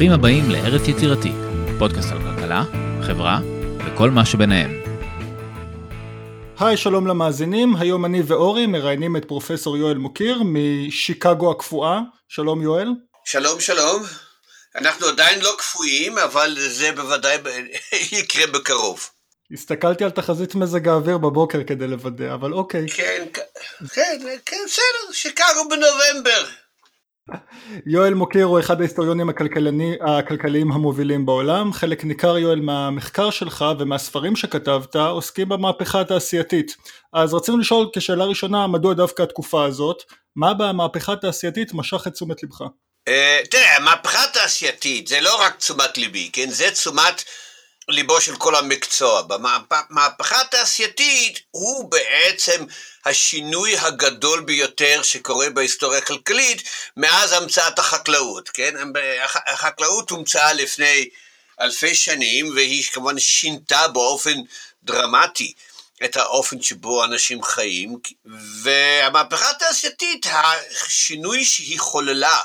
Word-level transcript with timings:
ברוכים 0.00 0.18
הבאים 0.18 0.50
לארץ 0.50 0.88
יצירתי, 0.88 1.28
פודקאסט 1.78 2.08
על 2.12 2.18
כלכלה, 2.18 2.62
חברה 3.06 3.40
וכל 3.86 4.10
מה 4.10 4.26
שביניהם. 4.26 4.82
היי, 6.58 6.76
שלום 6.76 7.06
למאזינים, 7.06 7.76
היום 7.76 8.04
אני 8.04 8.22
ואורי 8.26 8.66
מראיינים 8.66 9.16
את 9.16 9.24
פרופסור 9.24 9.76
יואל 9.76 9.96
מוקיר 9.96 10.42
משיקגו 10.44 11.50
הקפואה. 11.50 12.00
שלום 12.28 12.62
יואל. 12.62 12.88
שלום 13.24 13.60
שלום. 13.60 14.02
אנחנו 14.76 15.06
עדיין 15.06 15.40
לא 15.40 15.54
קפואים, 15.58 16.18
אבל 16.18 16.56
זה 16.58 16.92
בוודאי 16.92 17.36
יקרה 18.18 18.46
בקרוב. 18.46 19.08
הסתכלתי 19.52 20.04
על 20.04 20.10
תחזית 20.10 20.54
מזג 20.54 20.88
האוויר 20.88 21.18
בבוקר 21.18 21.64
כדי 21.66 21.86
לוודא, 21.86 22.34
אבל 22.34 22.52
אוקיי. 22.52 22.88
כן, 22.88 23.24
כן, 23.94 24.18
כן, 24.46 24.56
בסדר, 24.66 25.12
שיקגו 25.12 25.68
בנובמבר. 25.70 26.44
יואל 27.86 28.14
מוקיר 28.14 28.44
הוא 28.44 28.60
אחד 28.60 28.80
ההיסטוריונים 28.80 29.28
הכלכליים 30.00 30.72
המובילים 30.72 31.26
בעולם, 31.26 31.72
חלק 31.72 32.04
ניכר 32.04 32.38
יואל 32.38 32.60
מהמחקר 32.60 33.30
שלך 33.30 33.64
ומהספרים 33.78 34.36
שכתבת 34.36 34.96
עוסקים 34.96 35.48
במהפכה 35.48 36.00
התעשייתית. 36.00 36.76
אז 37.12 37.34
רצינו 37.34 37.58
לשאול 37.58 37.86
כשאלה 37.96 38.24
ראשונה 38.24 38.66
מדוע 38.66 38.94
דווקא 38.94 39.22
התקופה 39.22 39.64
הזאת, 39.64 40.02
מה 40.36 40.54
במהפכה 40.54 41.12
התעשייתית 41.12 41.74
משך 41.74 42.06
את 42.06 42.12
תשומת 42.12 42.42
לבך? 42.42 42.60
אה, 43.08 43.40
תראה, 43.50 43.76
המהפכה 43.76 44.24
התעשייתית 44.24 45.06
זה 45.06 45.20
לא 45.20 45.42
רק 45.42 45.56
תשומת 45.56 45.98
ליבי, 45.98 46.30
כן? 46.32 46.50
זה 46.50 46.70
תשומת 46.70 47.24
ליבו 47.88 48.20
של 48.20 48.36
כל 48.36 48.56
המקצוע. 48.56 49.22
במהפכה 49.22 50.40
התעשייתית 50.40 51.40
הוא 51.50 51.90
בעצם 51.90 52.64
השינוי 53.04 53.78
הגדול 53.78 54.40
ביותר 54.40 55.02
שקורה 55.02 55.50
בהיסטוריה 55.50 55.98
הכלכלית 55.98 56.62
מאז 56.96 57.32
המצאת 57.32 57.78
החקלאות, 57.78 58.48
כן? 58.48 58.74
החקלאות 59.46 60.10
הומצאה 60.10 60.52
לפני 60.52 61.08
אלפי 61.60 61.94
שנים 61.94 62.50
והיא 62.54 62.84
כמובן 62.84 63.18
שינתה 63.18 63.88
באופן 63.88 64.34
דרמטי 64.82 65.52
את 66.04 66.16
האופן 66.16 66.62
שבו 66.62 67.04
אנשים 67.04 67.42
חיים, 67.42 67.98
והמהפכה 68.62 69.50
התעשייתית, 69.50 70.26
השינוי 70.86 71.44
שהיא 71.44 71.80
חוללה 71.80 72.38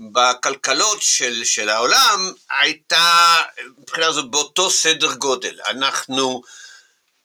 בכלכלות 0.00 1.02
של, 1.02 1.44
של 1.44 1.68
העולם 1.68 2.32
הייתה 2.60 3.36
מבחינה 3.78 4.12
זו 4.12 4.28
באותו 4.28 4.70
סדר 4.70 5.14
גודל. 5.14 5.58
אנחנו, 5.66 6.42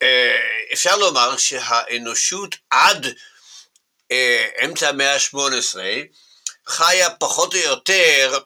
אה, 0.01 0.39
אפשר 0.73 0.97
לומר 0.97 1.37
שהאנושות 1.37 2.55
עד 2.69 3.07
אה, 4.11 4.47
אמצע 4.65 4.89
המאה 4.89 5.13
ה-18 5.13 5.77
חיה 6.67 7.09
פחות 7.09 7.53
או 7.53 7.59
יותר 7.59 8.39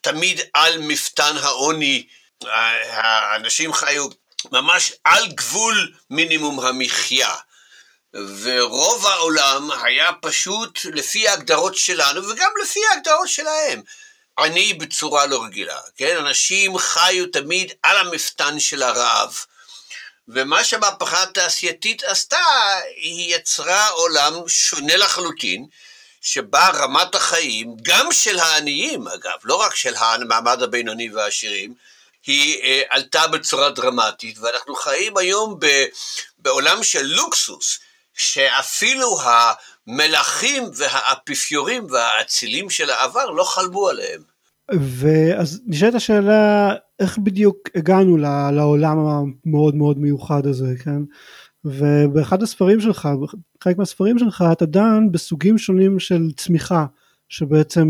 תמיד 0.00 0.40
על 0.54 0.78
מפתן 0.78 1.36
העוני, 1.42 2.06
האנשים 2.90 3.72
חיו 3.72 4.08
ממש 4.52 4.92
על 5.04 5.26
גבול 5.26 5.92
מינימום 6.10 6.60
המחיה. 6.60 7.34
ורוב 8.14 9.06
העולם 9.06 9.70
היה 9.82 10.10
פשוט 10.20 10.78
לפי 10.84 11.28
ההגדרות 11.28 11.76
שלנו 11.76 12.28
וגם 12.28 12.50
לפי 12.62 12.80
ההגדרות 12.90 13.28
שלהם. 13.28 13.82
עני 14.38 14.74
בצורה 14.74 15.26
לא 15.26 15.44
רגילה, 15.44 15.78
כן? 15.96 16.16
אנשים 16.16 16.78
חיו 16.78 17.26
תמיד 17.26 17.72
על 17.82 17.96
המפתן 17.96 18.60
של 18.60 18.82
הרעב. 18.82 19.38
ומה 20.28 20.64
שהמהפכה 20.64 21.22
התעשייתית 21.22 22.04
עשתה, 22.04 22.36
היא 22.96 23.36
יצרה 23.36 23.88
עולם 23.88 24.48
שונה 24.48 24.96
לחלוטין, 24.96 25.66
שבה 26.20 26.70
רמת 26.74 27.14
החיים, 27.14 27.76
גם 27.82 28.12
של 28.12 28.38
העניים 28.38 29.08
אגב, 29.08 29.38
לא 29.44 29.54
רק 29.54 29.74
של 29.74 29.94
המעמד 29.96 30.62
הבינוני 30.62 31.10
והעשירים, 31.12 31.74
היא 32.26 32.62
אה, 32.62 32.82
עלתה 32.88 33.26
בצורה 33.26 33.70
דרמטית, 33.70 34.38
ואנחנו 34.38 34.74
חיים 34.74 35.16
היום 35.16 35.56
ב, 35.58 35.84
בעולם 36.38 36.82
של 36.82 37.02
לוקסוס, 37.02 37.78
שאפילו 38.14 39.16
המלכים 39.22 40.62
והאפיפיורים 40.76 41.86
והאצילים 41.90 42.70
של 42.70 42.90
העבר 42.90 43.30
לא 43.30 43.44
חלמו 43.44 43.88
עליהם. 43.88 44.22
ואז 44.80 45.60
נשאלת 45.66 45.94
השאלה 45.94 46.74
איך 47.00 47.18
בדיוק 47.18 47.56
הגענו 47.74 48.16
לעולם 48.52 48.98
המאוד 48.98 49.74
מאוד 49.74 49.98
מיוחד 49.98 50.46
הזה 50.46 50.74
כן 50.84 51.02
ובאחד 51.64 52.42
הספרים 52.42 52.80
שלך 52.80 53.08
חלק 53.64 53.78
מהספרים 53.78 54.18
שלך 54.18 54.44
אתה 54.52 54.66
דן 54.66 55.12
בסוגים 55.12 55.58
שונים 55.58 55.98
של 55.98 56.32
צמיחה 56.36 56.86
שבעצם 57.28 57.88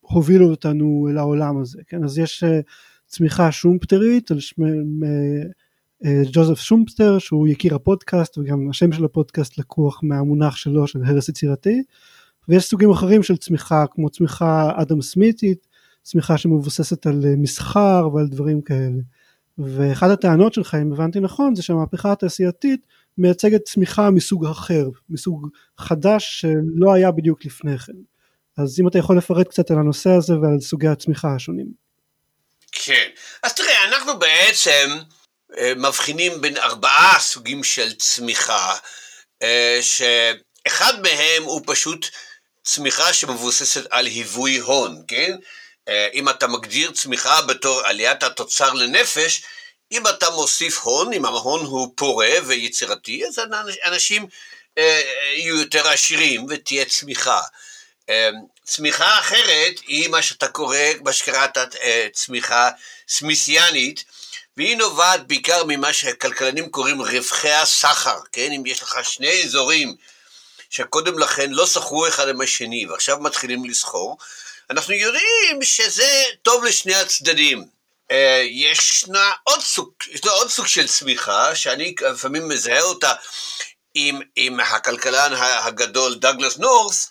הובילו 0.00 0.50
אותנו 0.50 1.08
אל 1.10 1.18
העולם 1.18 1.60
הזה 1.60 1.78
כן 1.86 2.04
אז 2.04 2.18
יש 2.18 2.44
אה, 2.44 2.60
צמיחה 3.06 3.52
שומפטרית 3.52 4.30
על 4.30 4.40
שמי 4.40 4.70
ג'וזף 6.32 6.60
שומפטר 6.60 7.18
שהוא 7.18 7.48
יקיר 7.48 7.74
הפודקאסט 7.74 8.38
וגם 8.38 8.70
השם 8.70 8.92
של 8.92 9.04
הפודקאסט 9.04 9.58
לקוח 9.58 10.00
מהמונח 10.02 10.56
שלו 10.56 10.86
של 10.86 10.98
הרס 11.04 11.28
יצירתי. 11.28 11.82
ויש 12.48 12.64
סוגים 12.64 12.90
אחרים 12.90 13.22
של 13.22 13.36
צמיחה 13.36 13.84
כמו 13.90 14.10
צמיחה 14.10 14.70
אדם 14.76 15.02
סמיתית 15.02 15.66
צמיחה 16.02 16.38
שמבוססת 16.38 17.06
על 17.06 17.22
אה, 17.24 17.34
מסחר 17.36 18.08
ועל 18.14 18.26
דברים 18.26 18.62
כאלה. 18.62 19.00
ואחת 19.58 20.10
הטענות 20.10 20.54
שלך 20.54 20.76
אם 20.82 20.92
הבנתי 20.92 21.20
נכון 21.20 21.54
זה 21.54 21.62
שהמהפכה 21.62 22.12
התעשייתית 22.12 22.80
מייצגת 23.18 23.62
צמיחה 23.64 24.10
מסוג 24.10 24.46
אחר 24.46 24.88
מסוג 25.10 25.48
חדש 25.78 26.40
שלא 26.40 26.94
היה 26.94 27.10
בדיוק 27.10 27.44
לפני 27.44 27.78
כן. 27.78 27.92
אז 28.56 28.80
אם 28.80 28.88
אתה 28.88 28.98
יכול 28.98 29.18
לפרט 29.18 29.48
קצת 29.48 29.70
על 29.70 29.78
הנושא 29.78 30.10
הזה 30.10 30.38
ועל 30.38 30.60
סוגי 30.60 30.88
הצמיחה 30.88 31.34
השונים. 31.34 31.66
כן. 32.72 33.08
אז 33.42 33.54
תראה 33.54 33.84
אנחנו 33.88 34.18
בעצם 34.18 34.90
אה, 34.90 35.13
מבחינים 35.76 36.40
בין 36.40 36.56
ארבעה 36.56 37.20
סוגים 37.20 37.64
של 37.64 37.94
צמיחה, 37.94 38.76
אה, 39.42 39.78
שאחד 39.80 41.00
מהם 41.02 41.42
הוא 41.42 41.62
פשוט 41.66 42.08
צמיחה 42.62 43.12
שמבוססת 43.12 43.86
על 43.90 44.06
היווי 44.06 44.58
הון, 44.58 45.02
כן? 45.08 45.36
אה, 45.88 46.08
אם 46.14 46.28
אתה 46.28 46.46
מגדיר 46.46 46.90
צמיחה 46.90 47.42
בתור 47.42 47.80
עליית 47.84 48.22
התוצר 48.22 48.72
לנפש, 48.72 49.42
אם 49.92 50.06
אתה 50.06 50.30
מוסיף 50.30 50.78
הון, 50.78 51.12
אם 51.12 51.24
ההון 51.24 51.60
הוא 51.60 51.92
פורה 51.96 52.32
ויצירתי, 52.46 53.26
אז 53.26 53.40
אנשים 53.86 54.26
יהיו 55.36 55.56
יותר 55.56 55.88
עשירים 55.88 56.46
ותהיה 56.48 56.84
צמיחה. 56.84 57.40
צמיחה 58.64 59.18
אחרת 59.18 59.78
היא 59.86 60.08
מה 60.08 60.22
שאתה 60.22 60.48
קורא, 60.48 60.78
מה 61.04 61.12
שקראת 61.12 61.58
צמיחה 62.12 62.70
סמיסיאנית, 63.08 64.04
והיא 64.56 64.76
נובעת 64.76 65.26
בעיקר 65.26 65.64
ממה 65.64 65.92
שהכלכלנים 65.92 66.70
קוראים 66.70 67.02
רווחי 67.02 67.52
הסחר, 67.52 68.18
כן? 68.32 68.52
אם 68.52 68.66
יש 68.66 68.82
לך 68.82 68.98
שני 69.02 69.42
אזורים 69.44 69.96
שקודם 70.70 71.18
לכן 71.18 71.50
לא 71.50 71.66
שכרו 71.66 72.08
אחד 72.08 72.28
עם 72.28 72.40
השני 72.40 72.86
ועכשיו 72.86 73.18
מתחילים 73.18 73.64
לסחור, 73.64 74.18
אנחנו 74.70 74.94
יודעים 74.94 75.62
שזה 75.62 76.24
טוב 76.42 76.64
לשני 76.64 76.94
הצדדים. 76.94 77.64
אה, 78.10 78.42
ישנה 78.44 79.32
עוד 79.44 79.60
סוג, 79.60 79.90
ישנה 80.08 80.30
עוד 80.30 80.50
סוג 80.50 80.66
של 80.66 80.88
צמיחה, 80.88 81.54
שאני 81.54 81.94
לפעמים 82.00 82.48
מזהה 82.48 82.82
אותה 82.82 83.12
עם, 83.94 84.20
עם 84.36 84.60
הכלכלן 84.60 85.32
הגדול 85.38 86.14
דגלס 86.14 86.56
נורס, 86.56 87.10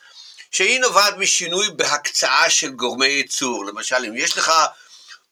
שהיא 0.52 0.80
נובעת 0.80 1.18
משינוי 1.18 1.68
בהקצאה 1.76 2.50
של 2.50 2.70
גורמי 2.70 3.08
ייצור. 3.08 3.66
למשל, 3.66 3.96
אם 3.96 4.18
יש 4.18 4.38
לך 4.38 4.52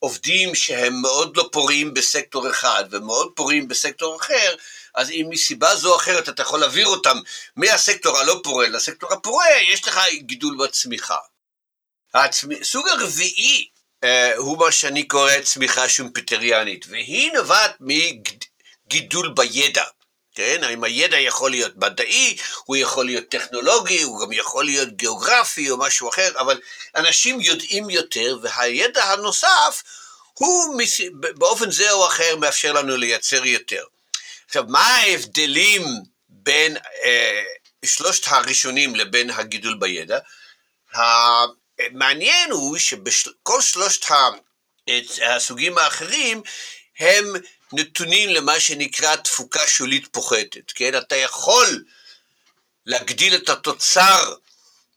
עובדים 0.04 0.56
שהם 0.56 1.02
מאוד 1.02 1.38
לא 1.38 1.50
פוריים 1.52 1.94
בסקטור 1.94 2.50
אחד 2.50 2.86
ומאוד 2.92 3.32
פוריים 3.36 3.68
בסקטור 3.68 4.16
אחר, 4.22 4.56
אז 4.96 5.10
אם 5.10 5.26
מסיבה 5.30 5.76
זו 5.76 5.92
או 5.92 5.98
אחרת 5.98 6.30
אתה 6.30 6.42
יכול 6.42 6.60
להעביר 6.60 6.88
אותם 6.88 7.18
מהסקטור 7.56 8.18
הלא 8.18 8.40
פורה 8.44 8.68
לסקטור 8.68 9.14
הפורה, 9.14 9.46
יש 9.74 9.88
לך 9.88 10.00
גידול 10.14 10.58
בצמיחה. 10.58 11.18
הצמ... 12.14 12.64
סוג 12.64 12.88
הרביעי 12.88 13.68
אה, 14.04 14.36
הוא 14.36 14.58
מה 14.58 14.72
שאני 14.72 15.08
קורא 15.08 15.40
צמיחה 15.44 15.90
שומפיטריאנית, 15.90 16.86
והיא 16.90 17.32
נובעת 17.34 17.76
מגידול 17.80 19.34
בידע. 19.36 19.84
כן, 20.36 20.64
אם 20.64 20.84
הידע 20.84 21.20
יכול 21.20 21.52
להיות 21.52 21.78
מדעי, 21.78 22.38
הוא 22.66 22.76
יכול 22.76 23.06
להיות 23.06 23.30
טכנולוגי, 23.30 24.02
הוא 24.02 24.22
גם 24.22 24.32
יכול 24.32 24.66
להיות 24.66 24.90
גיאוגרפי 24.90 25.70
או 25.70 25.78
משהו 25.78 26.10
אחר, 26.10 26.40
אבל 26.40 26.60
אנשים 26.96 27.42
יודעים 27.42 27.90
יותר, 27.90 28.38
והידע 28.42 29.04
הנוסף 29.04 29.84
הוא 30.34 30.82
באופן 31.36 31.72
זה 31.72 31.92
או 31.92 32.08
אחר 32.08 32.36
מאפשר 32.36 32.74
לנו 32.74 32.98
לייצר 32.98 33.46
יותר. 33.46 33.84
עכשיו, 34.46 34.64
מה 34.68 34.86
ההבדלים 34.86 35.84
בין 36.30 36.78
אה, 37.04 37.44
שלושת 37.86 38.24
הראשונים 38.28 38.96
לבין 38.96 39.30
הגידול 39.30 39.78
בידע? 39.80 40.20
המעניין 40.94 42.52
הוא 42.52 42.78
שבכל 42.78 43.62
שלושת 43.62 44.12
הסוגים 45.26 45.78
האחרים 45.78 46.42
הם 47.00 47.34
נתונים 47.74 48.30
למה 48.30 48.60
שנקרא 48.60 49.16
תפוקה 49.16 49.68
שולית 49.68 50.08
פוחתת, 50.12 50.72
כן? 50.76 50.98
אתה 50.98 51.16
יכול 51.16 51.84
להגדיל 52.86 53.36
את 53.36 53.50
התוצר 53.50 54.34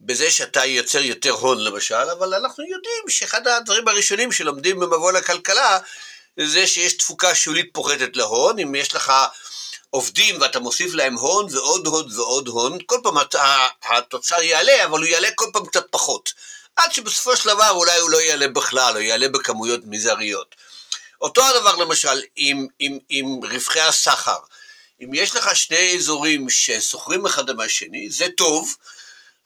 בזה 0.01 0.31
שאתה 0.31 0.65
יוצר 0.65 0.99
יותר 0.99 1.31
הון 1.31 1.65
למשל, 1.65 1.95
אבל 1.95 2.35
אנחנו 2.35 2.65
יודעים 2.65 3.09
שאחד 3.09 3.47
הדברים 3.47 3.89
הראשונים 3.89 4.33
שלומדים 4.33 4.81
במבוא 4.81 5.13
לכלכלה, 5.13 5.79
זה 6.41 6.67
שיש 6.67 6.93
תפוקה 6.97 7.35
שולית 7.35 7.71
פוחתת 7.73 8.17
להון, 8.17 8.59
אם 8.59 8.75
יש 8.75 8.95
לך 8.95 9.13
עובדים 9.91 10.41
ואתה 10.41 10.61
מוסיף 10.61 10.95
להם 10.95 11.15
הון 11.15 11.47
ועוד 11.55 11.87
הון 11.87 12.07
ועוד 12.17 12.49
הון, 12.49 12.79
כל 12.87 12.99
פעם 13.03 13.15
התוצר 13.83 14.43
יעלה, 14.43 14.85
אבל 14.85 14.99
הוא 14.99 15.07
יעלה 15.07 15.29
כל 15.35 15.47
פעם 15.53 15.67
קצת 15.67 15.87
פחות. 15.91 16.33
עד 16.77 16.93
שבסופו 16.93 17.37
של 17.37 17.49
דבר 17.49 17.71
אולי 17.71 17.99
הוא 17.99 18.11
לא 18.11 18.21
יעלה 18.21 18.49
בכלל, 18.49 18.97
או 18.97 19.01
יעלה 19.01 19.29
בכמויות 19.29 19.81
מזעריות. 19.85 20.55
אותו 21.25 21.45
הדבר 21.45 21.77
למשל 21.77 22.23
עם, 22.37 22.67
עם, 22.79 22.99
עם 23.09 23.41
רווחי 23.51 23.81
הסחר. 23.81 24.39
אם 25.01 25.15
יש 25.15 25.37
לך 25.37 25.57
שני 25.57 25.97
אזורים 25.97 26.51
שסוחרים 26.51 27.27
אחד 27.27 27.51
עם 27.51 27.61
השני, 27.61 28.11
זה 28.11 28.27
טוב, 28.37 28.77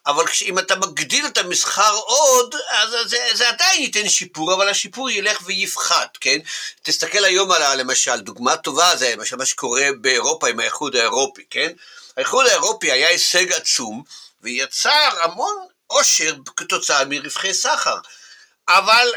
אבל 0.07 0.25
אם 0.43 0.59
אתה 0.59 0.77
מגדיל 0.77 1.27
את 1.27 1.39
המסחר 1.39 1.95
עוד, 1.95 2.55
אז 2.71 2.91
זה, 3.05 3.19
זה 3.35 3.49
עדיין 3.49 3.83
ייתן 3.83 4.09
שיפור, 4.09 4.55
אבל 4.55 4.69
השיפור 4.69 5.11
ילך 5.11 5.39
ויפחת, 5.45 6.19
כן? 6.21 6.39
תסתכל 6.83 7.25
היום 7.25 7.53
על, 7.53 7.81
למשל, 7.81 8.21
דוגמה 8.21 8.57
טובה 8.57 8.97
זה 8.97 9.15
למשל 9.17 9.37
מה 9.37 9.47
שקורה 9.47 9.87
באירופה 10.01 10.49
עם 10.49 10.61
האיחוד 10.61 10.97
האירופי, 10.97 11.43
כן? 11.51 11.73
האיחוד 12.17 12.47
האירופי 12.47 12.93
היה 12.93 13.09
הישג 13.09 13.53
עצום, 13.53 14.03
ויצר 14.43 15.11
המון 15.23 15.57
עושר 15.87 16.35
כתוצאה 16.57 17.05
מרווחי 17.05 17.55
סחר. 17.55 17.97
אבל 18.69 19.09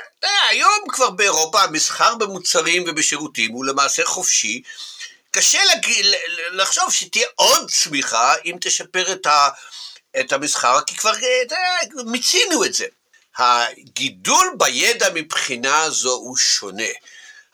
היום 0.49 0.79
כבר 0.89 1.09
באירופה 1.09 1.63
המסחר 1.63 2.15
במוצרים 2.15 2.83
ובשירותים 2.87 3.51
הוא 3.51 3.65
למעשה 3.65 4.05
חופשי. 4.05 4.61
קשה 5.31 5.59
לג... 5.63 5.87
לחשוב 6.51 6.93
שתהיה 6.93 7.27
עוד 7.35 7.71
צמיחה 7.71 8.33
אם 8.45 8.57
תשפר 8.61 9.11
את, 9.11 9.25
ה... 9.25 9.49
את 10.19 10.33
המסחר, 10.33 10.81
כי 10.81 10.95
כבר 10.95 11.13
אה, 11.13 12.03
מיצינו 12.05 12.65
את 12.65 12.73
זה. 12.73 12.85
הגידול 13.37 14.55
בידע 14.57 15.09
מבחינה 15.13 15.89
זו 15.89 16.11
הוא 16.11 16.37
שונה. 16.37 16.91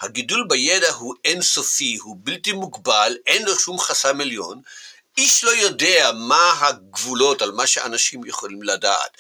הגידול 0.02 0.46
בידע 0.50 0.90
הוא 0.90 1.16
אינסופי, 1.26 1.98
הוא 2.02 2.18
בלתי 2.20 2.52
מוגבל, 2.52 3.18
אין 3.28 3.46
לו 3.46 3.60
שום 3.60 3.80
חסם 3.80 4.22
עליון, 4.22 4.62
איש 5.18 5.44
לא 5.44 5.52
יודע 5.52 6.12
מה 6.14 6.54
הגבולות 6.60 7.42
על 7.42 7.52
מה 7.52 7.68
שאנשים 7.68 8.26
יכולים 8.26 8.64
לדעת. 8.64 9.18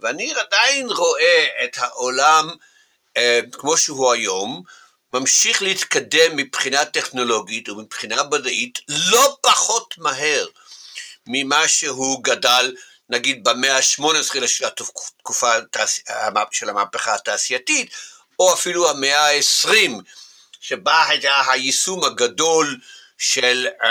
ואני 0.00 0.32
עדיין 0.34 0.90
רואה 0.90 1.46
את 1.64 1.78
העולם 1.78 2.50
אה, 3.16 3.40
כמו 3.52 3.76
שהוא 3.76 4.12
היום, 4.12 4.62
ממשיך 5.12 5.62
להתקדם 5.62 6.36
מבחינה 6.36 6.84
טכנולוגית 6.84 7.68
ומבחינה 7.68 8.22
מדעית 8.22 8.78
לא 8.88 9.36
פחות 9.40 9.94
מהר 9.98 10.46
ממה 11.26 11.68
שהוא 11.68 12.24
גדל 12.24 12.74
נגיד 13.08 13.44
במאה 13.44 13.76
ה-18 13.76 14.46
של 14.46 14.64
התקופה 14.64 15.52
של 16.50 16.68
המהפכה 16.68 17.14
התעשייתית, 17.14 17.90
או 18.38 18.52
אפילו 18.52 18.90
המאה 18.90 19.28
ה-20, 19.28 19.90
שבה 20.60 21.06
היה 21.08 21.50
היישום 21.50 22.04
הגדול 22.04 22.80
של 23.18 23.66
uh, 23.82 23.86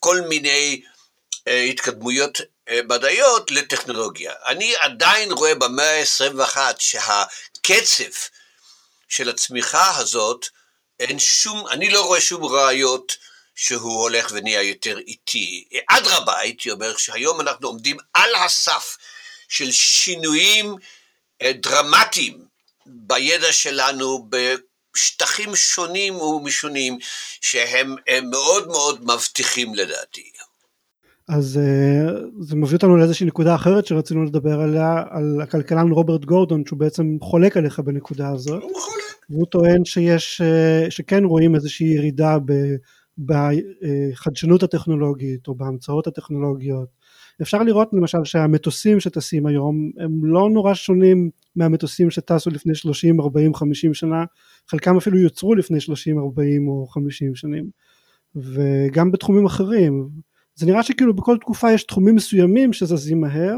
כל 0.00 0.20
מיני 0.20 0.82
התקדמויות 1.46 2.40
uh, 2.40 2.72
מדעיות 2.88 3.50
לטכנולוגיה. 3.50 4.32
אני 4.46 4.74
עדיין 4.80 5.32
רואה 5.32 5.54
במאה 5.54 6.00
ה-21 6.00 6.58
שהקצב 6.78 8.18
של 9.08 9.28
הצמיחה 9.28 9.96
הזאת, 9.96 10.46
אין 11.00 11.18
שום, 11.18 11.68
אני 11.68 11.90
לא 11.90 12.06
רואה 12.06 12.20
שום 12.20 12.44
ראיות 12.44 13.16
שהוא 13.54 14.02
הולך 14.02 14.28
ונהיה 14.32 14.62
יותר 14.62 14.98
איטי. 14.98 15.64
אדרבה, 15.86 16.38
הייתי 16.38 16.70
אומר 16.70 16.96
שהיום 16.96 17.40
אנחנו 17.40 17.68
עומדים 17.68 17.96
על 18.14 18.34
הסף 18.34 18.96
של 19.48 19.72
שינויים 19.72 20.74
אה, 21.42 21.52
דרמטיים 21.52 22.44
בידע 22.86 23.52
שלנו 23.52 24.28
בשטחים 24.30 25.56
שונים 25.56 26.16
ומשונים, 26.16 26.98
שהם 27.40 27.96
מאוד 28.22 28.68
מאוד 28.68 29.04
מבטיחים 29.04 29.74
לדעתי. 29.74 30.30
אז 31.28 31.58
אה, 31.58 32.12
זה 32.40 32.56
מביא 32.56 32.76
אותנו 32.76 32.96
לאיזושהי 32.96 33.26
נקודה 33.26 33.54
אחרת 33.54 33.86
שרצינו 33.86 34.24
לדבר 34.24 34.60
עליה, 34.60 35.02
על 35.10 35.40
הכלכלן 35.42 35.90
רוברט 35.90 36.24
גורדון, 36.24 36.66
שהוא 36.66 36.78
בעצם 36.78 37.16
חולק 37.20 37.56
עליך 37.56 37.80
בנקודה 37.80 38.28
הזאת. 38.28 38.62
הוא 38.62 38.80
חולק. 38.80 39.04
והוא 39.30 39.46
טוען 39.46 39.84
שיש, 39.84 40.40
אה, 40.40 40.90
שכן 40.90 41.24
רואים 41.24 41.54
איזושהי 41.54 41.86
ירידה 41.86 42.38
ב... 42.44 42.52
בחדשנות 43.18 44.62
הטכנולוגית 44.62 45.48
או 45.48 45.54
בהמצאות 45.54 46.06
הטכנולוגיות. 46.06 46.88
אפשר 47.42 47.62
לראות 47.62 47.88
למשל 47.92 48.24
שהמטוסים 48.24 49.00
שטסים 49.00 49.46
היום 49.46 49.90
הם 49.98 50.24
לא 50.24 50.50
נורא 50.50 50.74
שונים 50.74 51.30
מהמטוסים 51.56 52.10
שטסו 52.10 52.50
לפני 52.50 52.74
30, 52.74 53.20
40, 53.20 53.54
50 53.54 53.94
שנה, 53.94 54.24
חלקם 54.68 54.96
אפילו 54.96 55.18
יוצרו 55.18 55.54
לפני 55.54 55.80
30, 55.80 56.18
40 56.18 56.68
או 56.68 56.86
50 56.86 57.34
שנים, 57.34 57.70
וגם 58.36 59.10
בתחומים 59.12 59.46
אחרים. 59.46 60.08
זה 60.54 60.66
נראה 60.66 60.82
שכאילו 60.82 61.14
בכל 61.14 61.36
תקופה 61.40 61.72
יש 61.72 61.84
תחומים 61.84 62.14
מסוימים 62.14 62.72
שזזים 62.72 63.20
מהר, 63.20 63.56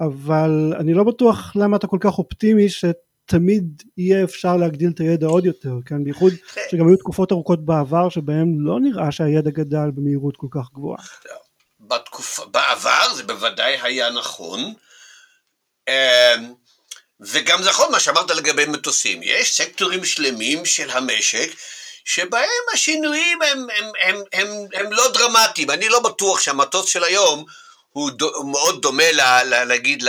אבל 0.00 0.72
אני 0.80 0.94
לא 0.94 1.04
בטוח 1.04 1.52
למה 1.56 1.76
אתה 1.76 1.86
כל 1.86 1.98
כך 2.00 2.18
אופטימי 2.18 2.68
שת... 2.68 2.96
תמיד 3.28 3.82
יהיה 3.96 4.24
אפשר 4.24 4.56
להגדיל 4.56 4.90
את 4.94 5.00
הידע 5.00 5.26
עוד 5.26 5.46
יותר, 5.46 5.72
כן? 5.86 6.04
בייחוד 6.04 6.32
שגם 6.70 6.88
היו 6.88 6.96
תקופות 6.96 7.32
ארוכות 7.32 7.64
בעבר 7.64 8.08
שבהם 8.08 8.60
לא 8.60 8.80
נראה 8.80 9.12
שהידע 9.12 9.50
גדל 9.50 9.90
במהירות 9.94 10.36
כל 10.36 10.46
כך 10.50 10.72
גבוהה. 10.74 11.04
בתקופה, 11.80 12.44
בעבר 12.46 13.14
זה 13.14 13.22
בוודאי 13.22 13.76
היה 13.82 14.10
נכון, 14.10 14.74
אמ, 15.88 16.52
וגם 17.20 17.62
זה 17.62 17.68
נכון 17.68 17.92
מה 17.92 18.00
שאמרת 18.00 18.30
לגבי 18.30 18.66
מטוסים, 18.66 19.20
יש 19.22 19.56
סקטורים 19.56 20.04
שלמים 20.04 20.64
של 20.64 20.90
המשק 20.90 21.50
שבהם 22.08 22.64
השינויים 22.72 23.42
הם, 23.42 23.66
הם, 23.76 23.92
הם, 24.02 24.22
הם, 24.32 24.48
הם 24.74 24.92
לא 24.92 25.08
דרמטיים, 25.12 25.70
אני 25.70 25.88
לא 25.88 26.00
בטוח 26.00 26.40
שהמטוס 26.40 26.88
של 26.88 27.04
היום 27.04 27.44
הוא, 27.92 28.10
הוא 28.34 28.52
מאוד 28.52 28.82
דומה 28.82 29.12
ל, 29.12 29.20
ל, 29.20 29.64
להגיד 29.64 30.04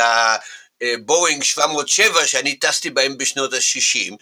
בואינג 1.00 1.44
707 1.44 2.28
שאני 2.28 2.56
טסתי 2.56 2.90
בהם 2.90 3.18
בשנות 3.18 3.54
ה-60. 3.54 4.16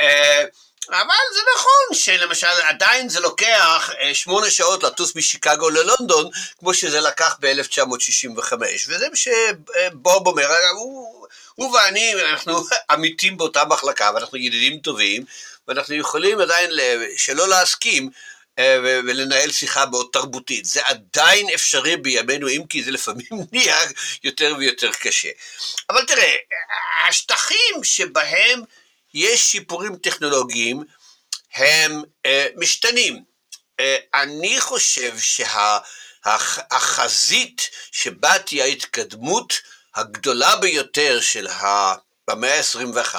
אה, 0.00 0.44
אבל 0.90 1.34
זה 1.34 1.40
נכון 1.56 1.94
שלמשל 1.94 2.46
עדיין 2.46 3.08
זה 3.08 3.20
לוקח 3.20 3.90
אה, 4.00 4.14
שמונה 4.14 4.50
שעות 4.50 4.82
לטוס 4.82 5.16
משיקגו 5.16 5.70
ללונדון, 5.70 6.30
כמו 6.58 6.74
שזה 6.74 7.00
לקח 7.00 7.36
ב-1965, 7.40 8.52
וזה 8.88 9.06
מה 9.08 9.16
שבוב 9.16 10.26
אומר, 10.26 10.48
הוא, 10.78 11.26
הוא 11.54 11.76
ואני, 11.76 12.14
אנחנו 12.14 12.64
עמיתים 12.90 13.36
באותה 13.36 13.64
מחלקה, 13.64 14.10
ואנחנו 14.14 14.38
ידידים 14.38 14.78
טובים, 14.78 15.24
ואנחנו 15.68 15.94
יכולים 15.94 16.40
עדיין 16.40 16.70
שלא 17.16 17.48
להסכים, 17.48 18.10
אה, 18.58 18.78
ולנהל 18.82 19.50
שיחה 19.52 19.86
מאוד 19.86 20.06
תרבותית. 20.12 20.64
זה 20.64 20.86
עדיין 20.86 21.46
אפשרי 21.54 21.96
בימינו, 21.96 22.48
אם 22.48 22.62
כי 22.68 22.84
זה 22.84 22.90
לפעמים 22.90 23.26
נהיה 23.52 23.78
יותר 24.24 24.54
ויותר 24.58 24.90
קשה. 24.92 25.28
אבל 25.90 26.04
תראה, 26.04 26.34
השטחים 27.08 27.84
שבהם 27.84 28.62
יש 29.14 29.40
שיפורים 29.40 29.96
טכנולוגיים, 29.96 30.82
הם 31.54 32.02
uh, 32.02 32.30
משתנים. 32.56 33.22
Uh, 33.80 33.84
אני 34.14 34.60
חושב 34.60 35.14
שהחזית 36.24 37.60
שה, 37.60 37.68
שבה 37.92 38.38
תהיה 38.38 38.64
ההתקדמות 38.64 39.60
הגדולה 39.94 40.56
ביותר 40.56 41.20
של 41.20 41.46
ה... 41.46 41.94
במאה 42.28 42.58
ה-21, 42.58 43.16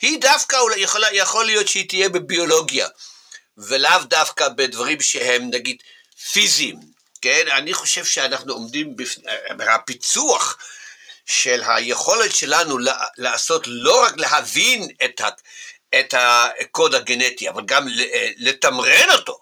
היא 0.00 0.20
דווקא, 0.20 0.56
יכול, 0.76 1.02
יכול 1.12 1.44
להיות 1.44 1.68
שהיא 1.68 1.88
תהיה 1.88 2.08
בביולוגיה. 2.08 2.88
ולאו 3.58 4.04
דווקא 4.04 4.48
בדברים 4.48 5.00
שהם 5.00 5.50
נגיד 5.50 5.76
פיזיים, 6.32 6.76
כן? 7.22 7.46
אני 7.52 7.74
חושב 7.74 8.04
שאנחנו 8.04 8.52
עומדים 8.52 8.96
בפיצוח 9.56 10.58
של 11.26 11.62
היכולת 11.66 12.36
שלנו 12.36 12.78
לעשות, 13.18 13.62
לא 13.66 14.04
רק 14.04 14.16
להבין 14.16 14.88
את, 15.04 15.20
ה, 15.20 15.28
את 16.00 16.14
הקוד 16.14 16.94
הגנטי, 16.94 17.48
אבל 17.48 17.62
גם 17.64 17.86
לתמרן 18.36 19.10
אותו, 19.12 19.38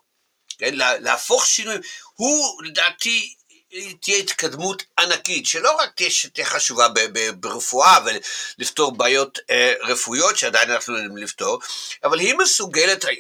כן? 0.59 0.75
להפוך 0.75 1.47
שינויים, 1.47 1.81
הוא 2.15 2.63
לדעתי 2.63 3.35
תהיה 4.01 4.19
התקדמות 4.19 4.83
ענקית, 4.99 5.47
שלא 5.47 5.77
רק 5.77 5.91
תהיה, 5.95 6.11
שתהיה 6.11 6.47
חשובה 6.47 6.87
ברפואה 7.41 7.99
ולפתור 8.59 8.97
בעיות 8.97 9.39
אה, 9.51 9.75
רפואיות 9.83 10.39
שעדיין 10.39 10.71
אנחנו 10.71 10.95
יודעים 10.95 11.17
לפתור, 11.17 11.61
אבל 12.05 12.19
היא 12.19 12.35
מסוגלת 12.35 13.05
אה, 13.05 13.11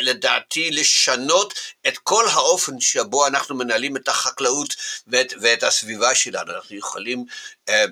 לדעתי 0.00 0.70
לשנות 0.70 1.54
את 1.86 1.98
כל 1.98 2.28
האופן 2.28 2.80
שבו 2.80 3.26
אנחנו 3.26 3.54
מנהלים 3.54 3.96
את 3.96 4.08
החקלאות 4.08 4.74
ואת, 5.06 5.32
ואת 5.40 5.62
הסביבה 5.62 6.14
שלנו. 6.14 6.52
אנחנו 6.52 6.76
יכולים 6.76 7.24
אה, 7.68 7.84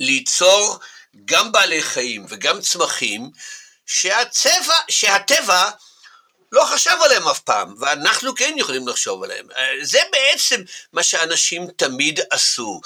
ליצור 0.00 0.78
גם 1.24 1.52
בעלי 1.52 1.82
חיים 1.82 2.26
וגם 2.28 2.60
צמחים 2.60 3.30
שהצבע, 3.86 4.74
שהטבע 4.90 5.70
לא 6.52 6.64
חשב 6.64 6.96
עליהם 7.04 7.28
אף 7.28 7.40
פעם, 7.40 7.74
ואנחנו 7.78 8.34
כן 8.34 8.54
יכולים 8.56 8.88
לחשוב 8.88 9.22
עליהם. 9.22 9.46
אה, 9.56 9.68
זה 9.82 10.00
בעצם 10.12 10.62
מה 10.92 11.02
שאנשים 11.02 11.66
תמיד 11.76 12.20
עשו. 12.30 12.80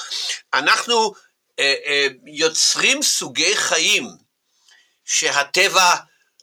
אנחנו 0.55 1.15
יוצרים 2.27 3.03
סוגי 3.03 3.57
חיים 3.57 4.09
שהטבע 5.05 5.95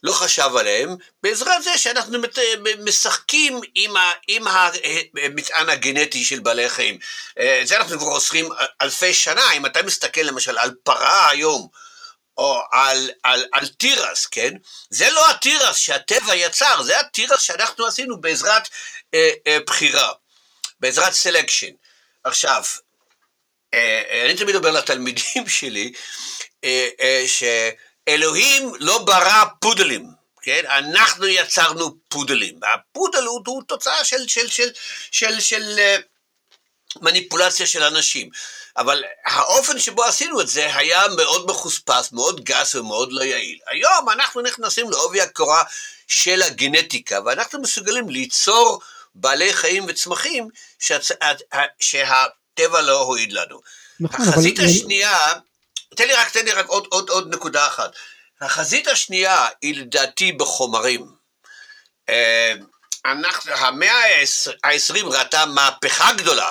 לא 0.02 0.12
חשב 0.12 0.50
עליהם, 0.58 0.96
בעזרת 1.22 1.62
זה 1.62 1.78
שאנחנו 1.78 2.18
משחקים 2.84 3.60
עם, 3.74 3.96
ה, 3.96 4.12
עם 4.28 4.44
המטען 5.24 5.68
הגנטי 5.68 6.24
של 6.24 6.40
בעלי 6.40 6.68
חיים. 6.68 6.98
זה 7.64 7.76
אנחנו 7.76 7.98
כבר 7.98 8.08
עושים 8.10 8.48
אלפי 8.82 9.14
שנה, 9.14 9.52
אם 9.52 9.66
אתה 9.66 9.82
מסתכל 9.82 10.20
למשל 10.20 10.58
על 10.58 10.74
פרה 10.82 11.28
היום, 11.30 11.68
או 12.38 12.60
על, 12.72 13.10
על, 13.22 13.44
על 13.52 13.68
תירס, 13.68 14.26
כן? 14.26 14.52
זה 14.90 15.10
לא 15.10 15.30
התירס 15.30 15.76
שהטבע 15.76 16.34
יצר, 16.34 16.82
זה 16.82 17.00
התירס 17.00 17.40
שאנחנו 17.42 17.86
עשינו 17.86 18.20
בעזרת 18.20 18.68
אה, 19.14 19.30
אה, 19.46 19.58
בחירה, 19.66 20.12
בעזרת 20.80 21.12
סלקשן. 21.12 21.70
עכשיו, 22.24 22.62
אה, 23.74 24.02
אה, 24.10 24.24
אני 24.24 24.36
תמיד 24.36 24.54
אומר 24.54 24.70
לתלמידים 24.70 25.48
שלי, 25.58 25.92
אה, 26.64 26.88
אה, 27.00 27.24
שאלוהים 27.26 28.72
לא 28.80 28.98
ברא 28.98 29.44
פודלים, 29.60 30.06
כן? 30.42 30.64
אנחנו 30.68 31.26
יצרנו 31.26 31.96
פודלים. 32.08 32.60
הפודל 32.74 33.22
הוא, 33.22 33.42
הוא 33.46 33.62
תוצאה 33.62 34.04
של, 34.04 34.28
של, 34.28 34.48
של, 34.48 34.68
של, 35.10 35.40
של, 35.40 35.40
של 35.40 35.78
אה, 35.78 35.96
מניפולציה 37.00 37.66
של 37.66 37.82
אנשים. 37.82 38.30
אבל 38.76 39.04
האופן 39.24 39.78
שבו 39.78 40.04
עשינו 40.04 40.40
את 40.40 40.48
זה 40.48 40.76
היה 40.76 41.02
מאוד 41.16 41.50
מחוספס, 41.50 42.12
מאוד 42.12 42.44
גס 42.44 42.74
ומאוד 42.74 43.12
לא 43.12 43.24
יעיל. 43.24 43.58
היום 43.70 44.10
אנחנו 44.10 44.40
נכנסים 44.40 44.90
לעובי 44.90 45.20
הקורה 45.20 45.62
של 46.06 46.42
הגנטיקה, 46.42 47.18
ואנחנו 47.24 47.60
מסוגלים 47.60 48.08
ליצור 48.08 48.80
בעלי 49.14 49.52
חיים 49.52 49.84
וצמחים 49.88 50.48
שהצ... 50.78 51.10
שהטבע 51.80 52.80
לא 52.80 53.00
הועיד 53.00 53.32
לנו. 53.32 53.60
נכון, 54.00 54.28
החזית 54.28 54.58
אבל... 54.58 54.68
השנייה, 54.68 55.18
תן 55.96 56.06
לי 56.06 56.12
רק, 56.12 56.30
תן 56.30 56.44
לי 56.44 56.52
רק 56.52 56.66
עוד, 56.66 56.86
עוד, 56.90 57.10
עוד 57.10 57.34
נקודה 57.34 57.66
אחת. 57.66 57.92
החזית 58.40 58.88
השנייה 58.88 59.48
היא 59.62 59.80
לדעתי 59.80 60.32
בחומרים. 60.32 61.06
אה, 62.08 62.54
אנחנו, 63.04 63.52
המאה 63.52 64.22
ה-20 64.64 65.06
ראתה 65.06 65.46
מהפכה 65.46 66.12
גדולה 66.12 66.50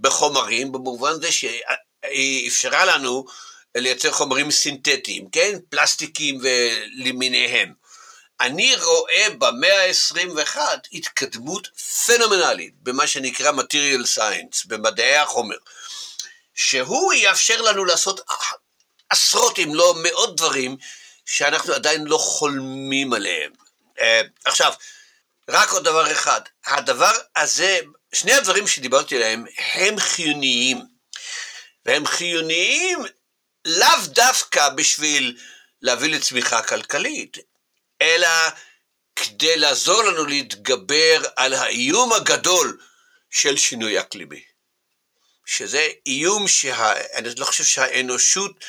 בחומרים, 0.00 0.72
במובן 0.72 1.12
זה 1.20 1.32
שהיא 1.32 2.48
אפשרה 2.48 2.84
לנו 2.84 3.24
לייצר 3.74 4.12
חומרים 4.12 4.50
סינתטיים, 4.50 5.30
כן? 5.30 5.58
פלסטיקים 5.70 6.40
ולמיניהם. 6.42 7.72
אני 8.40 8.76
רואה 8.76 9.26
במאה 9.38 9.84
ה-21 9.84 10.58
התקדמות 10.92 11.68
פנומנלית 12.06 12.74
במה 12.82 13.06
שנקרא 13.06 13.50
material 13.50 14.18
science, 14.18 14.66
במדעי 14.66 15.16
החומר, 15.16 15.56
שהוא 16.54 17.12
יאפשר 17.12 17.62
לנו 17.62 17.84
לעשות 17.84 18.20
עשרות 19.10 19.58
אם 19.58 19.74
לא 19.74 19.94
מאות 20.02 20.36
דברים 20.36 20.76
שאנחנו 21.26 21.72
עדיין 21.74 22.04
לא 22.04 22.18
חולמים 22.18 23.12
עליהם. 23.12 23.52
Uh, 23.98 24.02
עכשיו, 24.44 24.72
רק 25.48 25.70
עוד 25.70 25.84
דבר 25.84 26.12
אחד, 26.12 26.40
הדבר 26.66 27.12
הזה 27.36 27.80
שני 28.14 28.32
הדברים 28.32 28.66
שדיברתי 28.66 29.16
עליהם 29.16 29.44
הם 29.58 30.00
חיוניים, 30.00 30.80
והם 31.84 32.06
חיוניים 32.06 32.98
לאו 33.64 34.06
דווקא 34.06 34.68
בשביל 34.68 35.38
להביא 35.82 36.14
לצמיחה 36.14 36.62
כלכלית, 36.62 37.36
אלא 38.02 38.28
כדי 39.16 39.56
לעזור 39.56 40.02
לנו 40.02 40.24
להתגבר 40.24 41.22
על 41.36 41.54
האיום 41.54 42.12
הגדול 42.12 42.80
של 43.30 43.56
שינוי 43.56 44.00
אקלימי. 44.00 44.42
שזה 45.46 45.88
איום 46.06 46.48
שאני 46.48 47.34
לא 47.36 47.44
חושב 47.44 47.64
שהאנושות 47.64 48.64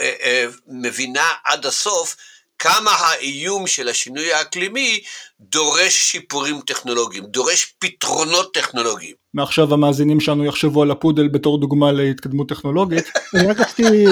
אה, 0.00 0.14
אה, 0.20 0.46
מבינה 0.66 1.34
עד 1.44 1.66
הסוף 1.66 2.16
כמה 2.64 2.90
האיום 2.90 3.66
של 3.66 3.88
השינוי 3.88 4.32
האקלימי 4.32 5.00
דורש 5.40 5.92
שיפורים 5.92 6.60
טכנולוגיים, 6.66 7.24
דורש 7.24 7.74
פתרונות 7.78 8.54
טכנולוגיים. 8.54 9.14
מעכשיו 9.34 9.74
המאזינים 9.74 10.20
שלנו 10.20 10.44
יחשבו 10.44 10.82
על 10.82 10.90
הפודל 10.90 11.28
בתור 11.28 11.60
דוגמה 11.60 11.92
להתקדמות 11.92 12.48
טכנולוגית. 12.48 13.04
אני 13.34 13.46
רק 13.46 13.60
רציתי 13.60 14.06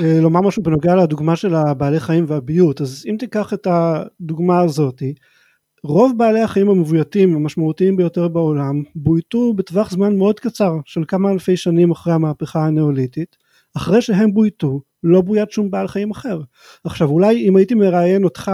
אה, 0.00 0.20
לומר 0.20 0.40
משהו 0.40 0.62
בנוגע 0.62 0.96
לדוגמה 0.96 1.36
של 1.36 1.54
הבעלי 1.54 2.00
חיים 2.00 2.24
והביות, 2.28 2.80
אז 2.80 3.04
אם 3.10 3.16
תיקח 3.18 3.52
את 3.52 3.66
הדוגמה 3.70 4.60
הזאתי, 4.60 5.14
רוב 5.84 6.12
בעלי 6.16 6.40
החיים 6.40 6.70
המבויתים 6.70 7.36
המשמעותיים 7.36 7.96
ביותר 7.96 8.28
בעולם 8.28 8.82
בויתו 8.94 9.54
בטווח 9.54 9.90
זמן 9.90 10.16
מאוד 10.16 10.40
קצר 10.40 10.72
של 10.84 11.04
כמה 11.08 11.30
אלפי 11.30 11.56
שנים 11.56 11.90
אחרי 11.90 12.12
המהפכה 12.12 12.66
הנאוליתית, 12.66 13.36
אחרי 13.76 14.02
שהם 14.02 14.34
בויתו 14.34 14.80
לא 15.04 15.20
בוית 15.20 15.50
שום 15.50 15.70
בעל 15.70 15.88
חיים 15.88 16.10
אחר. 16.10 16.40
עכשיו 16.84 17.08
אולי 17.08 17.48
אם 17.48 17.56
הייתי 17.56 17.74
מראיין 17.74 18.24
אותך 18.24 18.50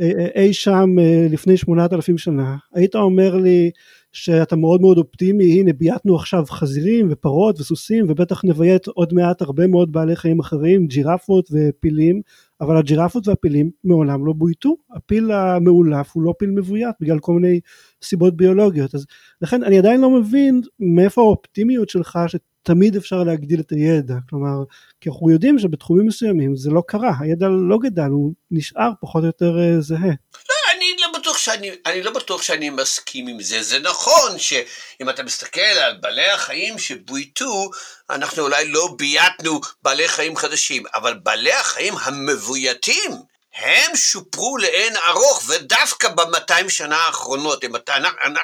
אה, 0.00 0.10
אה, 0.18 0.42
אי 0.42 0.52
שם 0.52 0.98
אה, 0.98 1.26
לפני 1.30 1.56
שמונת 1.56 1.92
אלפים 1.92 2.18
שנה, 2.18 2.56
היית 2.74 2.94
אומר 2.94 3.36
לי 3.36 3.70
שאתה 4.12 4.56
מאוד 4.56 4.80
מאוד 4.80 4.98
אופטימי, 4.98 5.60
הנה 5.60 5.72
בייתנו 5.72 6.16
עכשיו 6.16 6.44
חזירים 6.46 7.08
ופרות 7.10 7.60
וסוסים 7.60 8.04
ובטח 8.08 8.44
נביית 8.44 8.86
עוד 8.86 9.14
מעט 9.14 9.42
הרבה 9.42 9.66
מאוד 9.66 9.92
בעלי 9.92 10.16
חיים 10.16 10.40
אחרים, 10.40 10.86
ג'ירפות 10.86 11.48
ופילים, 11.52 12.20
אבל 12.60 12.76
הג'ירפות 12.76 13.28
והפילים 13.28 13.70
מעולם 13.84 14.26
לא 14.26 14.32
בויתו, 14.32 14.76
הפיל 14.96 15.30
המאולף 15.32 16.10
הוא 16.12 16.22
לא 16.22 16.34
פיל 16.38 16.50
מבוית 16.50 16.94
בגלל 17.00 17.18
כל 17.18 17.32
מיני 17.32 17.60
סיבות 18.04 18.36
ביולוגיות, 18.36 18.94
אז 18.94 19.06
לכן 19.42 19.62
אני 19.62 19.78
עדיין 19.78 20.00
לא 20.00 20.10
מבין 20.10 20.60
מאיפה 20.80 21.20
האופטימיות 21.20 21.88
שלך 21.88 22.18
תמיד 22.62 22.96
אפשר 22.96 23.16
להגדיל 23.24 23.60
את 23.60 23.70
הידע, 23.70 24.14
כלומר, 24.30 24.64
כי 25.00 25.10
אנחנו 25.10 25.30
יודעים 25.30 25.58
שבתחומים 25.58 26.06
מסוימים 26.06 26.56
זה 26.56 26.70
לא 26.70 26.82
קרה, 26.88 27.12
הידע 27.20 27.46
לא 27.48 27.78
גדל, 27.82 28.10
הוא 28.10 28.32
נשאר 28.50 28.90
פחות 29.00 29.22
או 29.22 29.26
יותר 29.26 29.58
אה, 29.58 29.80
זהה. 29.80 30.14
לא, 30.48 30.54
אני 30.76 30.96
לא 31.00 31.18
בטוח 31.18 31.38
שאני, 31.38 31.70
אני 31.86 32.02
לא 32.02 32.10
בטוח 32.10 32.42
שאני 32.42 32.70
מסכים 32.70 33.26
עם 33.26 33.42
זה. 33.42 33.62
זה 33.62 33.78
נכון 33.78 34.38
שאם 34.38 35.10
אתה 35.10 35.22
מסתכל 35.22 35.60
על 35.60 35.96
בעלי 36.00 36.30
החיים 36.30 36.78
שבויתו, 36.78 37.70
אנחנו 38.10 38.42
אולי 38.42 38.68
לא 38.68 38.94
בייתנו 38.98 39.60
בעלי 39.82 40.08
חיים 40.08 40.36
חדשים, 40.36 40.82
אבל 40.94 41.18
בעלי 41.22 41.52
החיים 41.52 41.94
המבויתים, 42.02 43.10
הם 43.58 43.96
שופרו 43.96 44.58
לאין 44.58 44.96
ארוך, 44.96 45.42
ודווקא 45.48 46.08
במאתיים 46.08 46.70
שנה 46.70 46.96
האחרונות, 46.96 47.64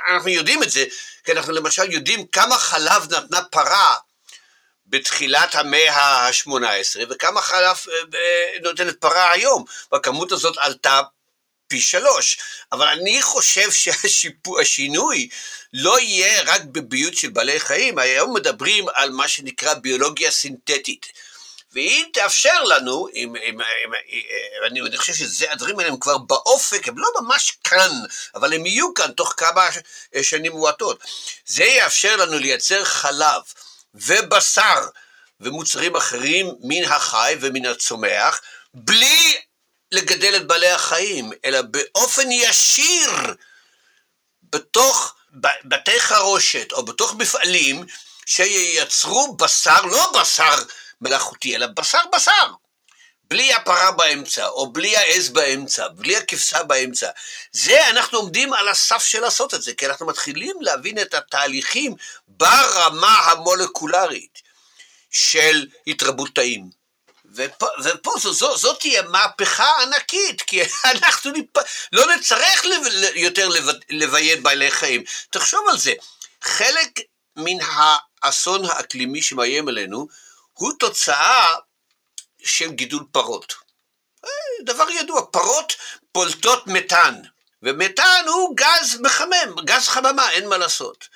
אנחנו 0.09 0.29
יודעים 0.29 0.63
את 0.63 0.71
זה, 0.71 0.85
כי 1.25 1.33
אנחנו 1.33 1.53
למשל 1.53 1.93
יודעים 1.93 2.27
כמה 2.27 2.59
חלב 2.59 3.15
נתנה 3.15 3.43
פרה 3.43 3.95
בתחילת 4.87 5.55
המאה 5.55 5.97
ה-18, 5.97 6.53
וכמה 7.11 7.41
חלב 7.41 7.77
אה, 7.89 8.19
אה, 8.19 8.61
נותנת 8.63 9.01
פרה 9.01 9.33
היום, 9.33 9.65
והכמות 9.93 10.33
הזאת 10.33 10.59
עלתה 10.59 11.01
פי 11.69 11.81
שלוש, 11.81 12.39
אבל 12.73 12.87
אני 12.87 13.23
חושב 13.23 13.69
שהשינוי 13.73 15.29
לא 15.73 16.01
יהיה 16.01 16.43
רק 16.43 16.63
בביות 16.65 17.17
של 17.17 17.29
בעלי 17.29 17.61
חיים, 17.61 17.99
היום 17.99 18.35
מדברים 18.35 18.87
על 18.95 19.11
מה 19.11 19.29
שנקרא 19.29 19.75
ביולוגיה 19.75 20.31
סינתטית. 20.31 21.07
והיא 21.75 22.05
תאפשר 22.13 22.63
לנו, 22.63 23.09
אם, 23.15 23.37
אם, 23.37 23.61
אם, 23.61 23.93
אני, 24.67 24.81
אני 24.81 24.97
חושב 24.97 25.13
שהדברים 25.13 25.79
האלה 25.79 25.91
הם 25.91 25.99
כבר 25.99 26.19
באופק, 26.19 26.89
הם 26.89 26.99
לא 26.99 27.09
ממש 27.21 27.59
כאן, 27.65 27.91
אבל 28.35 28.53
הם 28.53 28.67
יהיו 28.67 28.95
כאן 28.95 29.13
תוך 29.13 29.35
כמה 29.37 29.69
שנים 30.23 30.53
מועטות. 30.53 31.05
זה 31.47 31.65
יאפשר 31.65 32.17
לנו 32.17 32.39
לייצר 32.39 32.85
חלב 32.85 33.43
ובשר 33.95 34.87
ומוצרים 35.41 35.97
אחרים 35.97 36.55
מן 36.61 36.85
החי 36.85 37.37
ומן 37.41 37.67
הצומח, 37.67 38.41
בלי 38.75 39.37
לגדל 39.93 40.37
את 40.37 40.47
בעלי 40.47 40.71
החיים, 40.71 41.31
אלא 41.45 41.63
באופן 41.63 42.31
ישיר 42.31 43.11
בתוך 44.43 45.15
בתי 45.65 46.01
חרושת 46.01 46.73
או 46.73 46.85
בתוך 46.85 47.15
מפעלים 47.15 47.85
שייצרו 48.27 49.37
בשר, 49.37 49.83
לא 49.83 50.13
בשר 50.21 50.57
מלאכותי, 51.01 51.57
אלא 51.57 51.67
בשר 51.67 52.03
בשר. 52.13 52.53
בלי 53.31 53.55
הפרה 53.55 53.91
באמצע, 53.91 54.47
או 54.47 54.73
בלי 54.73 54.97
העז 54.97 55.29
באמצע, 55.29 55.89
בלי 55.89 56.17
הכבשה 56.17 56.63
באמצע. 56.63 57.11
זה, 57.53 57.91
אנחנו 57.91 58.19
עומדים 58.19 58.53
על 58.53 58.69
הסף 58.69 59.05
של 59.05 59.21
לעשות 59.21 59.55
את 59.55 59.63
זה, 59.63 59.75
כי 59.75 59.87
אנחנו 59.87 60.07
מתחילים 60.07 60.57
להבין 60.61 60.99
את 60.99 61.15
התהליכים 61.15 61.95
ברמה 62.29 63.19
המולקולרית 63.19 64.43
של 65.11 65.67
התרבות 65.87 66.35
תאים. 66.35 66.71
ופה, 67.35 67.67
ופה 67.85 68.11
זו, 68.21 68.33
זו, 68.33 68.57
זו 68.57 68.75
תהיה 68.75 69.03
מהפכה 69.03 69.83
ענקית, 69.83 70.43
כי 70.43 70.63
אנחנו 70.95 71.31
ניפ... 71.31 71.57
לא 71.93 72.15
נצטרך 72.17 72.65
לב, 72.65 72.81
יותר 73.15 73.49
לב, 73.49 73.65
לביית 73.91 74.43
בעלי 74.43 74.71
חיים. 74.71 75.03
תחשוב 75.31 75.61
על 75.69 75.79
זה, 75.79 75.93
חלק 76.43 77.01
מן 77.37 77.59
האסון 78.23 78.65
האקלימי 78.65 79.23
שמאיים 79.23 79.69
עלינו, 79.69 80.09
הוא 80.55 80.73
תוצאה 80.79 81.55
של 82.45 82.71
גידול 82.71 83.05
פרות. 83.13 83.55
אה, 84.25 84.31
דבר 84.65 84.91
ידוע, 84.91 85.27
פרות 85.31 85.73
פולטות 86.13 86.67
מתאן, 86.67 87.21
ומתאן 87.63 88.25
הוא 88.29 88.57
גז 88.57 89.01
מחמם, 89.01 89.65
גז 89.65 89.89
חממה, 89.89 90.31
אין 90.31 90.49
מה 90.49 90.59
לעשות. 90.59 91.09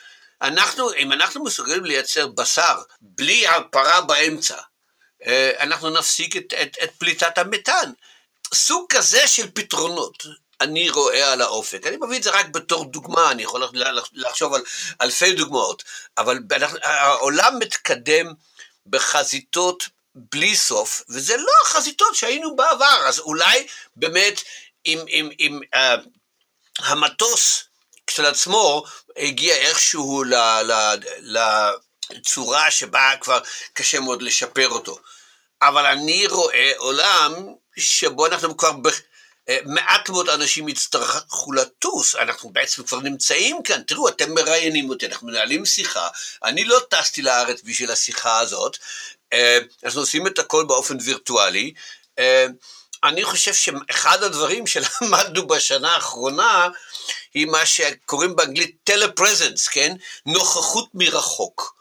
אנחנו, 0.43 0.95
אם 0.95 1.13
אנחנו 1.13 1.45
מסוגלים 1.45 1.85
לייצר 1.85 2.27
בשר 2.27 2.83
בלי 3.01 3.47
הפרה 3.47 4.01
באמצע, 4.01 4.57
אה, 5.27 5.51
אנחנו 5.59 5.91
נפסיק 5.91 6.37
את, 6.37 6.55
את, 6.63 6.77
את 6.83 6.91
פליטת 6.99 7.39
המתאן. 7.39 7.93
סוג 8.55 8.87
כזה 8.89 9.29
של 9.29 9.51
פתרונות 9.51 10.25
אני 10.61 10.91
רואה 10.91 11.33
על 11.33 11.43
האופק. 11.43 11.87
אני 11.87 11.97
מביא 11.97 12.19
את 12.19 12.23
זה 12.23 12.31
רק 12.31 12.47
בתור 12.47 12.85
דוגמה, 12.85 13.31
אני 13.31 13.43
יכול 13.43 13.63
לחשוב 14.13 14.55
על 14.55 14.63
אלפי 15.01 15.33
דוגמאות, 15.33 15.85
אבל 16.19 16.39
העולם 16.83 17.59
מתקדם 17.59 18.33
בחזיתות 18.91 19.89
בלי 20.15 20.57
סוף, 20.57 21.03
וזה 21.09 21.37
לא 21.37 21.53
החזיתות 21.65 22.15
שהיינו 22.15 22.57
בעבר, 22.57 23.03
אז 23.07 23.19
אולי 23.19 23.67
באמת 23.97 24.43
אם, 24.87 24.99
אם, 25.09 25.31
אם 25.41 25.61
uh, 25.75 25.79
המטוס 26.79 27.65
כשלעצמו 28.07 28.85
הגיע 29.17 29.55
איכשהו 29.57 30.25
ל, 30.25 30.35
ל, 30.63 30.97
לצורה 32.11 32.71
שבה 32.71 33.13
כבר 33.21 33.41
קשה 33.73 34.01
מאוד 34.01 34.23
לשפר 34.23 34.69
אותו. 34.69 34.99
אבל 35.63 35.87
אני 35.87 36.27
רואה 36.27 36.73
עולם 36.77 37.35
שבו 37.79 38.27
אנחנו 38.27 38.57
כבר 38.57 38.71
אה, 38.87 38.91
מעט 39.65 40.09
מאוד 40.09 40.29
אנשים 40.29 40.69
יצטרכו 40.69 41.53
לטוס, 41.53 42.15
אנחנו 42.15 42.51
בעצם 42.51 42.83
כבר 42.83 43.01
נמצאים 43.01 43.63
כאן, 43.63 43.83
תראו, 43.83 44.09
אתם 44.09 44.35
מראיינים 44.35 44.91
אותי, 44.91 45.07
אנחנו 45.07 45.27
מנהלים 45.27 45.67
שיחה, 45.67 46.09
אני 46.45 46.65
לא 46.65 46.81
טסתי 46.91 47.23
לארץ 47.23 47.61
בשביל 47.65 47.91
השיחה 47.91 48.39
הזאת, 48.39 48.77
אה, 49.33 49.59
אנחנו 49.85 50.01
עושים 50.01 50.27
את 50.27 50.39
הכל 50.39 50.65
באופן 50.65 50.97
וירטואלי. 51.05 51.73
אה, 52.19 52.47
אני 53.05 53.25
חושב 53.25 53.55
שאחד 53.55 54.23
הדברים 54.23 54.67
שלמדנו 54.67 55.47
בשנה 55.47 55.95
האחרונה, 55.95 56.69
היא 57.35 57.47
מה 57.47 57.67
שקוראים 57.67 58.37
באנגלית 58.37 58.77
טלפרזנס, 58.85 59.69
כן? 59.69 59.97
נוכחות 60.27 60.89
מרחוק. 60.95 61.78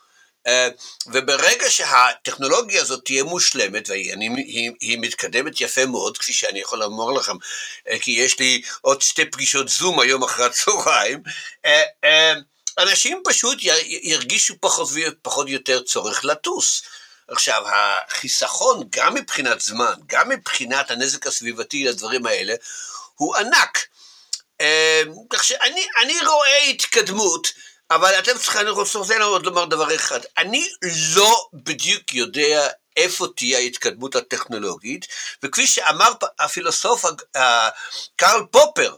אה, 0.47 0.69
וברגע 1.07 1.69
שהטכנולוגיה 1.69 2.81
הזאת 2.81 3.05
תהיה 3.05 3.23
מושלמת, 3.23 3.89
והיא 3.89 4.13
היא, 4.19 4.71
היא 4.81 4.97
מתקדמת 5.01 5.61
יפה 5.61 5.85
מאוד, 5.85 6.17
כפי 6.17 6.33
שאני 6.33 6.59
יכול 6.59 6.79
לומר 6.79 7.11
לכם, 7.11 7.35
אה, 7.89 7.99
כי 7.99 8.11
יש 8.11 8.39
לי 8.39 8.61
עוד 8.81 9.01
שתי 9.01 9.25
פגישות 9.25 9.69
זום 9.69 9.99
היום 9.99 10.23
אחרי 10.23 10.45
הצהריים, 10.45 11.23
אה, 11.65 12.33
אנשים 12.77 13.21
פשוט 13.25 13.57
ירגישו 14.03 14.55
פחות 14.59 14.89
ופחות 14.93 15.49
יותר 15.49 15.83
צורך 15.83 16.25
לטוס. 16.25 16.81
עכשיו, 17.27 17.63
החיסכון, 17.67 18.83
גם 18.89 19.13
מבחינת 19.13 19.61
זמן, 19.61 19.93
גם 20.05 20.29
מבחינת 20.29 20.91
הנזק 20.91 21.27
הסביבתי 21.27 21.83
לדברים 21.83 22.25
האלה, 22.25 22.53
הוא 23.15 23.35
ענק. 23.35 23.87
כך 25.29 25.43
שאני 25.43 26.19
רואה 26.27 26.57
התקדמות, 26.69 27.47
אבל 27.91 28.19
אתם 28.19 28.37
צריכים, 28.37 28.61
אני 28.61 28.69
רוצה 28.69 28.99
עוד 29.23 29.45
לומר 29.45 29.65
דבר 29.65 29.95
אחד, 29.95 30.19
אני 30.37 30.69
לא 31.15 31.47
בדיוק 31.53 32.13
יודע 32.13 32.67
איפה 32.97 33.27
תהיה 33.35 33.57
ההתקדמות 33.57 34.15
הטכנולוגית, 34.15 35.07
וכפי 35.43 35.67
שאמר 35.67 36.11
הפילוסוף 36.39 37.05
קרל 38.15 38.41
פופר, 38.51 38.95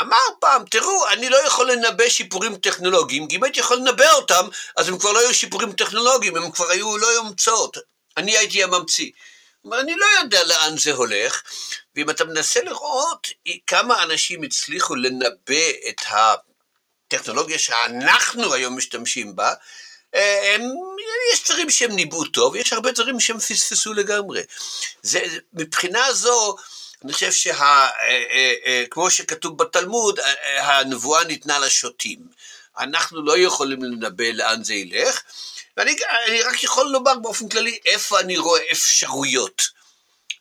אמר 0.00 0.16
פעם, 0.40 0.64
תראו, 0.70 1.08
אני 1.08 1.28
לא 1.28 1.46
יכול 1.46 1.72
לנבא 1.72 2.08
שיפורים 2.08 2.56
טכנולוגיים, 2.56 3.28
כי 3.28 3.36
אם 3.36 3.44
הייתי 3.44 3.60
יכול 3.60 3.76
לנבא 3.76 4.12
אותם, 4.12 4.48
אז 4.76 4.88
הם 4.88 4.98
כבר 4.98 5.12
לא 5.12 5.18
היו 5.18 5.34
שיפורים 5.34 5.72
טכנולוגיים, 5.72 6.36
הם 6.36 6.50
כבר 6.50 6.70
היו, 6.70 6.98
לא 6.98 7.10
היו 7.10 7.20
המצאות. 7.20 7.76
אני 8.16 8.36
הייתי 8.36 8.62
הממציא. 8.62 9.10
אבל 9.68 9.78
אני 9.78 9.94
לא 9.96 10.06
יודע 10.22 10.44
לאן 10.44 10.78
זה 10.78 10.92
הולך, 10.92 11.42
ואם 11.96 12.10
אתה 12.10 12.24
מנסה 12.24 12.60
לראות 12.60 13.28
כמה 13.66 14.02
אנשים 14.02 14.42
הצליחו 14.42 14.94
לנבא 14.94 15.70
את 15.88 16.00
ה... 16.06 16.34
הטכנולוגיה 17.14 17.58
שאנחנו 17.58 18.54
היום 18.54 18.76
משתמשים 18.76 19.36
בה, 19.36 19.52
אה, 20.14 20.54
הם, 20.54 20.62
יש 21.32 21.44
דברים 21.44 21.70
שהם 21.70 21.92
ניבאו 21.92 22.24
טוב, 22.24 22.56
יש 22.56 22.72
הרבה 22.72 22.92
דברים 22.92 23.20
שהם 23.20 23.38
פספסו 23.38 23.92
לגמרי. 23.92 24.42
זה, 25.02 25.20
מבחינה 25.52 26.12
זו, 26.12 26.56
אני 27.04 27.12
חושב 27.12 27.32
שכמו 27.32 29.02
אה, 29.02 29.06
אה, 29.06 29.10
שכתוב 29.10 29.58
בתלמוד, 29.58 30.20
הנבואה 30.58 31.24
ניתנה 31.24 31.58
לשוטים. 31.58 32.18
אנחנו 32.78 33.24
לא 33.24 33.38
יכולים 33.38 33.82
לנבא 33.82 34.24
לאן 34.24 34.64
זה 34.64 34.74
ילך, 34.74 35.22
ואני 35.76 35.96
רק 36.44 36.64
יכול 36.64 36.86
לומר 36.90 37.14
באופן 37.14 37.48
כללי 37.48 37.78
איפה 37.86 38.20
אני 38.20 38.38
רואה 38.38 38.60
אפשרויות. 38.72 39.62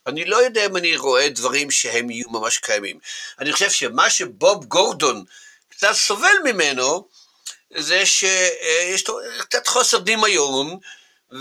אני 0.07 0.25
לא 0.25 0.37
יודע 0.37 0.65
אם 0.65 0.77
אני 0.77 0.97
רואה 0.97 1.29
דברים 1.29 1.71
שהם 1.71 2.09
יהיו 2.09 2.29
ממש 2.29 2.57
קיימים. 2.57 2.99
אני 3.39 3.53
חושב 3.53 3.71
שמה 3.71 4.09
שבוב 4.09 4.65
גורדון 4.65 5.23
קצת 5.81 5.93
סובל 5.93 6.35
ממנו, 6.43 7.07
זה 7.77 8.05
שיש 8.05 9.07
לו 9.07 9.19
קצת 9.39 9.67
חוסר 9.67 9.97
דמיון, 9.97 10.79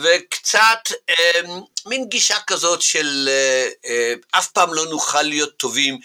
וקצת 0.03 0.79
אה, 1.11 1.41
מין 1.87 2.09
גישה 2.09 2.37
כזאת 2.47 2.83
של 2.83 3.29
אה, 3.29 3.69
אה, 3.87 4.15
אף 4.31 4.49
פעם 4.49 4.75
לא 4.75 4.87
נוכל 4.87 5.23
להיות 5.23 5.57
טובים 5.57 5.99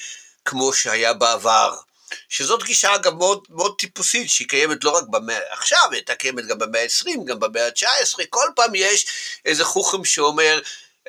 כמו 0.45 0.74
שהיה 0.74 1.13
בעבר. 1.13 1.76
שזאת 2.30 2.63
גישה 2.63 2.95
אגב 2.95 3.13
מאוד, 3.13 3.43
מאוד 3.50 3.76
טיפוסית, 3.80 4.30
שהיא 4.30 4.48
קיימת 4.48 4.84
לא 4.84 4.89
רק 4.89 5.04
במאה 5.10 5.39
עכשיו, 5.52 5.88
היא 5.91 5.98
הייתה 5.98 6.15
קיימת 6.15 6.48
גם 6.48 6.60
במאה 6.60 6.84
ה-20, 6.84 7.26
גם 7.26 7.39
במאה 7.39 7.65
ה-19, 7.65 8.26
כל 8.30 8.48
פעם 8.56 8.76
יש 8.76 9.06
איזה 9.45 9.65
חוכם 9.65 10.06
שאומר, 10.06 10.60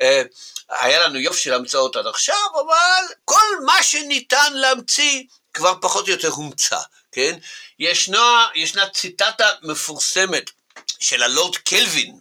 אה, 0.01 0.21
היה 0.69 0.99
לנו 0.99 1.19
יופי 1.19 1.41
של 1.41 1.53
המצאות 1.53 1.95
עד 1.95 2.07
עכשיו, 2.07 2.49
אבל 2.53 3.13
כל 3.25 3.63
מה 3.65 3.83
שניתן 3.83 4.53
להמציא 4.53 5.23
כבר 5.53 5.73
פחות 5.81 6.07
או 6.07 6.11
יותר 6.11 6.29
הומצא, 6.29 6.77
כן? 7.17 7.37
ישנה, 7.79 8.47
ישנה 8.55 8.89
ציטטה 8.89 9.49
מפורסמת 9.63 10.51
של 10.99 11.23
הלורד 11.23 11.55
קלווין, 11.55 12.19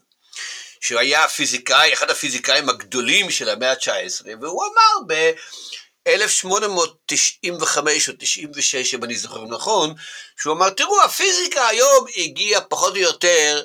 שהוא 0.81 1.01
היה 1.01 1.29
פיזיקאי, 1.29 1.93
אחד 1.93 2.11
הפיזיקאים 2.11 2.69
הגדולים 2.69 3.31
של 3.31 3.49
המאה 3.49 3.71
ה-19, 3.71 4.27
והוא 4.41 4.65
אמר 4.65 5.07
ב-1895 5.07 7.79
או 8.09 8.13
96, 8.19 8.95
אם 8.95 9.05
אני 9.05 9.17
זוכר 9.17 9.45
נכון, 9.45 9.95
שהוא 10.41 10.55
אמר, 10.55 10.71
תראו, 10.71 11.03
הפיזיקה 11.03 11.69
היום 11.69 12.07
הגיעה 12.17 12.61
פחות 12.61 12.93
או 12.93 12.99
יותר 12.99 13.63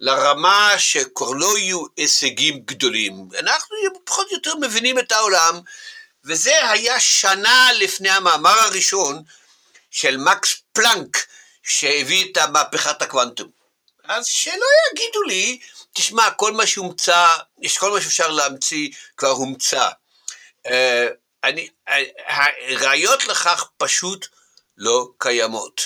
לרמה 0.00 0.74
שכבר 0.78 1.30
לא 1.30 1.58
יהיו 1.58 1.84
הישגים 1.96 2.60
גדולים. 2.64 3.28
אנחנו 3.38 3.76
פחות 4.04 4.26
או 4.30 4.32
יותר 4.32 4.54
מבינים 4.54 4.98
את 4.98 5.12
העולם, 5.12 5.60
וזה 6.24 6.70
היה 6.70 7.00
שנה 7.00 7.72
לפני 7.72 8.10
המאמר 8.10 8.58
הראשון 8.58 9.22
של 10.00 10.16
מקס 10.16 10.62
פלנק, 10.72 11.16
שהביא 11.62 12.24
את 12.24 12.38
מהפכת 12.52 13.02
הקוונטום. 13.02 13.48
אז 14.04 14.26
שלא 14.26 14.66
יגידו 14.92 15.22
לי, 15.22 15.58
תשמע, 15.92 16.30
כל 16.30 16.52
מה 16.52 16.66
שהומצא, 16.66 17.26
יש 17.62 17.78
כל 17.78 17.90
מה 17.90 18.00
שאפשר 18.00 18.30
להמציא 18.30 18.90
כבר 19.16 19.28
הומצא. 19.28 19.88
Uh, 20.66 20.70
אני, 21.44 21.68
הראיות 22.68 23.26
לכך 23.28 23.70
פשוט 23.76 24.26
לא 24.76 25.08
קיימות. 25.18 25.80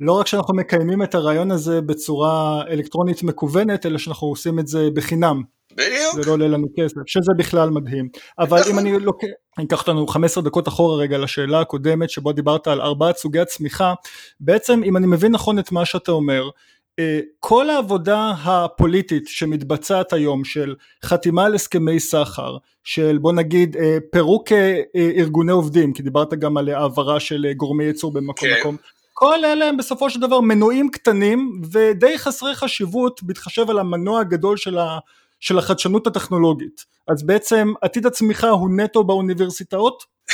לא 0.00 0.12
רק 0.12 0.26
שאנחנו 0.26 0.54
מקיימים 0.54 1.02
את 1.02 1.14
הרעיון 1.14 1.50
הזה 1.50 1.80
בצורה 1.80 2.62
אלקטרונית 2.70 3.22
מקוונת, 3.22 3.86
אלא 3.86 3.98
שאנחנו 3.98 4.26
עושים 4.26 4.58
את 4.58 4.68
זה 4.68 4.78
בחינם. 4.94 5.42
בדיוק. 5.78 6.14
זה 6.14 6.22
לא 6.26 6.32
עולה 6.32 6.48
לנו 6.48 6.66
כסף, 6.76 6.96
שזה 7.06 7.32
בכלל 7.38 7.70
מדהים. 7.70 8.08
אבל 8.38 8.60
אם 8.70 8.78
אני 8.78 8.98
לוקח, 8.98 9.26
אני 9.58 9.66
אקח 9.66 9.80
אותנו 9.80 10.06
15 10.06 10.42
דקות 10.42 10.68
אחורה 10.68 10.96
רגע 10.96 11.18
לשאלה 11.18 11.60
הקודמת, 11.60 12.10
שבו 12.10 12.32
דיברת 12.32 12.66
על 12.66 12.80
ארבעת 12.80 13.16
סוגי 13.16 13.38
הצמיחה, 13.38 13.94
בעצם 14.40 14.80
אם 14.84 14.96
אני 14.96 15.06
מבין 15.06 15.32
נכון 15.32 15.58
את 15.58 15.72
מה 15.72 15.84
שאתה 15.84 16.12
אומר, 16.12 16.50
אה, 16.98 17.20
כל 17.40 17.70
העבודה 17.70 18.32
הפוליטית 18.44 19.28
שמתבצעת 19.28 20.12
היום 20.12 20.44
של 20.44 20.74
חתימה 21.04 21.44
על 21.44 21.54
הסכמי 21.54 22.00
סחר, 22.00 22.56
של 22.84 23.18
בוא 23.18 23.32
נגיד 23.32 23.76
אה, 23.76 23.98
פירוק 24.12 24.52
אה, 24.52 24.82
ארגוני 24.94 25.52
עובדים, 25.52 25.92
כי 25.92 26.02
דיברת 26.02 26.34
גם 26.34 26.56
על 26.56 26.68
העברה 26.68 27.20
של 27.20 27.46
גורמי 27.56 27.84
ייצור 27.84 28.12
במקום 28.12 28.48
כן. 28.48 28.60
מקום, 28.60 28.76
כל 29.14 29.44
אלה 29.44 29.68
הם 29.68 29.76
בסופו 29.76 30.10
של 30.10 30.20
דבר 30.20 30.40
מנועים 30.40 30.90
קטנים 30.90 31.60
ודי 31.72 32.18
חסרי 32.18 32.54
חשיבות 32.54 33.22
בהתחשב 33.22 33.70
על 33.70 33.78
המנוע 33.78 34.20
הגדול 34.20 34.56
של, 34.56 34.78
ה, 34.78 34.98
של 35.40 35.58
החדשנות 35.58 36.06
הטכנולוגית. 36.06 36.84
אז 37.08 37.26
בעצם 37.26 37.72
עתיד 37.82 38.06
הצמיחה 38.06 38.48
הוא 38.48 38.70
נטו 38.76 39.04
באוניברסיטאות? 39.04 40.04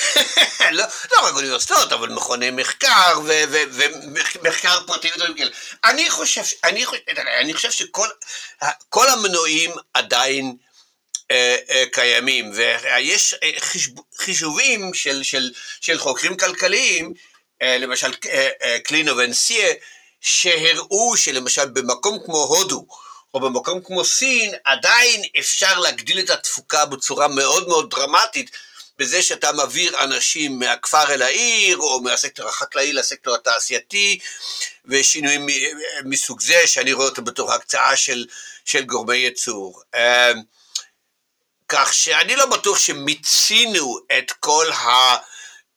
לא, 0.73 0.85
לא 1.13 1.27
רק 1.27 1.35
אוניברסיטאות, 1.35 1.93
אבל 1.93 2.09
מכוני 2.09 2.51
מחקר 2.51 3.21
ומחקר 3.25 4.81
פרטי 4.87 5.09
ודברים 5.15 5.35
כאלה. 5.35 5.51
אני 5.85 6.11
חושב, 6.11 6.43
אני, 6.65 6.85
אני 7.41 7.55
חושב 7.55 7.71
שכל 7.71 9.09
המנועים 9.09 9.71
עדיין 9.95 10.57
אה, 11.31 11.57
אה, 11.71 11.85
קיימים, 11.93 12.53
ויש 12.55 13.35
אה, 13.43 13.51
חישובים 14.17 14.95
של, 14.95 15.23
של, 15.23 15.51
של 15.81 15.99
חוקרים 15.99 16.37
כלכליים 16.37 17.15
אה, 17.63 17.79
למשל 17.79 18.13
אה, 18.27 18.49
אה, 18.63 18.79
קלינו 18.79 19.17
ונסיה, 19.17 19.73
שהראו 20.21 21.17
שלמשל 21.17 21.69
במקום 21.69 22.19
כמו 22.25 22.39
הודו, 22.39 22.87
או 23.35 23.41
במקום 23.41 23.81
כמו 23.85 24.05
סין, 24.05 24.55
עדיין 24.65 25.23
אפשר 25.39 25.79
להגדיל 25.79 26.19
את 26.21 26.31
התפוקה 26.31 26.87
בצורה 26.87 27.29
מאוד 27.29 27.69
מאוד 27.69 27.91
דרמטית, 27.91 28.51
בזה 28.99 29.23
שאתה 29.23 29.53
מעביר 29.53 30.05
אנשים 30.05 30.59
מהכפר 30.59 31.15
אל 31.15 31.23
העיר, 31.23 31.77
או 31.77 32.01
מהסקטור 32.01 32.49
החקלאי 32.49 32.93
לסקטור 32.93 33.35
התעשייתי, 33.35 34.19
ושינויים 34.85 35.47
מסוג 36.05 36.41
זה, 36.41 36.67
שאני 36.67 36.93
רואה 36.93 37.07
אותו 37.07 37.23
בתור 37.23 37.53
הקצאה 37.53 37.97
של, 37.97 38.27
של 38.65 38.85
גורמי 38.85 39.17
ייצור. 39.17 39.83
כך 41.69 41.95
שאני 41.95 42.37
לא 42.37 42.47
בטוח 42.47 42.79
שמיצינו 42.79 43.99
את 44.19 44.33
כל 44.41 44.67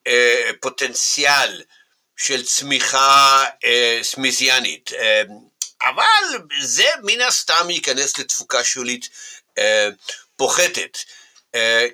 הפוטנציאל 0.05 1.61
של 2.17 2.45
צמיחה 2.45 3.45
סמיזיאנית. 4.01 4.91
אבל 5.81 6.37
זה 6.61 6.87
מן 7.03 7.21
הסתם 7.21 7.69
ייכנס 7.69 8.17
לתפוקה 8.17 8.63
שולית 8.63 9.09
פוחתת. 10.35 10.97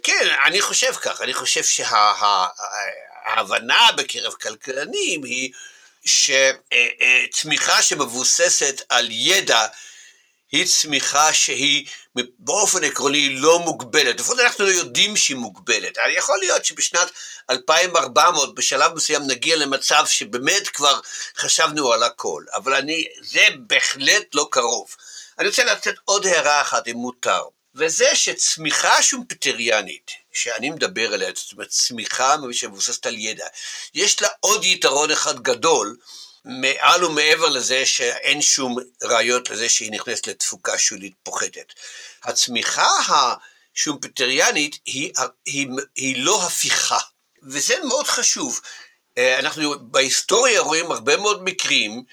כן, 0.03 0.27
אני 0.45 0.61
חושב 0.61 0.93
כך, 0.93 1.21
אני 1.21 1.33
חושב 1.33 1.63
שההבנה 3.23 3.87
בקרב 3.97 4.33
כלכלנים 4.33 5.23
היא 5.23 5.51
שצמיחה 6.05 7.81
שמבוססת 7.81 8.81
על 8.89 9.07
ידע 9.11 9.67
היא 10.53 10.65
צמיחה 10.65 11.33
שהיא 11.33 11.87
באופן 12.39 12.83
עקרוני 12.83 13.35
לא 13.35 13.59
מוגבלת, 13.59 14.19
לפחות 14.19 14.39
אנחנו 14.39 14.65
לא 14.65 14.69
יודעים 14.69 15.17
שהיא 15.17 15.37
מוגבלת. 15.37 15.97
יכול 16.17 16.39
להיות 16.39 16.65
שבשנת 16.65 17.11
2400 17.49 18.55
בשלב 18.55 18.93
מסוים 18.93 19.27
נגיע 19.27 19.55
למצב 19.55 20.03
שבאמת 20.07 20.67
כבר 20.67 20.99
חשבנו 21.37 21.93
על 21.93 22.03
הכל, 22.03 22.43
אבל 22.53 22.73
אני, 22.73 23.05
זה 23.21 23.47
בהחלט 23.67 24.35
לא 24.35 24.47
קרוב. 24.51 24.95
אני 25.39 25.47
רוצה 25.47 25.63
לתת 25.63 25.95
עוד 26.05 26.25
הערה 26.25 26.61
אחת 26.61 26.87
אם 26.87 26.97
מותר, 26.97 27.43
וזה 27.75 28.15
שצמיחה 28.15 29.03
שומפטריאנית, 29.03 30.11
שאני 30.33 30.69
מדבר 30.69 31.13
עליה, 31.13 31.29
זאת 31.35 31.51
אומרת 31.51 31.69
צמיחה 31.69 32.35
שמבוססת 32.51 33.05
על 33.05 33.15
ידע, 33.17 33.47
יש 33.93 34.21
לה 34.21 34.27
עוד 34.39 34.63
יתרון 34.65 35.11
אחד 35.11 35.39
גדול, 35.39 35.95
מעל 36.45 37.03
ומעבר 37.03 37.49
לזה 37.49 37.85
שאין 37.85 38.41
שום 38.41 38.77
ראיות 39.03 39.49
לזה 39.49 39.69
שהיא 39.69 39.91
נכנסת 39.91 40.27
לתפוקה 40.27 40.77
שולית 40.77 41.13
פוחתת. 41.23 41.73
הצמיחה 42.23 42.87
השומפטריאנית 43.75 44.79
היא, 44.85 45.13
היא, 45.45 45.67
היא 45.95 46.23
לא 46.25 46.43
הפיכה, 46.43 46.99
וזה 47.43 47.75
מאוד 47.83 48.07
חשוב. 48.07 48.61
אה, 49.17 49.39
אנחנו 49.39 49.75
בהיסטוריה 49.79 50.61
רואים 50.61 50.91
הרבה 50.91 51.17
מאוד 51.17 51.43
מקרים 51.43 52.03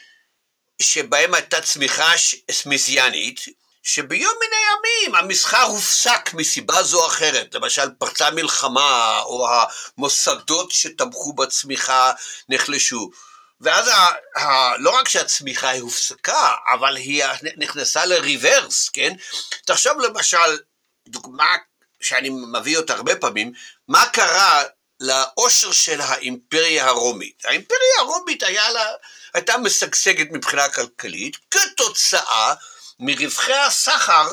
שבהם 0.82 1.34
הייתה 1.34 1.60
צמיחה 1.60 2.12
סמיזיאנית, 2.50 3.44
שביום 3.82 4.34
מן 4.40 4.56
הימים 4.56 5.14
המסחר 5.14 5.62
הופסק 5.62 6.34
מסיבה 6.34 6.82
זו 6.82 7.02
או 7.02 7.06
אחרת, 7.06 7.54
למשל 7.54 7.90
פרצה 7.98 8.30
מלחמה, 8.30 9.20
או 9.22 9.48
המוסדות 9.48 10.70
שתמכו 10.70 11.32
בצמיחה 11.32 12.12
נחלשו. 12.48 13.10
ואז 13.60 13.88
ה, 13.88 14.08
ה, 14.40 14.76
לא 14.76 14.90
רק 14.90 15.08
שהצמיחה 15.08 15.68
היא 15.68 15.82
הופסקה, 15.82 16.54
אבל 16.74 16.96
היא 16.96 17.24
נכנסה 17.56 18.06
לריברס, 18.06 18.88
כן? 18.88 19.12
תחשוב 19.64 20.00
למשל, 20.00 20.58
דוגמה 21.08 21.56
שאני 22.02 22.30
מביא 22.30 22.76
אותה 22.76 22.94
הרבה 22.94 23.16
פעמים, 23.16 23.52
מה 23.88 24.06
קרה 24.08 24.62
לעושר 25.00 25.72
של 25.72 26.00
האימפריה 26.00 26.86
הרומית. 26.86 27.42
האימפריה 27.44 27.98
הרומית 27.98 28.42
היה 28.42 28.70
לה, 28.70 28.86
הייתה 29.34 29.58
משגשגת 29.58 30.26
מבחינה 30.30 30.68
כלכלית 30.68 31.36
כתוצאה 31.50 32.54
מרווחי 32.98 33.54
הסחר 33.54 34.28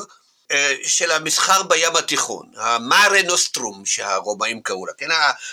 של 0.86 1.10
המסחר 1.10 1.62
בים 1.62 1.96
התיכון, 1.96 2.46
המארה 2.56 3.22
נוסטרום 3.22 3.86
שהרומאים 3.86 4.62
קראו 4.62 4.86
לה, 4.86 4.92
כן, 4.98 5.08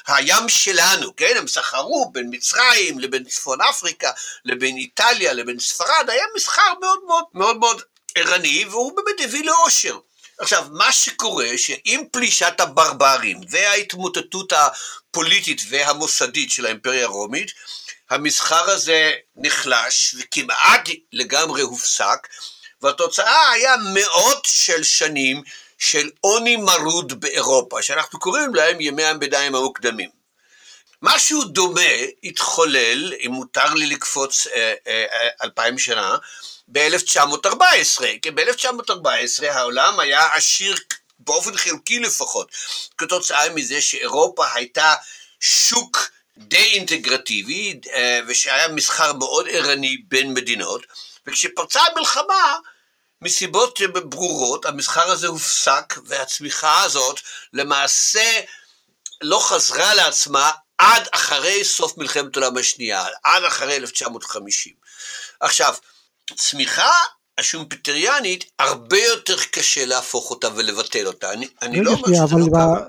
הים 0.07 0.49
שלנו, 0.49 1.15
כן, 1.15 1.33
הם 1.37 1.47
סחרו 1.47 2.11
בין 2.13 2.27
מצרים 2.31 2.99
לבין 2.99 3.23
צפון 3.23 3.61
אפריקה, 3.61 4.11
לבין 4.45 4.77
איטליה, 4.77 5.33
לבין 5.33 5.59
ספרד, 5.59 6.09
היה 6.09 6.23
מסחר 6.35 6.73
מאוד 6.81 6.99
מאוד 7.07 7.23
מאוד 7.33 7.57
מאוד 7.57 7.81
ערני, 8.15 8.65
והוא 8.65 8.95
באמת 8.95 9.29
הביא 9.29 9.45
לאושר. 9.45 9.97
עכשיו, 10.39 10.65
מה 10.71 10.91
שקורה, 10.91 11.49
שעם 11.57 12.03
פלישת 12.11 12.59
הברברים 12.59 13.41
וההתמוטטות 13.49 14.53
הפוליטית 14.53 15.61
והמוסדית 15.69 16.51
של 16.51 16.65
האימפריה 16.65 17.03
הרומית, 17.03 17.51
המסחר 18.09 18.69
הזה 18.69 19.11
נחלש 19.35 20.15
וכמעט 20.19 20.89
לגמרי 21.13 21.61
הופסק, 21.61 22.27
והתוצאה 22.85 23.51
היה 23.51 23.75
מאות 23.93 24.45
של 24.45 24.83
שנים 24.83 25.43
של 25.77 26.09
עוני 26.21 26.55
מרוד 26.55 27.19
באירופה, 27.19 27.81
שאנחנו 27.81 28.19
קוראים 28.19 28.55
להם 28.55 28.81
ימי 28.81 29.03
הביניים 29.03 29.55
המוקדמים. 29.55 30.09
משהו 31.01 31.43
דומה 31.43 31.81
התחולל, 32.23 33.13
אם 33.25 33.31
מותר 33.31 33.73
לי 33.73 33.85
לקפוץ 33.85 34.47
אה, 34.47 34.73
אה, 34.87 35.27
אלפיים 35.43 35.79
שנה, 35.79 36.17
ב-1914, 36.67 38.03
כי 38.21 38.31
ב-1914 38.31 39.45
העולם 39.49 39.99
היה 39.99 40.33
עשיר 40.33 40.75
באופן 41.19 41.57
חלקי 41.57 41.99
לפחות, 41.99 42.51
כתוצאה 42.97 43.49
מזה 43.49 43.81
שאירופה 43.81 44.45
הייתה 44.53 44.93
שוק 45.39 46.09
די 46.37 46.63
אינטגרטיבי, 46.73 47.79
אה, 47.93 48.19
ושהיה 48.27 48.67
מסחר 48.67 49.13
מאוד 49.13 49.47
ערני 49.49 49.97
בין 50.07 50.33
מדינות, 50.33 50.81
וכשפרצה 51.27 51.81
המלחמה, 51.81 52.57
מסיבות 53.25 53.79
ברורות, 54.09 54.65
המסחר 54.65 55.11
הזה 55.11 55.27
הופסק, 55.27 55.93
והצמיחה 56.05 56.83
הזאת 56.83 57.19
למעשה 57.53 58.41
לא 59.21 59.39
חזרה 59.39 59.93
לעצמה 59.93 60.51
עד 60.77 61.03
אחרי 61.11 61.63
סוף 61.63 61.97
מלחמת 61.97 62.37
העולם 62.37 62.57
השנייה, 62.57 63.05
עד 63.23 63.43
אחרי 63.43 63.75
1950. 63.75 64.73
עכשיו, 65.39 65.73
צמיחה 66.35 66.91
השומפטריאנית, 67.37 68.51
הרבה 68.59 68.97
יותר 68.97 69.35
קשה 69.51 69.85
להפוך 69.85 70.31
אותה 70.31 70.47
ולבטל 70.55 71.07
אותה. 71.07 71.33
אני, 71.33 71.47
אני 71.61 71.81
לא 71.81 71.91
אומר 71.91 72.07
שזה 72.07 72.35
לא 72.37 72.45
קרה. 72.53 72.85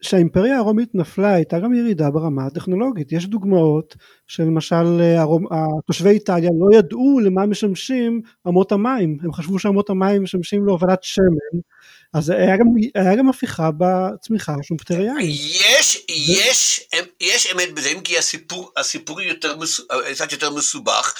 כשהאימפריה 0.00 0.56
הרומית 0.58 0.88
נפלה 0.94 1.34
הייתה 1.34 1.58
גם 1.58 1.74
ירידה 1.74 2.10
ברמה 2.10 2.46
הטכנולוגית, 2.46 3.12
יש 3.12 3.26
דוגמאות 3.26 3.94
שלמשל 4.30 5.00
הרומ... 5.16 5.44
תושבי 5.86 6.08
איטליה 6.10 6.50
לא 6.60 6.78
ידעו 6.78 7.20
למה 7.24 7.46
משמשים 7.46 8.20
אמות 8.48 8.72
המים, 8.72 9.18
הם 9.22 9.32
חשבו 9.32 9.58
שאמות 9.58 9.90
המים 9.90 10.22
משמשים 10.22 10.66
להובלת 10.66 10.98
שמן, 11.02 11.60
אז 12.14 12.30
היה 12.30 12.56
גם, 12.56 12.66
היה 12.94 13.16
גם 13.16 13.28
הפיכה 13.28 13.70
בצמיחה 13.78 14.54
השומפטריאנית. 14.60 15.40
יש, 15.78 16.06
יש, 16.08 16.80
יש 17.20 17.52
אמת 17.52 17.74
בזה, 17.74 17.88
אם 17.88 18.00
כי 18.00 18.18
הסיפור, 18.18 18.72
הסיפור 18.76 19.20
יותר, 19.20 19.56
קצת 20.12 20.32
יותר 20.32 20.50
מסובך, 20.50 21.14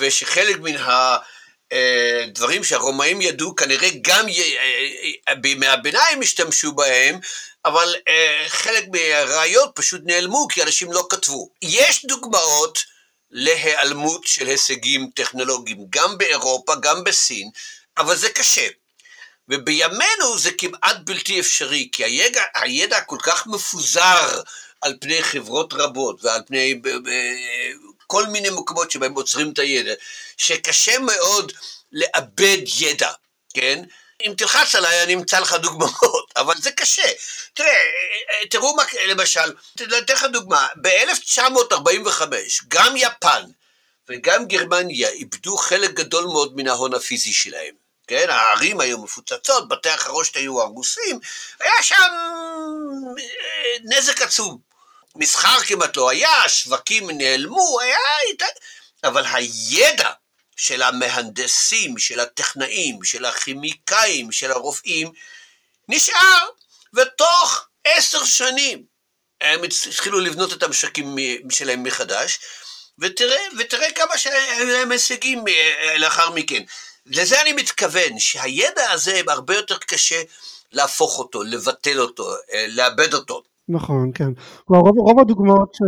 ושחלק 0.00 0.60
מן 0.60 0.76
ה... 0.76 1.16
דברים 2.28 2.64
שהרומאים 2.64 3.20
ידעו 3.20 3.56
כנראה 3.56 3.88
גם 4.02 4.26
בימי 5.40 5.66
הביניים 5.66 6.22
השתמשו 6.22 6.72
בהם, 6.72 7.18
אבל 7.64 7.94
חלק 8.48 8.84
מהראיות 8.92 9.70
פשוט 9.74 10.00
נעלמו 10.04 10.48
כי 10.48 10.62
אנשים 10.62 10.92
לא 10.92 11.06
כתבו. 11.10 11.50
יש 11.62 12.04
דוגמאות 12.04 12.78
להיעלמות 13.30 14.26
של 14.26 14.46
הישגים 14.46 15.10
טכנולוגיים, 15.14 15.78
גם 15.90 16.18
באירופה, 16.18 16.74
גם 16.82 17.04
בסין, 17.04 17.50
אבל 17.98 18.16
זה 18.16 18.30
קשה. 18.30 18.68
ובימינו 19.48 20.38
זה 20.38 20.50
כמעט 20.58 20.96
בלתי 21.04 21.40
אפשרי, 21.40 21.88
כי 21.92 22.04
הידע, 22.04 22.42
הידע 22.54 23.00
כל 23.00 23.18
כך 23.22 23.46
מפוזר 23.46 24.40
על 24.80 24.96
פני 25.00 25.22
חברות 25.22 25.72
רבות 25.72 26.24
ועל 26.24 26.40
פני 26.46 26.80
כל 28.08 28.26
מיני 28.26 28.50
מקומות 28.50 28.90
שבהם 28.90 29.14
עוצרים 29.14 29.52
את 29.52 29.58
הידע, 29.58 29.92
שקשה 30.36 30.98
מאוד 30.98 31.52
לאבד 31.92 32.58
ידע, 32.78 33.12
כן? 33.54 33.84
אם 34.26 34.34
תלחץ 34.36 34.74
עליי 34.74 35.02
אני 35.02 35.14
אמצא 35.14 35.40
לך 35.40 35.52
דוגמאות, 35.52 36.32
אבל 36.40 36.54
זה 36.58 36.70
קשה. 36.70 37.10
תראה, 37.54 37.78
תראו 38.50 38.76
מה, 38.76 38.82
למשל, 39.06 39.52
אתן 39.74 40.14
לך 40.14 40.24
דוגמה, 40.32 40.66
ב-1945 40.82 42.22
גם 42.68 42.96
יפן 42.96 43.42
וגם 44.08 44.46
גרמניה 44.46 45.08
איבדו 45.08 45.56
חלק 45.56 45.90
גדול 45.90 46.24
מאוד 46.24 46.56
מן 46.56 46.68
ההון 46.68 46.94
הפיזי 46.94 47.32
שלהם. 47.32 47.74
כן, 48.06 48.30
הערים 48.30 48.80
היו 48.80 48.98
מפוצצות, 48.98 49.68
בתי 49.68 49.88
החרושת 49.88 50.36
היו 50.36 50.60
הרוסים, 50.62 51.20
היה 51.60 51.82
שם 51.82 52.12
אה, 53.18 53.76
נזק 53.84 54.22
עצום. 54.22 54.67
מסחר 55.18 55.60
כמעט 55.66 55.96
לא 55.96 56.10
היה, 56.10 56.48
שווקים 56.48 57.10
נעלמו, 57.10 57.80
היה... 57.80 57.98
אבל 59.04 59.24
הידע 59.32 60.10
של 60.56 60.82
המהנדסים, 60.82 61.98
של 61.98 62.20
הטכנאים, 62.20 63.04
של 63.04 63.24
הכימיקאים, 63.24 64.32
של 64.32 64.50
הרופאים, 64.50 65.12
נשאר, 65.88 66.48
ותוך 66.94 67.66
עשר 67.84 68.24
שנים 68.24 68.84
הם 69.40 69.60
התחילו 69.64 70.20
לבנות 70.20 70.52
את 70.52 70.62
המשקים 70.62 71.16
שלהם 71.50 71.82
מחדש, 71.82 72.38
ותראה, 72.98 73.40
ותראה 73.58 73.92
כמה 73.92 74.18
שהיו 74.18 74.66
להם 74.66 74.92
הישגים 74.92 75.44
אה, 75.48 75.98
לאחר 75.98 76.30
מכן. 76.30 76.62
לזה 77.06 77.40
אני 77.40 77.52
מתכוון, 77.52 78.18
שהידע 78.18 78.90
הזה 78.90 79.20
הרבה 79.28 79.54
יותר 79.54 79.78
קשה 79.78 80.22
להפוך 80.72 81.18
אותו, 81.18 81.42
לבטל 81.42 82.00
אותו, 82.00 82.34
אה, 82.52 82.66
לאבד 82.68 83.14
אותו. 83.14 83.42
נכון, 83.68 84.10
כן. 84.14 84.30
כלומר, 84.64 84.82
רוב, 84.82 84.98
רוב 84.98 85.20
הדוגמאות 85.20 85.74
ש, 85.74 85.78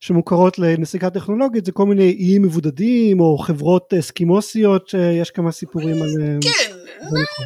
שמוכרות 0.00 0.58
לנסיקה 0.58 1.10
טכנולוגית 1.10 1.64
זה 1.64 1.72
כל 1.72 1.86
מיני 1.86 2.16
איים 2.18 2.42
מבודדים 2.42 3.20
או 3.20 3.38
חברות 3.38 3.94
אסקימוסיות 3.94 4.88
שיש 4.88 5.30
כמה 5.30 5.52
סיפורים 5.52 6.02
עליהם. 6.02 6.40
כן, 6.42 6.72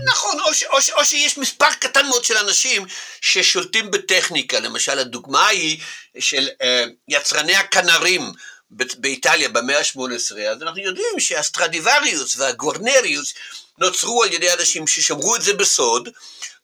נכון, 0.07 0.40
או, 0.40 0.55
ש, 0.55 0.64
או, 0.64 0.81
ש, 0.81 0.90
או 0.90 1.05
שיש 1.05 1.38
מספר 1.38 1.73
קטן 1.81 2.07
מאוד 2.07 2.25
של 2.25 2.37
אנשים 2.37 2.83
ששולטים 3.21 3.90
בטכניקה, 3.90 4.61
למשל 4.61 4.99
הדוגמה 4.99 5.47
היא 5.47 5.79
של 6.19 6.47
uh, 6.47 6.64
יצרני 7.09 7.55
הכנרים 7.55 8.23
באיטליה 8.71 9.49
במאה 9.49 9.79
ה-18, 9.79 10.38
אז 10.51 10.62
אנחנו 10.62 10.81
יודעים 10.81 11.21
שהסטרדיווריוס 11.21 12.37
והגורנריוס 12.37 13.35
נוצרו 13.79 14.23
על 14.23 14.33
ידי 14.33 14.53
אנשים 14.53 14.87
ששמרו 14.87 15.37
את 15.37 15.43
זה 15.43 15.55
בסוד, 15.55 16.09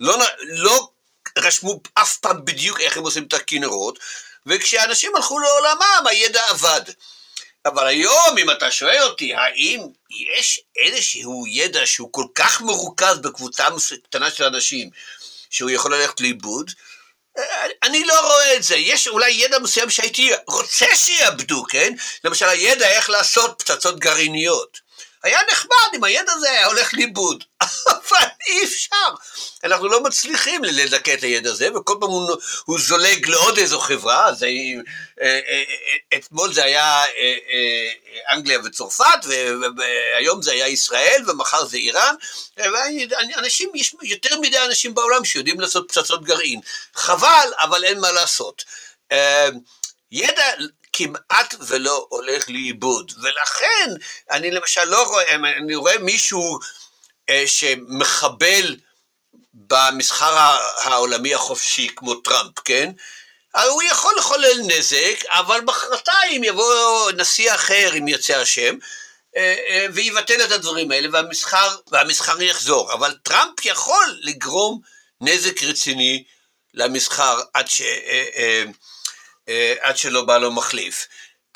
לא, 0.00 0.18
לא 0.42 0.88
רשמו 1.38 1.80
אף 1.94 2.16
פעם 2.16 2.44
בדיוק 2.44 2.80
איך 2.80 2.96
הם 2.96 3.02
עושים 3.02 3.24
את 3.24 3.32
הכנרות, 3.32 3.98
וכשאנשים 4.46 5.16
הלכו 5.16 5.38
לעולמם 5.38 6.06
הידע 6.06 6.42
עבד. 6.48 6.82
אבל 7.66 7.86
היום, 7.86 8.38
אם 8.38 8.50
אתה 8.50 8.70
שואל 8.70 9.02
אותי, 9.02 9.34
האם 9.34 9.80
יש 10.34 10.60
איזשהו 10.76 11.44
ידע 11.46 11.86
שהוא 11.86 12.12
כל 12.12 12.24
כך 12.34 12.60
מרוכז 12.60 13.18
בקבוצה 13.18 13.68
קטנה 14.04 14.30
של 14.30 14.44
אנשים, 14.44 14.90
שהוא 15.50 15.70
יכול 15.70 15.94
ללכת 15.94 16.20
לאיבוד? 16.20 16.70
אני 17.82 18.04
לא 18.04 18.20
רואה 18.20 18.56
את 18.56 18.62
זה. 18.62 18.76
יש 18.76 19.08
אולי 19.08 19.30
ידע 19.30 19.58
מסוים 19.58 19.90
שהייתי 19.90 20.30
רוצה 20.48 20.86
שיאבדו, 20.94 21.64
כן? 21.68 21.94
למשל, 22.24 22.48
הידע 22.48 22.88
איך 22.88 23.10
לעשות 23.10 23.62
פצצות 23.62 23.98
גרעיניות. 23.98 24.80
היה 25.22 25.38
נחמד 25.52 25.88
אם 25.96 26.04
הידע 26.04 26.32
הזה 26.32 26.50
היה 26.50 26.66
הולך 26.66 26.94
לאיבוד, 26.94 27.44
אבל 27.62 28.26
אי 28.48 28.64
אפשר. 28.64 29.08
אנחנו 29.64 29.88
לא 29.88 30.02
מצליחים 30.02 30.64
לדכא 30.64 31.14
את 31.14 31.22
הידע 31.22 31.50
הזה, 31.50 31.68
וכל 31.76 31.96
פעם 32.00 32.10
הוא, 32.10 32.36
הוא 32.64 32.78
זולג 32.78 33.28
לעוד 33.28 33.58
איזו 33.58 33.80
חברה, 33.80 34.34
זה, 34.34 34.46
אה, 34.46 34.80
אה, 35.22 35.40
אה, 35.48 36.18
אתמול 36.18 36.52
זה 36.52 36.64
היה 36.64 37.02
אנגליה 38.30 38.58
וצרפת, 38.64 39.24
והיום 39.76 40.42
זה 40.42 40.52
היה 40.52 40.68
ישראל, 40.68 41.24
ומחר 41.26 41.64
זה 41.64 41.76
איראן. 41.76 42.14
אנשים, 43.38 43.70
יש 43.74 43.94
יותר 44.02 44.40
מדי 44.40 44.58
אנשים 44.58 44.94
בעולם 44.94 45.24
שיודעים 45.24 45.60
לעשות 45.60 45.88
פצצות 45.88 46.24
גרעין. 46.24 46.60
חבל, 46.94 47.48
אבל 47.58 47.84
אין 47.84 48.00
מה 48.00 48.12
לעשות. 48.12 48.64
ידע 50.12 50.44
כמעט 50.92 51.54
ולא 51.60 52.06
הולך 52.08 52.48
לאיבוד, 52.48 53.12
ולכן 53.22 53.90
אני 54.30 54.50
למשל 54.50 54.84
לא 54.84 55.02
רואה, 55.06 55.34
אני 55.34 55.74
רואה 55.74 55.98
מישהו 55.98 56.58
אה, 57.28 57.42
שמחבל 57.46 58.76
במסחר 59.54 60.56
העולמי 60.82 61.34
החופשי 61.34 61.88
כמו 61.96 62.14
טראמפ, 62.14 62.58
כן? 62.64 62.90
הוא 63.54 63.82
יכול 63.82 64.14
לחולל 64.18 64.60
נזק, 64.66 65.24
אבל 65.28 65.60
מחרתיים 65.60 66.44
יבוא 66.44 67.10
נשיא 67.10 67.54
אחר, 67.54 67.90
אם 67.98 68.08
יוצא 68.08 68.36
השם, 68.36 68.74
אה, 69.36 69.56
אה, 69.68 69.86
ויבטל 69.92 70.44
את 70.44 70.52
הדברים 70.52 70.90
האלה, 70.90 71.08
והמסחר, 71.12 71.76
והמסחר 71.90 72.42
יחזור. 72.42 72.92
אבל 72.92 73.14
טראמפ 73.22 73.64
יכול 73.64 74.18
לגרום 74.20 74.80
נזק 75.20 75.62
רציני 75.62 76.24
למסחר 76.74 77.40
עד 77.54 77.68
ש... 77.68 77.82
אה, 79.50 79.74
אה, 79.78 79.88
עד 79.88 79.96
שלא 79.96 80.24
בא 80.24 80.38
לו 80.38 80.52
מחליף. 80.52 81.06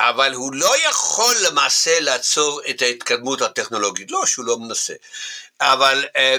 אבל 0.01 0.35
הוא 0.35 0.55
לא 0.55 0.89
יכול 0.89 1.35
למעשה 1.47 2.01
לעצור 2.01 2.61
את 2.71 2.83
ההתקדמות 2.83 3.43
הטכנולוגית, 3.43 4.11
לא 4.11 4.27
שהוא 4.27 4.45
לא 4.45 4.59
מנסה. 4.59 4.95
אבל 5.61 6.05
אה, 6.17 6.37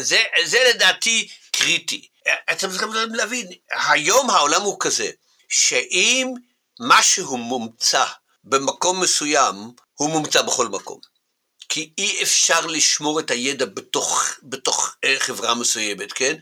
זה, 0.00 0.22
זה 0.44 0.58
לדעתי 0.74 1.28
קריטי. 1.52 2.08
אתם 2.52 2.70
צריכים 2.70 2.92
להבין, 2.92 3.48
היום 3.70 4.30
העולם 4.30 4.62
הוא 4.62 4.76
כזה, 4.80 5.10
שאם 5.48 6.34
משהו 6.80 7.36
מומצא 7.36 8.04
במקום 8.44 9.00
מסוים, 9.00 9.54
הוא 9.94 10.10
מומצא 10.10 10.42
בכל 10.42 10.68
מקום. 10.68 11.00
כי 11.68 11.92
אי 11.98 12.22
אפשר 12.22 12.66
לשמור 12.66 13.20
את 13.20 13.30
הידע 13.30 13.64
בתוך, 13.64 14.24
בתוך 14.42 14.96
אה, 15.04 15.16
חברה 15.18 15.54
מסוימת, 15.54 16.12
כן? 16.12 16.36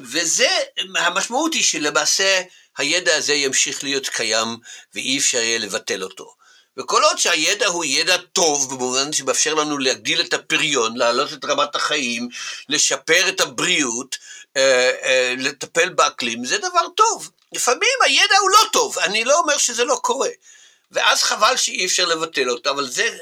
וזה, 0.00 0.48
המשמעות 0.96 1.54
היא 1.54 1.62
שלמעשה 1.62 2.42
הידע 2.78 3.16
הזה 3.16 3.34
ימשיך 3.34 3.84
להיות 3.84 4.08
קיים 4.08 4.56
ואי 4.94 5.18
אפשר 5.18 5.38
יהיה 5.38 5.58
לבטל 5.58 6.02
אותו. 6.02 6.34
וכל 6.78 7.04
עוד 7.04 7.18
שהידע 7.18 7.66
הוא 7.66 7.84
ידע 7.84 8.16
טוב, 8.16 8.74
במובן 8.74 9.12
שמאפשר 9.12 9.54
לנו 9.54 9.78
להגדיל 9.78 10.20
את 10.20 10.34
הפריון, 10.34 10.96
להעלות 10.96 11.32
את 11.32 11.44
רמת 11.44 11.74
החיים, 11.74 12.28
לשפר 12.68 13.28
את 13.28 13.40
הבריאות, 13.40 14.18
אה, 14.56 14.90
אה, 15.02 15.34
לטפל 15.38 15.88
באקלים, 15.88 16.44
זה 16.44 16.58
דבר 16.58 16.88
טוב. 16.96 17.30
לפעמים 17.52 17.98
הידע 18.04 18.38
הוא 18.40 18.50
לא 18.50 18.68
טוב, 18.72 18.98
אני 18.98 19.24
לא 19.24 19.38
אומר 19.38 19.58
שזה 19.58 19.84
לא 19.84 19.98
קורה. 20.02 20.28
ואז 20.90 21.22
חבל 21.22 21.56
שאי 21.56 21.86
אפשר 21.86 22.04
לבטל 22.04 22.50
אותו, 22.50 22.70
אבל 22.70 22.90
זה, 22.90 23.18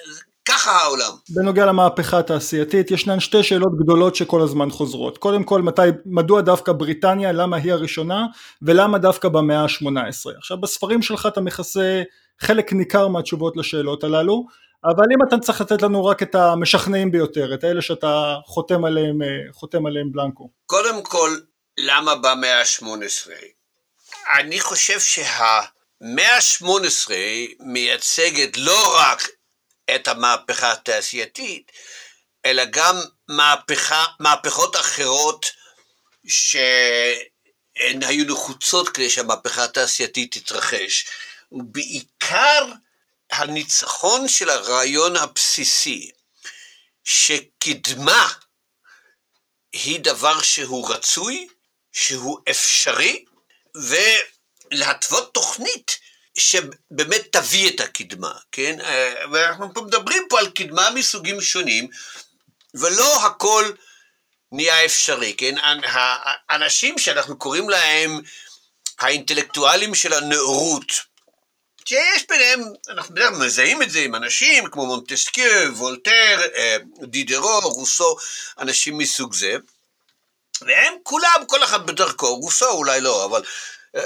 ככה 0.48 0.70
העולם. 0.70 1.12
בנוגע 1.28 1.66
למהפכה 1.66 2.18
התעשייתית, 2.18 2.90
ישנן 2.90 3.20
שתי 3.20 3.42
שאלות 3.42 3.72
גדולות 3.82 4.16
שכל 4.16 4.42
הזמן 4.42 4.70
חוזרות. 4.70 5.18
קודם 5.18 5.44
כל, 5.44 5.62
מתי, 5.62 5.82
מדוע 6.06 6.40
דווקא 6.40 6.72
בריטניה, 6.72 7.32
למה 7.32 7.56
היא 7.56 7.72
הראשונה, 7.72 8.26
ולמה 8.62 8.98
דווקא 8.98 9.28
במאה 9.28 9.60
ה-18. 9.62 10.38
עכשיו, 10.38 10.60
בספרים 10.60 11.02
שלך 11.02 11.26
אתה 11.26 11.40
מכסה 11.40 12.02
חלק 12.40 12.72
ניכר 12.72 13.08
מהתשובות 13.08 13.56
לשאלות 13.56 14.04
הללו, 14.04 14.46
אבל 14.84 15.04
אם 15.14 15.28
אתה 15.28 15.38
צריך 15.38 15.60
לתת 15.60 15.82
לנו 15.82 16.04
רק 16.04 16.22
את 16.22 16.34
המשכנעים 16.34 17.10
ביותר, 17.10 17.54
את 17.54 17.64
האלה 17.64 17.82
שאתה 17.82 18.34
חותם 18.44 18.84
עליהם, 18.84 19.22
אה, 19.22 19.52
חותם 19.52 19.86
עליהם 19.86 20.12
בלנקו. 20.12 20.50
קודם 20.66 21.02
כל, 21.02 21.30
למה 21.78 22.14
במאה 22.14 22.60
ה-18? 22.60 23.30
אני 24.38 24.60
חושב 24.60 25.00
שהמאה 25.00 26.36
ה-18 26.36 27.10
מייצגת 27.60 28.56
לא 28.56 28.96
רק 28.98 29.35
את 29.94 30.08
המהפכה 30.08 30.72
התעשייתית, 30.72 31.72
אלא 32.44 32.64
גם 32.70 32.96
מהפכה, 33.28 34.04
מהפכות 34.20 34.76
אחרות 34.76 35.46
שהן 36.28 38.02
היו 38.02 38.24
נחוצות 38.24 38.88
כדי 38.88 39.10
שהמהפכה 39.10 39.64
התעשייתית 39.64 40.38
תתרחש. 40.38 41.06
ובעיקר 41.52 42.66
הניצחון 43.30 44.28
של 44.28 44.50
הרעיון 44.50 45.16
הבסיסי, 45.16 46.10
שקדמה 47.04 48.28
היא 49.72 50.00
דבר 50.00 50.42
שהוא 50.42 50.90
רצוי, 50.94 51.48
שהוא 51.92 52.38
אפשרי, 52.50 53.24
ולהתוות 54.72 55.34
תוכנית 55.34 55.98
שבאמת 56.36 57.22
תביא 57.32 57.70
את 57.70 57.80
הקדמה, 57.80 58.32
כן? 58.52 58.80
אה, 58.80 59.14
ואנחנו 59.32 59.74
פה 59.74 59.80
מדברים 59.80 60.26
פה 60.28 60.38
על 60.38 60.50
קדמה 60.50 60.90
מסוגים 60.90 61.40
שונים, 61.40 61.88
ולא 62.74 63.26
הכל 63.26 63.70
נהיה 64.52 64.84
אפשרי, 64.84 65.34
כן? 65.38 65.54
האנשים 66.48 66.98
שאנחנו 66.98 67.38
קוראים 67.38 67.70
להם 67.70 68.20
האינטלקטואלים 68.98 69.94
של 69.94 70.12
הנאורות, 70.12 70.92
שיש 71.84 72.26
ביניהם, 72.28 72.60
אנחנו 72.88 73.14
בדרך 73.14 73.28
כלל 73.28 73.46
מזהים 73.46 73.82
את 73.82 73.90
זה 73.90 74.00
עם 74.00 74.14
אנשים 74.14 74.70
כמו 74.70 74.86
מונטסקיו, 74.86 75.72
וולטר, 75.76 76.40
אה, 76.56 76.76
דידרו, 77.02 77.60
רוסו, 77.60 78.16
אנשים 78.58 78.98
מסוג 78.98 79.34
זה, 79.34 79.56
והם 80.60 80.94
כולם, 81.02 81.42
כל 81.46 81.64
אחד 81.64 81.86
בדרכו, 81.86 82.34
רוסו 82.34 82.70
אולי 82.70 83.00
לא, 83.00 83.24
אבל 83.24 83.42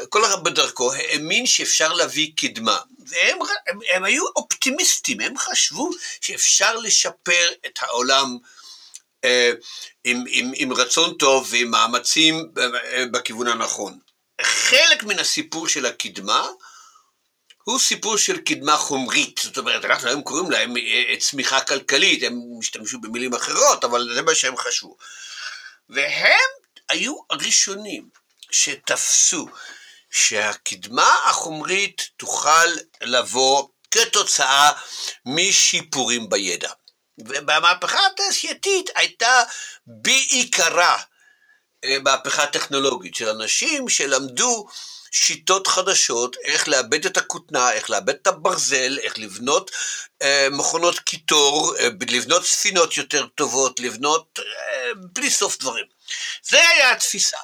כל 0.09 0.24
אחד 0.24 0.44
בדרכו 0.44 0.92
האמין 0.92 1.46
שאפשר 1.46 1.92
להביא 1.92 2.31
קדמה. 2.37 2.79
והם 3.07 3.38
הם, 3.66 3.79
הם 3.92 4.05
היו 4.05 4.24
אופטימיסטים, 4.37 5.20
הם 5.20 5.38
חשבו 5.38 5.90
שאפשר 6.20 6.76
לשפר 6.76 7.48
את 7.66 7.79
העולם 7.81 8.38
אה, 9.24 9.53
עם, 10.05 10.24
עם, 10.29 10.53
עם 10.55 10.72
רצון 10.72 11.14
טוב 11.14 11.48
ועם 11.50 11.70
מאמצים 11.70 12.53
אה, 12.59 13.05
בכיוון 13.12 13.46
הנכון. 13.46 13.98
חלק 14.42 15.03
מן 15.03 15.18
הסיפור 15.18 15.68
של 15.68 15.87
הקדמה 15.87 16.48
הוא 17.64 17.79
סיפור 17.79 18.16
של 18.16 18.38
קדמה 18.38 18.76
חומרית, 18.76 19.40
זאת 19.44 19.59
אומרת, 19.59 19.85
אנחנו 19.85 20.09
היום 20.09 20.22
קוראים 20.22 20.50
להם 20.50 20.76
אה, 20.76 21.14
צמיחה 21.18 21.61
כלכלית, 21.61 22.22
הם 22.22 22.40
השתמשו 22.61 23.00
במילים 23.00 23.35
אחרות, 23.35 23.85
אבל 23.85 24.14
זה 24.14 24.22
מה 24.22 24.35
שהם 24.35 24.57
חשבו. 24.57 24.96
והם 25.88 26.50
היו 26.88 27.14
הראשונים 27.31 28.09
שתפסו 28.50 29.48
שהקדמה 30.11 31.16
החומרית 31.29 32.09
תוכל 32.16 32.68
לבוא 33.03 33.68
כתוצאה 33.90 34.73
משיפורים 35.27 36.29
בידע. 36.29 36.70
ובמהפכה 37.18 37.99
התעשייתית 38.07 38.90
הייתה 38.94 39.42
בעיקרה 39.87 40.99
אה, 41.85 41.96
מהפכה 42.05 42.46
טכנולוגית 42.46 43.14
של 43.14 43.29
אנשים 43.29 43.88
שלמדו 43.88 44.66
שיטות 45.11 45.66
חדשות, 45.66 46.37
איך 46.44 46.68
לאבד 46.68 47.07
את 47.07 47.16
הכותנה, 47.16 47.73
איך 47.73 47.90
לאבד 47.90 48.14
את 48.14 48.27
הברזל, 48.27 48.99
איך 48.99 49.18
לבנות 49.18 49.70
אה, 50.23 50.49
מכונות 50.51 50.99
קיטור, 50.99 51.77
אה, 51.79 51.88
לבנות 52.11 52.46
ספינות 52.46 52.96
יותר 52.96 53.27
טובות, 53.27 53.81
לבנות 53.81 54.38
אה, 54.38 54.44
בלי 55.12 55.31
סוף 55.31 55.59
דברים. 55.59 55.85
זה 56.42 56.68
היה 56.68 56.92
התפיסה. 56.92 57.37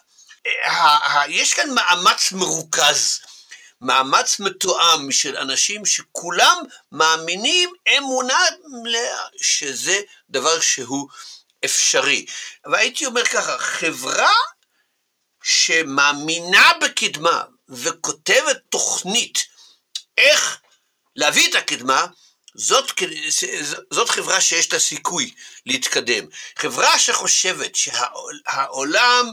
יש 1.28 1.54
כאן 1.54 1.70
מאמץ 1.70 2.32
מרוכז, 2.32 3.20
מאמץ 3.80 4.40
מתואם 4.40 5.12
של 5.12 5.36
אנשים 5.36 5.86
שכולם 5.86 6.62
מאמינים 6.92 7.72
אמונה 7.98 8.38
מלאה 8.82 9.24
שזה 9.42 10.00
דבר 10.30 10.60
שהוא 10.60 11.08
אפשרי. 11.64 12.26
והייתי 12.64 13.06
אומר 13.06 13.24
ככה, 13.24 13.58
חברה 13.58 14.32
שמאמינה 15.42 16.70
בקדמה 16.80 17.42
וכותבת 17.68 18.58
תוכנית 18.68 19.44
איך 20.18 20.60
להביא 21.16 21.50
את 21.50 21.54
הקדמה, 21.54 22.06
זאת, 22.54 22.92
זאת 23.90 24.08
חברה 24.08 24.40
שיש 24.40 24.72
לה 24.72 24.78
סיכוי 24.78 25.34
להתקדם. 25.66 26.26
חברה 26.56 26.98
שחושבת 26.98 27.76
שהעולם 27.76 29.26
אה, 29.26 29.32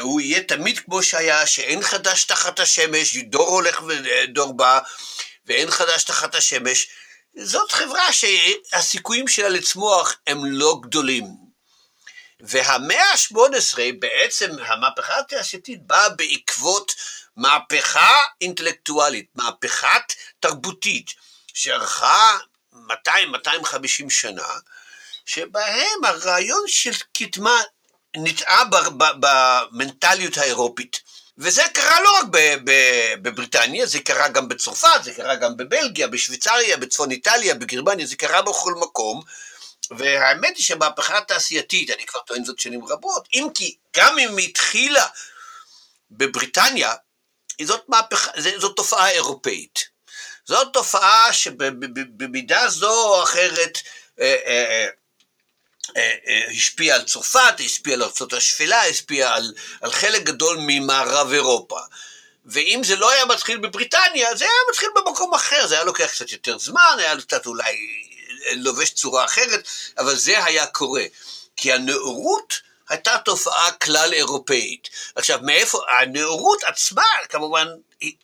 הוא 0.00 0.20
יהיה 0.20 0.42
תמיד 0.42 0.78
כמו 0.78 1.02
שהיה, 1.02 1.46
שאין 1.46 1.82
חדש 1.82 2.24
תחת 2.24 2.60
השמש, 2.60 3.16
דור 3.16 3.48
הולך 3.48 3.82
ודור 3.88 4.56
בא, 4.56 4.78
ואין 5.46 5.70
חדש 5.70 6.04
תחת 6.04 6.34
השמש, 6.34 6.88
זאת 7.36 7.72
חברה 7.72 8.12
שהסיכויים 8.12 9.28
שלה 9.28 9.48
לצמוח 9.48 10.16
הם 10.26 10.44
לא 10.44 10.80
גדולים. 10.82 11.24
והמאה 12.40 13.12
ה-18, 13.12 13.78
בעצם 13.98 14.50
המהפכה 14.66 15.18
התעשייתית 15.18 15.86
באה 15.86 16.08
בעקבות 16.08 16.94
מהפכה 17.36 18.22
אינטלקטואלית, 18.40 19.26
מהפכה 19.34 19.98
תרבותית, 20.40 21.10
שארכה 21.54 22.38
200-250 22.74 22.78
שנה, 24.08 24.48
שבהם 25.26 26.04
הרעיון 26.04 26.64
של 26.66 26.92
קדמה 27.16 27.62
נטעה 28.16 28.62
במנטליות 29.20 30.38
האירופית. 30.38 31.00
וזה 31.38 31.62
קרה 31.74 32.00
לא 32.00 32.18
רק 32.18 32.24
בבריטניה, 33.22 33.86
זה 33.86 34.00
קרה 34.00 34.28
גם 34.28 34.48
בצרפת, 34.48 35.04
זה 35.04 35.14
קרה 35.14 35.34
גם 35.34 35.56
בבלגיה, 35.56 36.08
בשוויצריה, 36.08 36.76
בצפון 36.76 37.10
איטליה, 37.10 37.54
בגרמניה, 37.54 38.06
זה 38.06 38.16
קרה 38.16 38.42
בכל 38.42 38.74
מקום. 38.74 39.22
והאמת 39.90 40.56
היא 40.56 40.64
שהמהפכה 40.64 41.18
התעשייתית, 41.18 41.90
אני 41.90 42.06
כבר 42.06 42.20
טוען 42.20 42.44
זאת 42.44 42.58
שנים 42.58 42.84
רבות, 42.86 43.28
אם 43.34 43.46
כי 43.54 43.76
גם 43.96 44.18
אם 44.18 44.36
היא 44.36 44.48
התחילה 44.48 45.06
בבריטניה, 46.10 46.94
זאת, 47.62 47.88
מהפכה, 47.88 48.30
זאת 48.58 48.76
תופעה 48.76 49.10
אירופאית. 49.10 49.92
זאת 50.44 50.72
תופעה 50.72 51.32
שבמידה 51.32 52.68
זו 52.68 53.04
או 53.04 53.22
אחרת 53.22 53.78
אה, 54.20 54.36
אה, 54.46 54.86
אה, 55.96 56.12
השפיעה 56.50 56.96
על 56.96 57.04
צרפת, 57.04 57.60
השפיעה 57.64 57.96
על 57.96 58.02
ארצות 58.02 58.32
השפלה, 58.32 58.82
השפיעה 58.82 59.34
על, 59.34 59.54
על 59.80 59.92
חלק 59.92 60.22
גדול 60.22 60.56
ממערב 60.60 61.32
אירופה. 61.32 61.78
ואם 62.46 62.80
זה 62.84 62.96
לא 62.96 63.10
היה 63.10 63.24
מתחיל 63.24 63.56
בבריטניה, 63.56 64.36
זה 64.36 64.44
היה 64.44 64.52
מתחיל 64.70 64.88
במקום 64.96 65.34
אחר, 65.34 65.66
זה 65.66 65.74
היה 65.74 65.84
לוקח 65.84 66.06
קצת 66.06 66.32
יותר 66.32 66.58
זמן, 66.58 66.96
היה 66.98 67.20
קצת 67.20 67.46
אולי 67.46 67.76
לובש 68.52 68.90
צורה 68.90 69.24
אחרת, 69.24 69.68
אבל 69.98 70.16
זה 70.16 70.44
היה 70.44 70.66
קורה. 70.66 71.04
כי 71.56 71.72
הנאורות 71.72 72.60
הייתה 72.88 73.18
תופעה 73.24 73.72
כלל 73.72 74.12
אירופאית. 74.12 74.88
עכשיו, 75.16 75.38
מאיפה, 75.42 75.80
הנאורות 76.00 76.64
עצמה, 76.64 77.04
כמובן, 77.28 77.68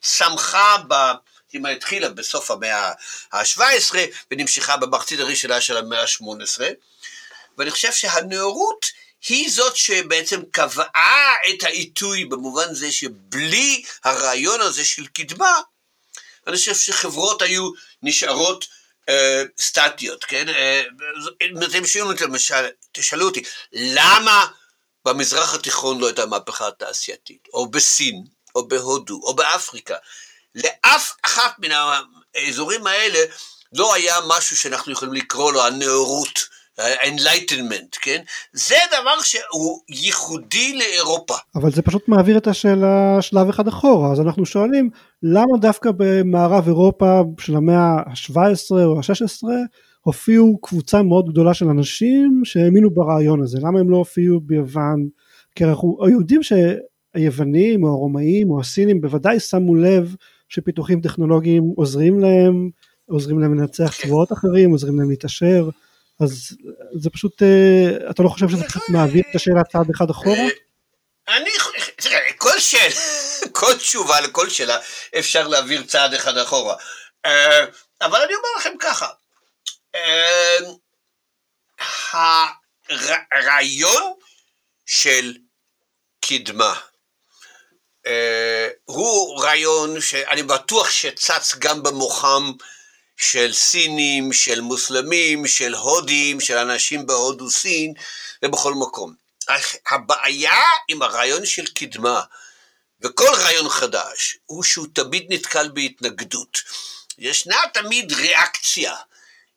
צמחה 0.02 0.76
ב... 0.88 0.94
היא 1.52 1.66
התחילה 1.66 2.08
בסוף 2.08 2.50
המאה 2.50 2.92
ה-17 3.32 3.94
ונמשכה 4.30 4.76
במחצית 4.76 5.20
הראשונה 5.20 5.60
של 5.60 5.76
המאה 5.76 6.02
ה-18, 6.02 6.60
ואני 7.58 7.70
חושב 7.70 7.92
שהנאורות 7.92 8.86
היא 9.28 9.50
זאת 9.50 9.76
שבעצם 9.76 10.40
קבעה 10.50 11.34
את 11.50 11.62
העיתוי 11.64 12.24
במובן 12.24 12.74
זה 12.74 12.92
שבלי 12.92 13.82
הרעיון 14.04 14.60
הזה 14.60 14.84
של 14.84 15.06
קדמה, 15.06 15.60
אני 16.46 16.56
חושב 16.56 16.74
שחברות 16.74 17.42
היו 17.42 17.70
נשארות 18.02 18.66
אה, 19.08 19.42
סטטיות, 19.60 20.24
כן? 20.24 20.48
אה, 20.48 20.82
אתם 21.64 21.86
שואלים 21.86 22.12
אותי, 22.12 22.24
למשל, 22.24 22.66
תשאלו 22.92 23.26
אותי, 23.26 23.42
למה 23.72 24.46
במזרח 25.04 25.54
התיכון 25.54 25.98
לא 25.98 26.06
הייתה 26.06 26.26
מהפכה 26.26 26.70
תעשייתית, 26.70 27.48
או 27.52 27.70
בסין, 27.70 28.24
או 28.54 28.68
בהודו, 28.68 29.20
או 29.22 29.34
באפריקה? 29.34 29.96
לאף 30.54 31.12
אחת 31.22 31.54
מן 31.58 31.70
האזורים 32.34 32.86
האלה 32.86 33.18
לא 33.72 33.94
היה 33.94 34.16
משהו 34.26 34.56
שאנחנו 34.56 34.92
יכולים 34.92 35.14
לקרוא 35.14 35.52
לו 35.52 35.66
הנאורות. 35.66 36.57
ה-enlightenment, 36.78 37.98
כן? 38.00 38.22
זה 38.52 38.74
דבר 39.00 39.20
שהוא 39.22 39.80
ייחודי 39.88 40.78
לאירופה. 40.78 41.34
אבל 41.54 41.70
זה 41.72 41.82
פשוט 41.82 42.08
מעביר 42.08 42.38
את 42.38 42.46
השאלה 42.46 43.18
שלב 43.20 43.48
אחד 43.48 43.68
אחורה, 43.68 44.12
אז 44.12 44.20
אנחנו 44.20 44.46
שואלים, 44.46 44.90
למה 45.22 45.58
דווקא 45.60 45.90
במערב 45.96 46.66
אירופה 46.66 47.20
של 47.40 47.56
המאה 47.56 48.02
ה-17 48.06 48.36
או 48.70 48.98
ה-16 48.98 49.44
הופיעו 50.02 50.58
קבוצה 50.62 51.02
מאוד 51.02 51.28
גדולה 51.28 51.54
של 51.54 51.68
אנשים 51.68 52.42
שהאמינו 52.44 52.90
ברעיון 52.90 53.42
הזה, 53.42 53.58
למה 53.62 53.80
הם 53.80 53.90
לא 53.90 53.96
הופיעו 53.96 54.40
ביוון? 54.40 55.08
כי 55.54 55.64
אנחנו 55.64 55.98
יודעים 56.10 56.40
שהיוונים 56.42 57.84
או 57.84 57.88
הרומאים 57.88 58.50
או 58.50 58.60
הסינים 58.60 59.00
בוודאי 59.00 59.40
שמו 59.40 59.74
לב 59.74 60.14
שפיתוחים 60.48 61.00
טכנולוגיים 61.00 61.62
עוזרים 61.76 62.20
להם, 62.20 62.70
עוזרים 63.06 63.38
להם 63.38 63.54
לנצח 63.54 63.94
כן. 63.96 64.08
צבאות 64.08 64.32
אחרים, 64.32 64.70
עוזרים 64.70 64.98
להם 64.98 65.10
להתעשר. 65.10 65.68
אז 66.20 66.56
זה 66.94 67.10
פשוט, 67.10 67.42
אה, 67.42 68.10
אתה 68.10 68.22
לא 68.22 68.28
חושב 68.28 68.48
שזה 68.48 68.64
פשוט 68.68 68.82
מעביר 68.88 69.22
את 69.30 69.34
השאלה 69.34 69.64
צעד 69.64 69.90
אחד 69.90 70.10
אחורה? 70.10 70.36
אה, 71.28 71.36
אני, 71.36 71.50
תראה, 71.96 72.32
כל 72.36 72.60
שאלה, 72.60 72.94
כל 73.60 73.78
תשובה 73.78 74.20
לכל 74.20 74.50
שאלה 74.50 74.78
אפשר 75.18 75.48
להעביר 75.48 75.82
צעד 75.82 76.14
אחד 76.14 76.36
אחורה. 76.36 76.76
אה, 77.26 77.64
אבל 78.00 78.22
אני 78.22 78.34
אומר 78.34 78.48
לכם 78.58 78.72
ככה, 78.80 79.08
הרעיון 83.32 84.12
של 84.86 85.36
קדמה 86.20 86.74
הוא 88.84 89.42
רעיון 89.42 90.00
שאני 90.00 90.42
בטוח 90.42 90.90
שצץ 90.90 91.54
גם 91.58 91.82
במוחם 91.82 92.52
של 93.18 93.52
סינים, 93.52 94.32
של 94.32 94.60
מוסלמים, 94.60 95.46
של 95.46 95.74
הודים, 95.74 96.40
של 96.40 96.56
אנשים 96.56 97.06
בהודו 97.06 97.50
סין 97.50 97.92
ובכל 98.42 98.74
מקום. 98.74 99.14
הבעיה 99.90 100.62
עם 100.88 101.02
הרעיון 101.02 101.46
של 101.46 101.66
קדמה 101.66 102.22
וכל 103.00 103.34
רעיון 103.34 103.68
חדש 103.68 104.38
הוא 104.46 104.64
שהוא 104.64 104.86
תמיד 104.92 105.26
נתקל 105.28 105.68
בהתנגדות. 105.68 106.58
ישנה 107.18 107.56
תמיד 107.74 108.12
ריאקציה. 108.12 108.94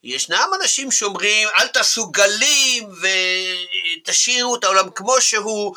ישנם 0.04 0.50
אנשים 0.60 0.90
שאומרים 0.90 1.48
אל 1.58 1.68
תעשו 1.68 2.10
גלים 2.10 2.88
ותשאירו 4.02 4.56
את 4.56 4.64
העולם 4.64 4.90
כמו 4.90 5.20
שהוא 5.20 5.74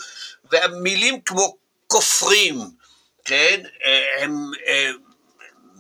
והמילים 0.52 1.21
כמו 1.21 1.56
כופרים, 1.88 2.71
כן, 3.26 3.62
הם, 4.19 4.52
הם 4.65 5.05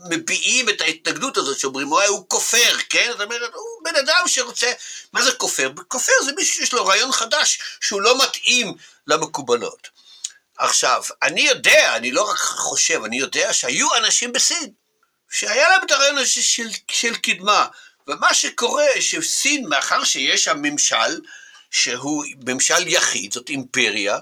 מביעים 0.09 0.69
את 0.69 0.81
ההתנגדות 0.81 1.37
הזאת, 1.37 1.59
שאומרים, 1.59 1.91
וואי, 1.91 2.07
הוא 2.07 2.25
כופר, 2.27 2.77
כן? 2.89 3.09
זאת 3.11 3.21
אומרת, 3.21 3.53
הוא 3.53 3.83
בן 3.83 3.95
אדם 3.95 4.27
שרוצה, 4.27 4.71
מה 5.13 5.21
זה 5.21 5.31
כופר? 5.31 5.71
כופר 5.87 6.11
זה 6.25 6.31
מישהו 6.35 6.55
שיש 6.55 6.73
לו 6.73 6.85
רעיון 6.85 7.11
חדש, 7.11 7.59
שהוא 7.81 8.01
לא 8.01 8.23
מתאים 8.23 8.73
למקובלות. 9.07 9.87
עכשיו, 10.57 11.03
אני 11.23 11.41
יודע, 11.41 11.95
אני 11.95 12.11
לא 12.11 12.29
רק 12.29 12.37
חושב, 12.37 13.03
אני 13.03 13.17
יודע 13.17 13.53
שהיו 13.53 13.95
אנשים 13.95 14.33
בסין, 14.33 14.71
שהיה 15.31 15.69
להם 15.69 15.81
את 15.85 15.91
הרעיון 15.91 16.17
הזה 16.17 16.29
של, 16.29 16.67
של 16.91 17.15
קדמה, 17.15 17.67
ומה 18.07 18.33
שקורה, 18.33 18.85
שסין, 18.99 19.69
מאחר 19.69 20.03
שיש 20.03 20.43
שם 20.43 20.61
ממשל, 20.61 21.21
שהוא 21.71 22.25
ממשל 22.47 22.87
יחיד, 22.87 23.33
זאת 23.33 23.49
אימפריה, 23.49 24.19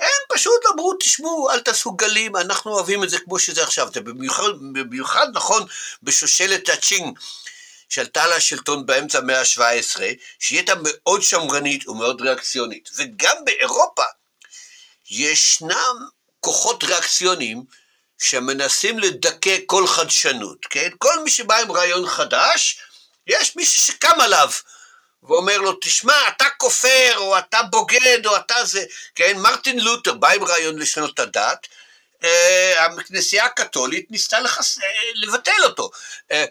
הם 0.00 0.36
פשוט 0.36 0.62
אמרו, 0.74 0.94
תשמעו, 1.00 1.50
אל 1.50 1.60
תעשו 1.60 1.92
גלים, 1.92 2.36
אנחנו 2.36 2.72
אוהבים 2.72 3.04
את 3.04 3.10
זה 3.10 3.18
כמו 3.18 3.38
שזה 3.38 3.62
עכשיו. 3.62 3.88
זה 3.94 4.00
במיוחד, 4.00 4.42
במיוחד 4.72 5.26
נכון 5.34 5.66
בשושלת 6.02 6.68
הצ'ינג, 6.68 7.18
שעלתה 7.88 8.26
לשלטון 8.26 8.86
באמצע 8.86 9.18
המאה 9.18 9.40
ה-17, 9.40 10.00
שהיא 10.38 10.58
הייתה 10.58 10.72
מאוד 10.82 11.22
שמרנית 11.22 11.88
ומאוד 11.88 12.20
ריאקציונית. 12.20 12.90
וגם 12.96 13.36
באירופה 13.44 14.02
ישנם 15.10 15.96
כוחות 16.40 16.84
ריאקציוניים 16.84 17.64
שמנסים 18.18 18.98
לדכא 18.98 19.56
כל 19.66 19.86
חדשנות, 19.86 20.66
כן? 20.70 20.88
כל 20.98 21.22
מי 21.24 21.30
שבא 21.30 21.56
עם 21.56 21.72
רעיון 21.72 22.08
חדש, 22.08 22.80
יש 23.26 23.56
מישהו 23.56 23.82
שקם 23.82 24.20
עליו. 24.20 24.50
ואומר 25.22 25.58
לו, 25.58 25.72
תשמע, 25.80 26.28
אתה 26.28 26.44
כופר, 26.56 27.12
או 27.16 27.38
אתה 27.38 27.62
בוגד, 27.62 28.26
או 28.26 28.36
אתה 28.36 28.64
זה, 28.64 28.84
כן? 29.14 29.36
מרטין 29.36 29.78
לותר 29.78 30.14
בא 30.14 30.28
עם 30.28 30.44
רעיון 30.44 30.78
לשנות 30.78 31.14
את 31.14 31.18
הדת, 31.18 31.66
אה, 32.24 32.86
הכנסייה 32.86 33.44
הקתולית 33.44 34.10
ניסתה 34.10 34.40
לחס... 34.40 34.78
אה, 34.78 34.86
לבטל 35.14 35.64
אותו. 35.64 35.90
אה, 36.32 36.44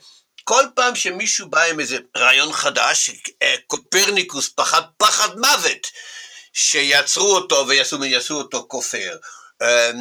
כל 0.44 0.64
פעם 0.76 0.96
שמישהו 0.96 1.50
בא 1.50 1.64
עם 1.64 1.80
איזה 1.80 1.98
רעיון 2.18 2.54
חדש, 2.54 3.10
קופרניקוס 3.68 4.50
פחד 4.56 4.82
פחד 4.98 5.40
מוות, 5.40 5.88
שיעצרו 6.54 7.36
אותו 7.36 7.68
ויעשו 7.68 8.36
אותו 8.36 8.66
כופר. 8.68 9.18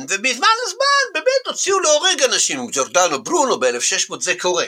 ובזמן 0.09 0.49
הזמן 0.67 1.13
באמת 1.15 1.47
הוציאו 1.47 1.81
להורג 1.81 2.23
אנשים, 2.23 2.67
ג'ורדנו 2.73 3.25
ברונו 3.25 3.61
ב-1600 3.61 4.21
זה 4.21 4.35
קורה. 4.39 4.67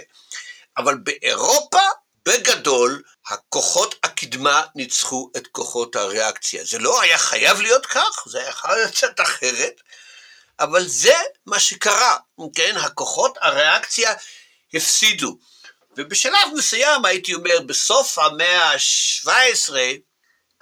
אבל 0.77 0.95
באירופה, 0.95 1.81
בגדול, 2.27 3.03
הכוחות 3.29 3.95
הקדמה 4.03 4.63
ניצחו 4.75 5.31
את 5.37 5.47
כוחות 5.47 5.97
הריאקציה. 5.97 6.65
זה 6.65 6.79
לא 6.79 7.03
היה 7.03 7.19
חייב 7.19 7.61
להיות 7.61 7.87
כך, 7.87 8.25
זה 8.27 8.39
היה 8.41 8.53
חייב 8.53 8.89
לצאת 8.89 9.21
אחרת, 9.21 9.81
אבל 10.61 10.89
זה 10.89 11.15
מה 11.47 11.61
שקרה, 11.61 12.17
כן? 12.55 12.77
הכוחות 12.77 13.39
הריאקציה 13.41 14.15
הפסידו. 14.75 15.39
ובשלב 15.97 16.49
מסוים, 16.57 17.05
הייתי 17.05 17.35
אומר, 17.35 17.61
בסוף 17.67 18.19
המאה 18.19 18.65
ה-17, 18.65 19.73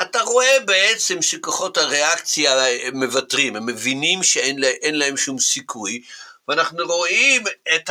אתה 0.03 0.21
רואה 0.21 0.61
בעצם 0.61 1.23
שכוחות 1.23 1.77
הריאקציה 1.77 2.53
מוותרים, 2.93 3.57
הם 3.57 3.67
מבינים 3.67 4.23
שאין 4.23 4.59
לה, 4.59 4.71
להם 4.83 5.17
שום 5.17 5.39
סיכוי, 5.39 6.03
ואנחנו 6.49 6.87
רואים 6.87 7.45
את, 7.75 7.91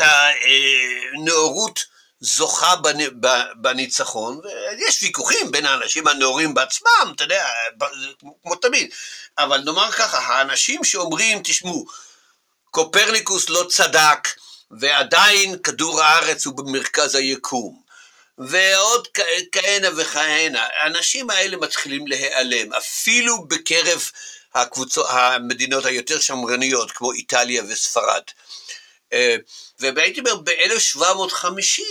הנאורות 0.00 1.84
זוכה 2.20 2.74
בניצחון, 3.56 4.40
ויש 4.78 5.02
ויכוחים 5.02 5.50
בין 5.50 5.66
האנשים 5.66 6.08
הנאורים 6.08 6.54
בעצמם, 6.54 7.12
אתה 7.16 7.24
יודע, 7.24 7.46
כמו 8.42 8.54
תמיד, 8.54 8.90
אבל 9.38 9.60
נאמר 9.60 9.90
ככה, 9.90 10.18
האנשים 10.18 10.84
שאומרים, 10.84 11.40
תשמעו, 11.44 11.86
קופרניקוס 12.70 13.48
לא 13.48 13.66
צדק, 13.70 14.28
ועדיין 14.70 15.58
כדור 15.58 16.02
הארץ 16.02 16.46
הוא 16.46 16.56
במרכז 16.56 17.14
היקום. 17.14 17.88
ועוד 18.38 19.08
כהנה 19.52 19.88
וכהנה. 19.96 20.66
האנשים 20.80 21.30
האלה 21.30 21.56
מתחילים 21.56 22.06
להיעלם, 22.06 22.72
אפילו 22.72 23.44
בקרב 23.44 24.10
הקבוצות, 24.54 25.06
המדינות 25.10 25.84
היותר 25.84 26.20
שמרניות, 26.20 26.90
כמו 26.90 27.12
איטליה 27.12 27.62
וספרד. 27.68 28.22
אה, 29.12 29.36
והייתי 29.78 30.20
אומר, 30.20 30.36
ב-1750 30.36 31.82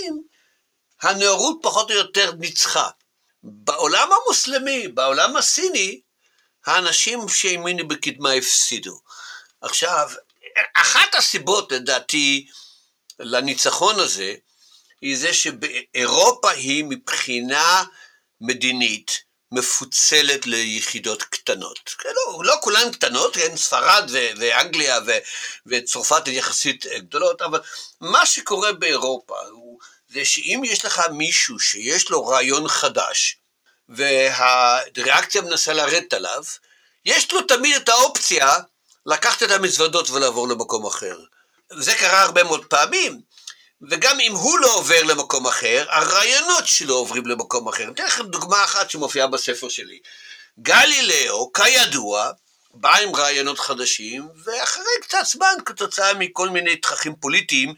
הנאורות 1.01 1.59
פחות 1.61 1.91
או 1.91 1.95
יותר 1.95 2.31
ניצחה. 2.31 2.89
בעולם 3.43 4.09
המוסלמי, 4.11 4.87
בעולם 4.87 5.37
הסיני, 5.37 6.01
האנשים 6.65 7.29
שהאמינו 7.29 7.87
בקדמה 7.87 8.31
הפסידו. 8.31 8.99
עכשיו, 9.61 10.09
אחת 10.75 11.15
הסיבות, 11.17 11.71
לדעתי, 11.71 12.47
לניצחון 13.19 13.99
הזה, 13.99 14.35
היא 15.01 15.17
זה 15.17 15.33
שבאירופה 15.33 16.51
היא 16.51 16.85
מבחינה 16.89 17.83
מדינית 18.41 19.26
מפוצלת 19.51 20.45
ליחידות 20.45 21.23
קטנות. 21.23 21.95
לא, 22.05 22.43
לא 22.43 22.55
כולן 22.61 22.91
קטנות, 22.91 23.35
כן, 23.35 23.57
ספרד 23.57 24.09
ו- 24.11 24.29
ואנגליה 24.37 24.99
ו- 25.07 25.17
וצרפת 25.65 26.27
הן 26.27 26.33
יחסית 26.33 26.85
גדולות, 26.85 27.41
אבל 27.41 27.59
מה 28.01 28.25
שקורה 28.25 28.73
באירופה 28.73 29.39
הוא 29.51 29.79
זה 30.09 30.25
שאם 30.25 30.61
יש 30.65 30.85
לך 30.85 31.01
מישהו 31.11 31.59
שיש 31.59 32.09
לו 32.09 32.25
רעיון 32.25 32.67
חדש, 32.67 33.37
והריאקציה 33.89 35.41
מנסה 35.41 35.73
לרדת 35.73 36.13
עליו, 36.13 36.43
יש 37.05 37.31
לו 37.31 37.41
תמיד 37.41 37.75
את 37.75 37.89
האופציה 37.89 38.57
לקחת 39.05 39.43
את 39.43 39.51
המזוודות 39.51 40.09
ולעבור 40.09 40.47
למקום 40.47 40.85
אחר. 40.85 41.19
זה 41.73 41.93
קרה 41.93 42.21
הרבה 42.21 42.43
מאוד 42.43 42.65
פעמים. 42.65 43.21
וגם 43.81 44.19
אם 44.19 44.31
הוא 44.31 44.59
לא 44.59 44.75
עובר 44.75 45.03
למקום 45.03 45.47
אחר, 45.47 45.85
הרעיונות 45.89 46.67
שלו 46.67 46.95
עוברים 46.95 47.25
למקום 47.25 47.67
אחר. 47.67 47.83
אני 47.83 47.91
אתן 47.91 48.05
לכם 48.05 48.27
דוגמה 48.27 48.63
אחת 48.63 48.89
שמופיעה 48.89 49.27
בספר 49.27 49.69
שלי. 49.69 49.99
גלילאו, 50.59 51.51
כידוע, 51.53 52.31
בא 52.73 52.97
עם 52.97 53.15
רעיונות 53.15 53.59
חדשים, 53.59 54.27
ואחרי 54.43 54.83
קצת 55.01 55.25
זמן, 55.25 55.53
כתוצאה 55.65 56.13
מכל 56.13 56.49
מיני 56.49 56.75
תככים 56.75 57.15
פוליטיים, 57.15 57.73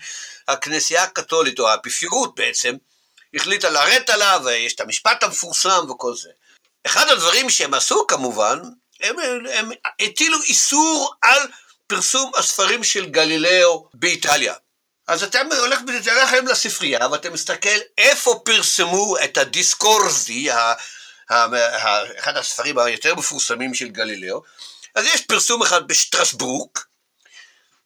הכנסייה 0.48 1.04
הקתולית, 1.04 1.60
או 1.60 1.70
האפיפיורות 1.70 2.36
בעצם, 2.36 2.76
החליטה 3.34 3.70
לרדת 3.70 4.10
עליו, 4.10 4.42
ויש 4.46 4.74
את 4.74 4.82
המשפט 4.82 5.24
המפורסם 5.24 5.90
וכל 5.90 6.16
זה. 6.16 6.30
אחד 6.86 7.10
הדברים 7.10 7.50
שהם 7.50 7.74
עשו 7.74 8.08
כמובן, 8.08 8.60
הם, 9.02 9.16
הם 9.54 9.72
הטילו 10.00 10.42
איסור 10.42 11.14
על 11.22 11.48
פרסום 11.88 12.32
הספרים 12.38 12.84
של 12.84 13.06
גלילאו 13.06 13.90
באיטליה. 13.94 14.54
אז 15.10 15.24
אתה 15.24 15.42
הולך, 15.60 15.80
הולך 16.06 16.34
היום 16.34 16.48
לספרייה 16.48 17.08
ואתה 17.12 17.30
מסתכל 17.30 17.80
איפה 17.98 18.42
פרסמו 18.46 19.16
את 19.24 19.38
הדיסקורזי, 19.38 20.50
אחד 22.20 22.38
הספרים 22.38 22.80
היותר 22.80 23.16
מפורסמים 23.16 23.74
של 23.74 23.88
גלילאו. 23.88 24.42
אז 24.96 25.06
יש 25.06 25.22
פרסום 25.22 25.62
אחד 25.62 25.88
בשטרסבורג, 25.88 26.70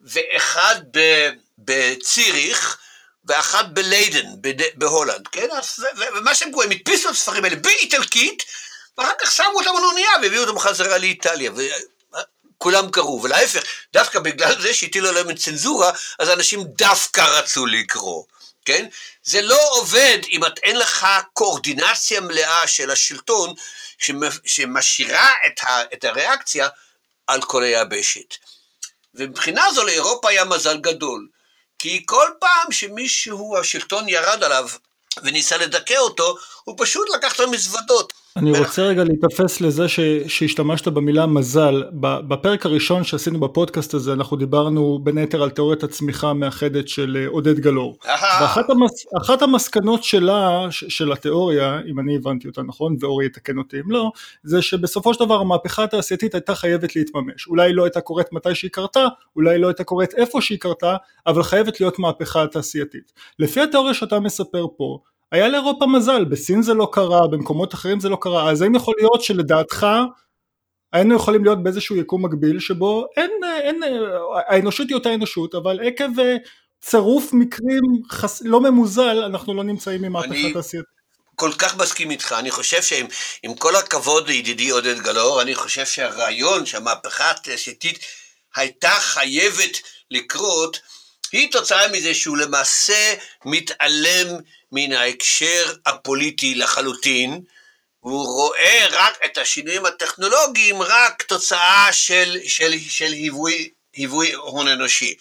ואחד 0.02 0.76
בציריך, 1.58 2.78
ואחד 3.26 3.76
בליידן, 3.76 4.28
בהולנד, 4.76 5.28
כן? 5.28 5.48
ומה 6.16 6.36
שהם 6.36 6.52
קוראים, 6.52 6.72
הדפיסו 6.72 7.10
את 7.10 7.14
הספרים 7.14 7.44
האלה 7.44 7.56
באיטלקית, 7.56 8.44
ואחר 8.98 9.14
כך 9.20 9.32
שמו 9.32 9.48
אותם 9.54 9.78
על 9.78 9.84
אונייה 9.84 10.12
והביאו 10.22 10.44
אותם 10.44 10.60
חזרה 10.60 10.98
לאיטליה. 10.98 11.52
כולם 12.64 12.92
קראו, 12.92 13.24
ולהפך, 13.24 13.64
דווקא 13.94 14.20
בגלל 14.20 14.62
זה 14.62 14.74
שהטילו 14.74 15.10
עליהם 15.10 15.30
את 15.30 15.38
צנזורה, 15.38 15.92
אז 16.20 16.30
אנשים 16.30 16.64
דווקא 16.64 17.22
רצו 17.22 17.66
לקרוא, 17.66 18.24
כן? 18.66 18.88
זה 19.24 19.42
לא 19.42 19.70
עובד 19.72 20.18
אם 20.30 20.46
את 20.46 20.60
אין 20.64 20.80
לך 20.80 21.08
קואורדינציה 21.34 22.22
מלאה 22.22 22.68
של 22.68 22.92
השלטון 22.92 23.54
שמשאירה 24.46 25.30
את, 25.48 25.64
ה, 25.64 25.84
את 25.94 26.04
הריאקציה 26.04 26.68
על 27.28 27.42
כל 27.42 27.64
היבשת. 27.64 28.36
ומבחינה 29.16 29.66
זו 29.76 29.84
לאירופה 29.84 30.30
היה 30.30 30.46
מזל 30.46 30.78
גדול, 30.78 31.28
כי 31.80 32.04
כל 32.06 32.30
פעם 32.40 32.72
שמישהו, 32.72 33.58
השלטון 33.58 34.10
ירד 34.10 34.44
עליו 34.44 34.70
וניסה 35.24 35.58
לדכא 35.58 35.98
אותו, 35.98 36.38
הוא 36.64 36.76
פשוט 36.78 37.10
לקח 37.16 37.36
את 37.36 37.40
המזוודות. 37.40 38.14
אני 38.38 38.60
רוצה 38.60 38.82
רגע 38.82 39.04
להתאפס 39.04 39.62
לזה 39.62 39.88
ש, 39.88 40.00
שהשתמשת 40.28 40.88
במילה 40.88 41.26
מזל. 41.26 41.84
בפרק 42.02 42.66
הראשון 42.66 43.04
שעשינו 43.04 43.40
בפודקאסט 43.40 43.94
הזה 43.94 44.14
אנחנו 44.14 44.38
דיברנו 44.38 45.00
בין 45.04 45.18
היתר 45.18 45.44
על 45.44 45.50
תיאוריית 45.50 45.84
הצמיחה 45.84 46.30
המאחדת 46.30 46.88
של 46.88 47.18
אה, 47.20 47.28
עודד 47.28 47.60
גלאור. 47.60 47.98
ואחת 48.42 48.70
המס, 48.70 49.06
המסקנות 49.42 50.04
שלה, 50.04 50.68
של 50.72 51.12
התיאוריה, 51.12 51.80
אם 51.88 52.00
אני 52.00 52.16
הבנתי 52.16 52.48
אותה 52.48 52.62
נכון, 52.64 52.96
ואורי 53.00 53.26
יתקן 53.26 53.58
אותי 53.58 53.80
אם 53.80 53.92
לא, 53.92 54.12
זה 54.44 54.62
שבסופו 54.62 55.14
של 55.14 55.26
דבר 55.26 55.40
המהפכה 55.40 55.84
התעשייתית 55.84 56.34
הייתה 56.34 56.56
חייבת 56.56 56.96
להתממש. 56.96 57.48
אולי 57.48 57.74
לא 57.74 57.84
הייתה 57.84 58.02
קורית 58.02 58.34
מתי 58.34 58.56
שהיא 58.56 58.72
קרתה, 58.72 59.08
אולי 59.36 59.58
לא 59.60 59.68
הייתה 59.68 59.84
קורית 59.84 60.14
איפה 60.14 60.42
שהיא 60.42 60.60
קרתה, 60.60 60.96
אבל 61.28 61.44
חייבת 61.44 61.80
להיות 61.82 62.00
מהפכה 62.00 62.48
תעשייתית. 62.48 63.14
לפי 63.40 63.62
התיאוריה 63.62 63.94
שאתה 63.94 64.20
מספר 64.20 64.66
פה, 64.78 65.00
היה 65.34 65.48
לאירופה 65.48 65.86
מזל, 65.86 66.26
בסין 66.26 66.62
זה 66.62 66.74
לא 66.74 66.90
קרה, 66.92 67.28
במקומות 67.28 67.74
אחרים 67.74 68.00
זה 68.00 68.10
לא 68.10 68.18
קרה, 68.22 68.52
אז 68.52 68.62
האם 68.62 68.76
יכול 68.76 68.94
להיות 68.98 69.24
שלדעתך 69.24 69.88
היינו 70.94 71.16
יכולים 71.16 71.44
להיות 71.44 71.64
באיזשהו 71.64 71.96
יקום 71.96 72.26
מקביל 72.26 72.60
שבו 72.60 73.06
אין, 73.18 73.32
אין, 73.62 73.82
האנושות 74.48 74.88
היא 74.88 74.96
אותה 74.96 75.14
אנושות, 75.14 75.56
אבל 75.56 75.80
עקב 75.88 76.20
אה, 76.20 76.36
צירוף 76.82 77.34
מקרים 77.34 77.82
חס, 78.12 78.42
לא 78.46 78.62
ממוזל, 78.62 79.24
אנחנו 79.24 79.54
לא 79.54 79.64
נמצאים 79.64 80.02
ממהפכה 80.02 80.54
תעשייתית. 80.54 80.94
כל 81.36 81.52
כך 81.58 81.78
מסכים 81.78 82.12
איתך, 82.12 82.36
אני 82.40 82.52
חושב 82.52 82.82
שעם 82.82 83.56
כל 83.60 83.76
הכבוד 83.76 84.28
לידידי 84.28 84.70
עודד 84.70 85.00
גלאור, 85.00 85.42
אני 85.42 85.56
חושב 85.56 85.86
שהרעיון 85.86 86.66
שהמהפכה 86.66 87.32
התעשייתית 87.32 88.00
הייתה 88.56 88.90
חייבת 88.90 89.78
לקרות, 90.12 90.80
היא 91.34 91.52
תוצאה 91.52 91.88
מזה 91.88 92.14
שהוא 92.14 92.38
למעשה 92.38 93.14
מתעלם 93.46 94.28
מן 94.72 94.94
ההקשר 94.94 95.74
הפוליטי 95.86 96.56
לחלוטין, 96.56 97.42
הוא 98.00 98.26
רואה 98.26 98.88
רק 98.92 99.18
את 99.26 99.38
השינויים 99.38 99.86
הטכנולוגיים 99.86 100.82
רק 100.82 101.22
תוצאה 101.22 101.88
של, 101.92 102.38
של, 102.48 102.74
של 102.90 103.12
היווי, 103.12 103.70
היווי 103.94 104.34
הון 104.34 104.68
אנושי. 104.68 105.16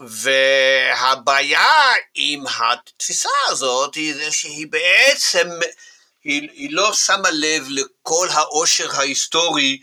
והבעיה 0.00 1.92
עם 2.14 2.44
התפיסה 2.46 3.28
הזאת 3.48 3.94
היא 3.94 4.14
זה 4.14 4.32
שהיא 4.32 4.66
בעצם, 4.70 5.48
היא, 6.24 6.48
היא 6.52 6.68
לא 6.72 6.92
שמה 6.94 7.30
לב 7.32 7.66
לכל 7.68 8.28
העושר 8.30 8.90
ההיסטורי 8.96 9.78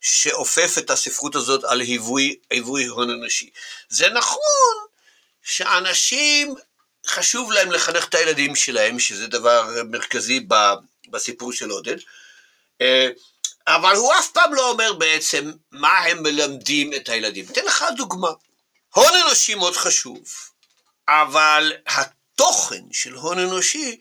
שאופף 0.00 0.78
את 0.78 0.90
הספרות 0.90 1.34
הזאת 1.34 1.64
על 1.64 1.80
היווי, 1.80 2.36
היווי 2.50 2.86
הון 2.86 3.10
אנושי. 3.10 3.50
זה 3.88 4.08
נכון 4.08 4.86
שאנשים 5.42 6.54
חשוב 7.06 7.52
להם 7.52 7.72
לחנך 7.72 8.08
את 8.08 8.14
הילדים 8.14 8.56
שלהם, 8.56 8.98
שזה 8.98 9.26
דבר 9.26 9.70
מרכזי 9.90 10.46
בסיפור 11.08 11.52
של 11.52 11.70
עודד, 11.70 11.96
אה, 12.80 13.08
אבל 13.66 13.96
הוא 13.96 14.12
אף 14.18 14.28
פעם 14.28 14.54
לא 14.54 14.70
אומר 14.70 14.92
בעצם 14.92 15.52
מה 15.72 15.98
הם 15.98 16.22
מלמדים 16.22 16.94
את 16.94 17.08
הילדים. 17.08 17.44
אתן 17.52 17.64
לך 17.64 17.84
דוגמה. 17.96 18.30
הון 18.94 19.12
אנושי 19.24 19.54
מאוד 19.54 19.76
חשוב, 19.76 20.18
אבל 21.08 21.72
התוכן 21.86 22.82
של 22.92 23.14
הון 23.14 23.38
אנושי 23.38 23.98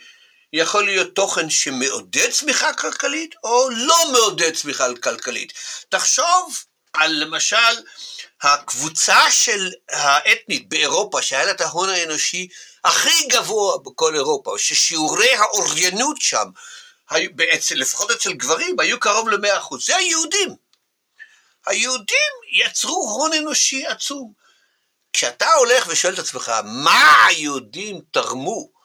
יכול 0.54 0.86
להיות 0.86 1.16
תוכן 1.16 1.50
שמעודד 1.50 2.32
צמיחה 2.32 2.74
כלכלית 2.74 3.36
או 3.44 3.70
לא 3.70 4.12
מעודד 4.12 4.56
צמיחה 4.56 4.86
כלכלית. 5.04 5.54
תחשוב 5.90 6.64
על 6.94 7.12
למשל 7.12 7.82
הקבוצה 8.42 9.32
של 9.32 9.72
האתנית 9.90 10.70
באירופה 10.70 11.22
שהיה 11.22 11.46
לה 11.46 11.52
את 11.52 11.62
ההון 11.62 11.90
האנושי 11.90 12.48
הכי 12.84 13.28
גבוה 13.28 13.78
בכל 13.78 14.16
אירופה, 14.16 14.56
ששיעורי 14.58 15.34
האוריינות 15.34 16.22
שם, 16.22 16.46
בעצם, 17.36 17.76
לפחות 17.76 18.12
אצל 18.12 18.34
גברים, 18.34 18.80
היו 18.80 19.00
קרוב 19.00 19.30
ל-100%, 19.30 19.76
זה 19.80 19.96
היהודים. 19.96 20.56
היהודים 21.66 22.32
יצרו 22.60 23.10
הון 23.10 23.34
אנושי 23.34 23.86
עצום. 23.86 24.34
כשאתה 25.14 25.54
הולך 25.54 25.86
ושואל 25.88 26.14
את 26.14 26.20
עצמך, 26.20 26.52
מה 26.64 27.26
היהודים 27.26 28.02
תרמו 28.12 28.77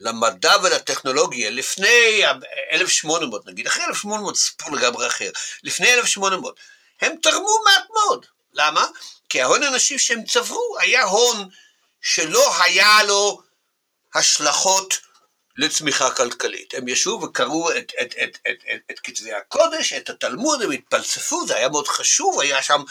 למדע 0.00 0.52
ולטכנולוגיה 0.62 1.50
לפני 1.50 2.22
1800 2.72 3.46
נגיד, 3.46 3.66
אחרי 3.66 3.84
1800 3.84 4.36
סיפור 4.36 4.76
לגמרי 4.76 5.06
אחר, 5.06 5.30
לפני 5.62 5.94
1800, 5.94 6.60
הם 7.00 7.14
תרמו 7.22 7.58
מעט 7.64 7.84
מאוד. 7.94 8.26
למה? 8.52 8.86
כי 9.28 9.42
ההון 9.42 9.62
האנושי 9.62 9.98
שהם 9.98 10.24
צברו 10.24 10.76
היה 10.80 11.02
הון 11.02 11.48
שלא 12.00 12.62
היה 12.62 13.02
לו 13.02 13.42
השלכות 14.14 14.98
לצמיחה 15.60 16.10
כלכלית. 16.10 16.74
הם 16.74 16.88
ישבו 16.88 17.22
וקראו 17.22 17.70
את, 17.70 17.92
את, 18.02 18.14
את, 18.24 18.38
את, 18.50 18.64
את, 18.74 18.80
את 18.90 19.00
כתבי 19.00 19.32
הקודש, 19.32 19.92
את 19.92 20.10
התלמוד, 20.10 20.62
הם 20.62 20.70
התפלספו, 20.70 21.46
זה 21.46 21.56
היה 21.56 21.68
מאוד 21.68 21.88
חשוב, 21.88 22.40
היה 22.40 22.62
שם 22.62 22.82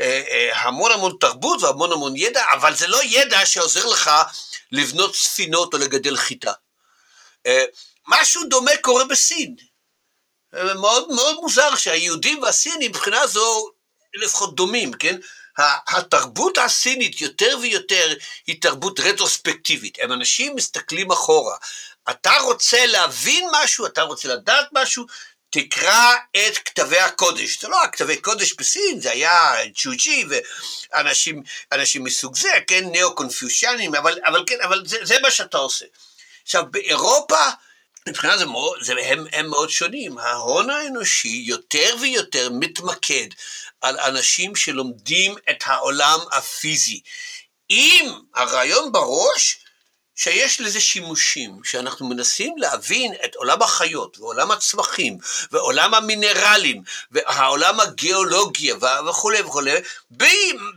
אה, 0.00 0.22
אה, 0.30 0.60
המון 0.60 0.92
המון 0.92 1.16
תרבות 1.20 1.62
והמון 1.62 1.92
המון 1.92 2.16
ידע, 2.16 2.44
אבל 2.52 2.74
זה 2.74 2.86
לא 2.86 3.00
ידע 3.04 3.46
שעוזר 3.46 3.86
לך 3.86 4.10
לבנות 4.72 5.16
ספינות 5.16 5.74
או 5.74 5.78
לגדל 5.78 6.16
חיטה. 6.16 6.52
אה, 7.46 7.64
משהו 8.08 8.44
דומה 8.44 8.76
קורה 8.82 9.04
בסין. 9.04 9.56
אה, 10.54 10.74
מאוד 10.74 11.08
מאוד 11.08 11.36
מוזר 11.40 11.76
שהיהודים 11.76 12.42
והסינים 12.42 12.90
מבחינה 12.90 13.26
זו 13.26 13.70
לפחות 14.14 14.54
דומים, 14.54 14.92
כן? 14.92 15.16
התרבות 15.88 16.58
הסינית 16.58 17.20
יותר 17.20 17.58
ויותר 17.62 18.14
היא 18.46 18.62
תרבות 18.62 19.00
רטרוספקטיבית, 19.00 19.98
הם 20.02 20.12
אנשים 20.12 20.56
מסתכלים 20.56 21.10
אחורה. 21.10 21.56
אתה 22.10 22.32
רוצה 22.42 22.86
להבין 22.86 23.48
משהו, 23.52 23.86
אתה 23.86 24.02
רוצה 24.02 24.28
לדעת 24.28 24.68
משהו, 24.72 25.06
תקרא 25.50 26.12
את 26.36 26.58
כתבי 26.58 26.98
הקודש. 26.98 27.60
זה 27.60 27.68
לא 27.68 27.78
כתבי 27.92 28.16
קודש 28.16 28.52
בסין, 28.52 29.00
זה 29.00 29.10
היה 29.10 29.52
צ'וצ'י 29.74 30.24
ואנשים 31.72 32.04
מסוג 32.04 32.36
זה, 32.36 32.52
כן, 32.66 32.84
ניאו-קונפיושיאנים, 32.84 33.94
אבל, 33.94 34.18
אבל 34.26 34.44
כן, 34.46 34.58
אבל 34.62 34.82
זה, 34.86 34.98
זה 35.02 35.20
מה 35.22 35.30
שאתה 35.30 35.58
עושה. 35.58 35.84
עכשיו, 36.42 36.64
באירופה, 36.70 37.48
מבחינה 38.08 38.38
זה 38.38 38.46
מאוד, 38.46 38.82
זה, 38.82 38.92
הם, 39.04 39.26
הם 39.32 39.46
מאוד 39.46 39.70
שונים. 39.70 40.18
ההון 40.18 40.70
האנושי 40.70 41.42
יותר 41.46 41.96
ויותר 42.00 42.48
מתמקד 42.52 43.26
על 43.80 44.00
אנשים 44.00 44.56
שלומדים 44.56 45.34
את 45.50 45.62
העולם 45.66 46.18
הפיזי. 46.32 47.00
עם 47.68 48.20
הרעיון 48.34 48.92
בראש 48.92 49.58
שיש 50.22 50.60
לזה 50.60 50.80
שימושים, 50.80 51.60
שאנחנו 51.64 52.08
מנסים 52.08 52.54
להבין 52.58 53.14
את 53.24 53.34
עולם 53.34 53.62
החיות 53.62 54.18
ועולם 54.18 54.50
הצמחים 54.50 55.18
ועולם 55.52 55.94
המינרלים 55.94 56.82
והעולם 57.10 57.80
הגיאולוגיה 57.80 58.74
וכולי 59.08 59.40
וכולי, 59.40 59.72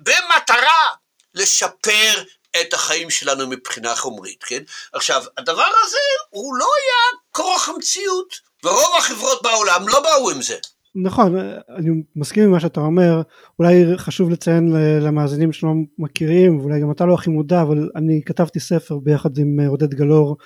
במטרה 0.03 0.93
לשפר 1.33 2.23
את 2.61 2.73
החיים 2.73 3.09
שלנו 3.09 3.47
מבחינה 3.47 3.95
חומרית, 3.95 4.43
כן? 4.43 4.63
עכשיו, 4.93 5.23
הדבר 5.37 5.71
הזה 5.83 5.97
הוא 6.29 6.55
לא 6.55 6.65
היה 6.83 7.19
כורח 7.31 7.69
המציאות, 7.69 8.35
ורוב 8.63 8.95
החברות 8.97 9.41
בעולם 9.41 9.87
לא 9.87 9.99
באו 9.99 10.29
עם 10.29 10.41
זה. 10.41 10.57
נכון, 10.95 11.35
אני 11.77 12.03
מסכים 12.15 12.43
עם 12.43 12.51
מה 12.51 12.59
שאתה 12.59 12.81
אומר, 12.81 13.21
אולי 13.59 13.97
חשוב 13.97 14.29
לציין 14.29 14.67
למאזינים 15.01 15.51
שלא 15.51 15.73
מכירים, 15.97 16.59
ואולי 16.59 16.81
גם 16.81 16.91
אתה 16.91 17.05
לא 17.05 17.13
הכי 17.13 17.29
מודע, 17.29 17.61
אבל 17.61 17.89
אני 17.95 18.21
כתבתי 18.25 18.59
ספר 18.59 18.99
ביחד 18.99 19.37
עם 19.37 19.59
עודד 19.59 19.93
גלאור, 19.93 20.37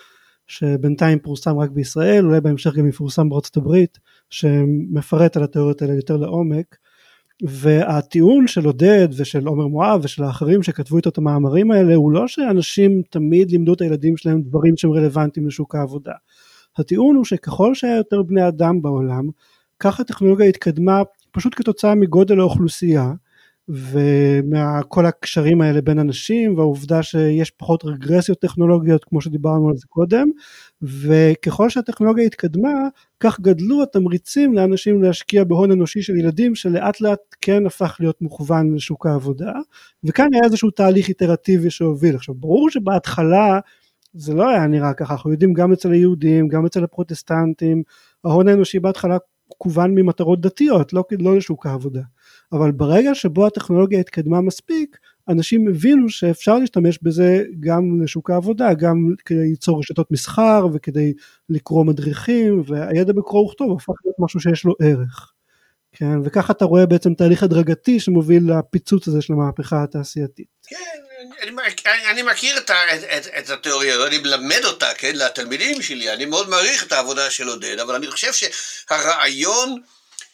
שבינתיים 0.47 1.19
פורסם 1.19 1.57
רק 1.57 1.69
בישראל, 1.69 2.25
אולי 2.25 2.41
בהמשך 2.41 2.75
גם 2.75 2.87
יפורסם 2.87 3.29
בארצות 3.29 3.57
הברית, 3.57 3.97
שמפרט 4.29 5.37
על 5.37 5.43
התיאוריות 5.43 5.81
האלה 5.81 5.93
יותר 5.93 6.17
לעומק. 6.17 6.75
והטיעון 7.43 8.47
של 8.47 8.65
עודד 8.65 9.07
ושל 9.17 9.47
עומר 9.47 9.67
מואב 9.67 9.99
ושל 10.03 10.23
האחרים 10.23 10.63
שכתבו 10.63 10.97
איתו 10.97 11.09
את 11.09 11.17
המאמרים 11.17 11.71
האלה 11.71 11.95
הוא 11.95 12.11
לא 12.11 12.27
שאנשים 12.27 13.01
תמיד 13.09 13.51
לימדו 13.51 13.73
את 13.73 13.81
הילדים 13.81 14.17
שלהם 14.17 14.41
דברים 14.41 14.77
שהם 14.77 14.91
רלוונטיים 14.91 15.47
לשוק 15.47 15.75
העבודה. 15.75 16.13
הטיעון 16.77 17.15
הוא 17.15 17.25
שככל 17.25 17.75
שהיה 17.75 17.95
יותר 17.95 18.23
בני 18.23 18.47
אדם 18.47 18.81
בעולם 18.81 19.29
ככה 19.79 20.01
הטכנולוגיה 20.03 20.47
התקדמה 20.47 21.01
פשוט 21.31 21.53
כתוצאה 21.55 21.95
מגודל 21.95 22.39
האוכלוסייה 22.39 23.11
ומכל 23.69 25.05
הקשרים 25.05 25.61
האלה 25.61 25.81
בין 25.81 25.99
אנשים 25.99 26.57
והעובדה 26.57 27.03
שיש 27.03 27.51
פחות 27.51 27.85
רגרסיות 27.85 28.39
טכנולוגיות 28.39 29.03
כמו 29.03 29.21
שדיברנו 29.21 29.69
על 29.69 29.75
זה 29.75 29.85
קודם. 29.87 30.27
וככל 30.81 31.69
שהטכנולוגיה 31.69 32.25
התקדמה 32.25 32.69
כך 33.19 33.39
גדלו 33.39 33.83
התמריצים 33.83 34.53
לאנשים 34.53 35.03
להשקיע 35.03 35.43
בהון 35.43 35.71
אנושי 35.71 36.01
של 36.01 36.15
ילדים 36.15 36.55
שלאט 36.55 37.01
לאט 37.01 37.19
כן 37.41 37.65
הפך 37.65 37.97
להיות 37.99 38.21
מוכוון 38.21 38.75
לשוק 38.75 39.05
העבודה. 39.05 39.53
וכאן 40.03 40.27
היה 40.33 40.43
איזשהו 40.43 40.71
תהליך 40.71 41.07
איטרטיבי 41.07 41.69
שהוביל. 41.69 42.15
עכשיו 42.15 42.35
ברור 42.35 42.69
שבהתחלה 42.69 43.59
זה 44.13 44.33
לא 44.33 44.49
היה 44.49 44.67
נראה 44.67 44.93
ככה. 44.93 45.13
אנחנו 45.13 45.31
יודעים 45.31 45.53
גם 45.53 45.73
אצל 45.73 45.91
היהודים 45.91 46.47
גם 46.47 46.65
אצל 46.65 46.83
הפרוטסטנטים 46.83 47.83
ההון 48.23 48.47
האנושי 48.47 48.79
בהתחלה 48.79 49.17
כוון 49.57 49.95
ממטרות 49.95 50.41
דתיות 50.41 50.93
לא, 50.93 51.03
לא 51.19 51.37
לשוק 51.37 51.65
העבודה 51.65 52.01
אבל 52.51 52.71
ברגע 52.71 53.15
שבו 53.15 53.47
הטכנולוגיה 53.47 53.99
התקדמה 53.99 54.41
מספיק 54.41 54.97
אנשים 55.29 55.67
הבינו 55.67 56.09
שאפשר 56.09 56.57
להשתמש 56.59 56.99
בזה 57.01 57.43
גם 57.59 58.01
לשוק 58.01 58.29
העבודה 58.29 58.73
גם 58.73 59.13
כדי 59.25 59.49
ליצור 59.49 59.79
רשתות 59.79 60.11
מסחר 60.11 60.67
וכדי 60.73 61.13
לקרוא 61.49 61.85
מדריכים 61.85 62.63
והידע 62.65 63.13
בקרוא 63.13 63.45
וכתוב 63.45 63.77
הפך 63.77 63.93
להיות 64.05 64.15
משהו 64.19 64.39
שיש 64.39 64.65
לו 64.65 64.73
ערך. 64.81 65.33
כן 65.91 66.19
וככה 66.23 66.53
אתה 66.53 66.65
רואה 66.65 66.85
בעצם 66.85 67.13
תהליך 67.13 67.43
הדרגתי 67.43 67.99
שמוביל 67.99 68.51
לפיצוץ 68.53 69.07
הזה 69.07 69.21
של 69.21 69.33
המהפכה 69.33 69.83
התעשייתית. 69.83 70.47
כן, 70.67 70.75
אני, 71.41 71.51
אני 72.05 72.21
מכיר 72.21 72.57
את, 72.57 72.71
את, 72.71 73.27
את, 73.39 73.49
התיאוריה, 73.49 74.05
אני 74.05 74.17
מלמד 74.17 74.65
אותה, 74.65 74.93
כן, 74.93 75.15
לתלמידים 75.15 75.81
שלי, 75.81 76.13
אני 76.13 76.25
מאוד 76.25 76.49
מעריך 76.49 76.83
את 76.83 76.91
העבודה 76.91 77.31
של 77.31 77.47
עודד, 77.47 77.79
אבל 77.79 77.95
אני 77.95 78.11
חושב 78.11 78.31
שהרעיון 78.33 79.81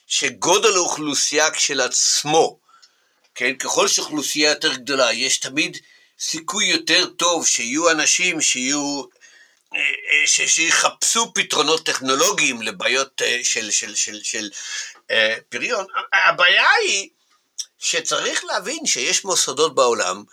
שגודל 0.08 0.76
האוכלוסייה 0.76 1.52
כשלעצמו, 1.52 2.60
כן, 3.36 3.56
ככל 3.56 3.88
שאוכלוסייה 3.88 4.50
יותר 4.50 4.74
גדולה, 4.74 5.14
יש 5.14 5.38
תמיד 5.38 5.78
סיכוי 6.20 6.66
יותר 6.66 7.06
טוב 7.06 7.48
שיהיו 7.48 7.92
אנשים 7.92 8.42
שיהיו, 8.42 9.04
אה, 9.76 9.80
אה, 9.80 10.28
ש, 10.28 10.42
שיחפשו 10.42 11.34
פתרונות 11.34 11.86
טכנולוגיים 11.86 12.62
לבעיות 12.62 13.22
אה, 13.22 13.40
של, 13.44 13.72
של, 13.72 13.96
של, 13.96 14.20
של 14.24 14.50
פריון. 15.50 15.86
הבעיה 16.14 16.68
היא 16.82 17.10
שצריך 17.80 18.46
להבין 18.46 18.86
שיש 18.86 19.26
מוסדות 19.26 19.76
בעולם 19.76 20.24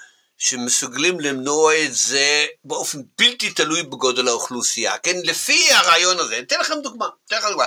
שמסוגלים 0.41 1.20
למנוע 1.20 1.72
את 1.84 1.95
זה 1.95 2.47
באופן 2.64 2.99
בלתי 3.18 3.51
תלוי 3.51 3.82
בגודל 3.82 4.28
האוכלוסייה, 4.28 4.99
כן? 4.99 5.16
לפי 5.24 5.72
הרעיון 5.72 6.16
הזה, 6.18 6.38
אתן 6.38 6.57
לכם 6.61 6.74
דוגמה, 6.82 7.07
אתן 7.26 7.36
לכם 7.36 7.49
דוגמה. 7.49 7.64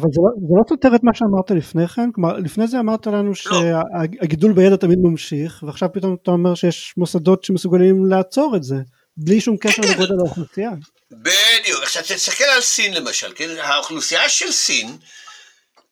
אבל 0.00 0.08
זה 0.12 0.20
לא, 0.24 0.48
זה 0.48 0.54
לא 0.58 0.62
סותר 0.68 0.94
את 0.94 1.00
מה 1.02 1.14
שאמרת 1.14 1.50
לפני 1.50 1.88
כן, 1.88 2.12
כלומר 2.14 2.36
לפני 2.36 2.66
זה 2.66 2.78
אמרת 2.78 3.06
לנו 3.06 3.28
לא. 3.28 3.34
שהגידול 3.34 4.52
בידע 4.52 4.76
תמיד 4.76 4.98
ממשיך 5.02 5.62
ועכשיו 5.66 5.88
פתאום 5.94 6.16
אתה 6.22 6.30
אומר 6.30 6.54
שיש 6.54 6.94
מוסדות 6.96 7.44
שמסוגלים 7.44 8.06
לעצור 8.06 8.56
את 8.56 8.62
זה 8.62 8.76
בלי 9.16 9.40
שום 9.40 9.56
קשר 9.56 9.82
כן. 9.82 9.92
לגודל 9.92 10.14
האוכלוסייה. 10.18 10.70
בדיוק, 11.10 11.82
עכשיו 11.82 12.02
תסתכל 12.02 12.44
על 12.44 12.60
סין 12.60 12.94
למשל, 12.94 13.32
כן? 13.34 13.48
האוכלוסייה 13.58 14.28
של 14.28 14.52
סין 14.52 14.96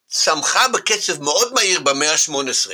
צמחה 0.07 0.67
בקצב 0.67 1.21
מאוד 1.21 1.53
מהיר 1.53 1.79
במאה 1.79 2.11
ה-18. 2.11 2.71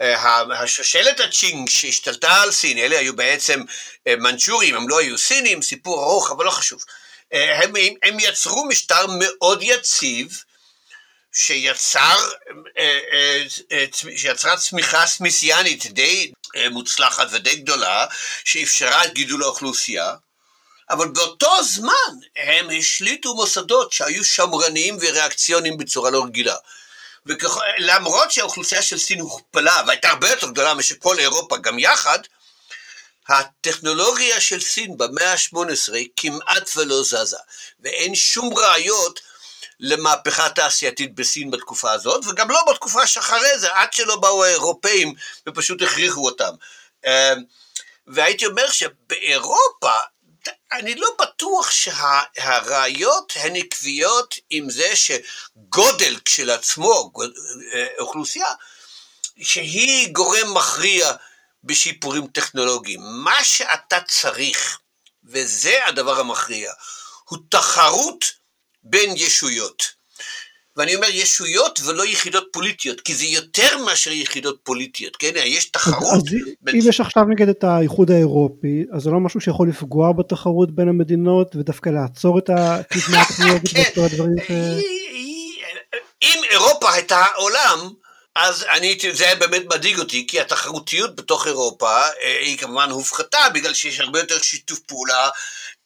אה, 0.00 0.42
השושלת 0.62 1.20
הצ'ינג 1.20 1.68
שהשתלטה 1.68 2.42
על 2.42 2.52
סין, 2.52 2.78
אלה 2.78 2.98
היו 2.98 3.16
בעצם 3.16 3.62
אה, 4.06 4.16
מנצ'ורים, 4.16 4.74
הם 4.74 4.88
לא 4.88 4.98
היו 4.98 5.18
סינים, 5.18 5.62
סיפור 5.62 6.04
ארוך 6.04 6.30
אבל 6.30 6.44
לא 6.44 6.50
חשוב. 6.50 6.84
אה, 7.32 7.64
הם, 7.64 7.72
הם 8.02 8.20
יצרו 8.20 8.64
משטר 8.64 9.06
מאוד 9.18 9.58
יציב, 9.62 10.42
שיצר, 11.32 12.16
שיצרה 14.16 14.56
צמיחה 14.56 15.06
סמיסיאנית 15.06 15.86
די 15.86 16.32
מוצלחת 16.70 17.26
ודי 17.30 17.56
גדולה, 17.56 18.06
שאפשרה 18.44 19.04
את 19.04 19.14
גידול 19.14 19.42
האוכלוסייה, 19.42 20.14
אבל 20.90 21.08
באותו 21.08 21.62
זמן 21.64 22.12
הם 22.36 22.68
השליטו 22.78 23.34
מוסדות 23.34 23.92
שהיו 23.92 24.24
שמרניים 24.24 24.96
וריאקציוניים 25.00 25.76
בצורה 25.76 26.10
לא 26.10 26.24
רגילה. 26.24 26.56
למרות 27.78 28.30
שהאוכלוסייה 28.30 28.82
של 28.82 28.98
סין 28.98 29.20
הוכפלה 29.20 29.82
והייתה 29.86 30.08
הרבה 30.08 30.30
יותר 30.30 30.50
גדולה 30.50 30.74
משכל 30.74 31.18
אירופה 31.18 31.56
גם 31.56 31.78
יחד, 31.78 32.18
הטכנולוגיה 33.28 34.40
של 34.40 34.60
סין 34.60 34.96
במאה 34.96 35.32
ה-18 35.32 35.94
כמעט 36.16 36.70
ולא 36.76 37.02
זזה, 37.02 37.36
ואין 37.80 38.14
שום 38.14 38.54
ראיות 38.58 39.20
למהפכה 39.80 40.48
תעשייתית 40.48 41.14
בסין 41.14 41.50
בתקופה 41.50 41.92
הזאת, 41.92 42.24
וגם 42.26 42.50
לא 42.50 42.60
בתקופה 42.70 43.06
שאחרי 43.06 43.58
זה, 43.58 43.72
עד 43.72 43.92
שלא 43.92 44.16
באו 44.16 44.44
האירופאים 44.44 45.14
ופשוט 45.48 45.82
הכריחו 45.82 46.26
אותם. 46.26 46.54
אמ, 47.06 47.42
והייתי 48.06 48.46
אומר 48.46 48.70
שבאירופה, 48.70 49.92
אני 50.72 50.94
לא 50.94 51.08
בטוח 51.20 51.70
שהראיות 51.70 53.32
הן 53.36 53.56
עקביות 53.56 54.34
עם 54.50 54.70
זה 54.70 54.88
שגודל 54.96 56.16
כשלעצמו, 56.24 57.12
אה, 57.74 57.86
אוכלוסייה, 57.98 58.54
שהיא 59.42 60.12
גורם 60.12 60.54
מכריע 60.54 61.12
בשיפורים 61.64 62.26
טכנולוגיים. 62.26 63.00
מה 63.02 63.44
שאתה 63.44 64.00
צריך, 64.00 64.78
וזה 65.24 65.86
הדבר 65.86 66.20
המכריע, 66.20 66.72
הוא 67.24 67.38
תחרות 67.50 68.24
בין 68.82 69.16
ישויות. 69.16 69.96
ואני 70.76 70.94
אומר 70.94 71.08
ישויות 71.10 71.80
ולא 71.84 72.06
יחידות 72.06 72.46
פוליטיות, 72.52 73.00
כי 73.00 73.14
זה 73.14 73.24
יותר 73.24 73.78
מאשר 73.84 74.12
יחידות 74.12 74.58
פוליטיות, 74.62 75.16
כן? 75.16 75.30
יש 75.34 75.64
תחרות. 75.64 76.14
אז 76.14 76.22
בין... 76.60 76.74
אם 76.74 76.88
יש 76.88 77.00
עכשיו 77.00 77.24
נגד 77.24 77.48
את 77.48 77.64
האיחוד 77.64 78.10
האירופי, 78.10 78.84
אז 78.92 79.02
זה 79.02 79.10
לא 79.10 79.20
משהו 79.20 79.40
שיכול 79.40 79.68
לפגוע 79.68 80.12
בתחרות 80.12 80.74
בין 80.74 80.88
המדינות 80.88 81.56
ודווקא 81.56 81.90
לעצור 81.90 82.38
את 82.38 82.50
הטכנולוגית 82.56 83.72
ואת 83.74 84.12
הדברים 84.12 84.36
ש... 84.46 84.50
אם 86.22 86.42
אירופה 86.50 86.92
הייתה 86.92 87.16
העולם, 87.16 87.90
אז 88.36 88.64
אני, 88.70 88.98
זה 89.12 89.24
היה 89.24 89.34
באמת 89.34 89.62
מדאיג 89.74 89.98
אותי, 89.98 90.26
כי 90.28 90.40
התחרותיות 90.40 91.16
בתוך 91.16 91.46
אירופה 91.46 92.00
אה, 92.00 92.38
היא 92.40 92.58
כמובן 92.58 92.90
הופחתה, 92.90 93.38
בגלל 93.54 93.74
שיש 93.74 94.00
הרבה 94.00 94.18
יותר 94.18 94.38
שיתוף 94.38 94.78
פעולה, 94.78 95.28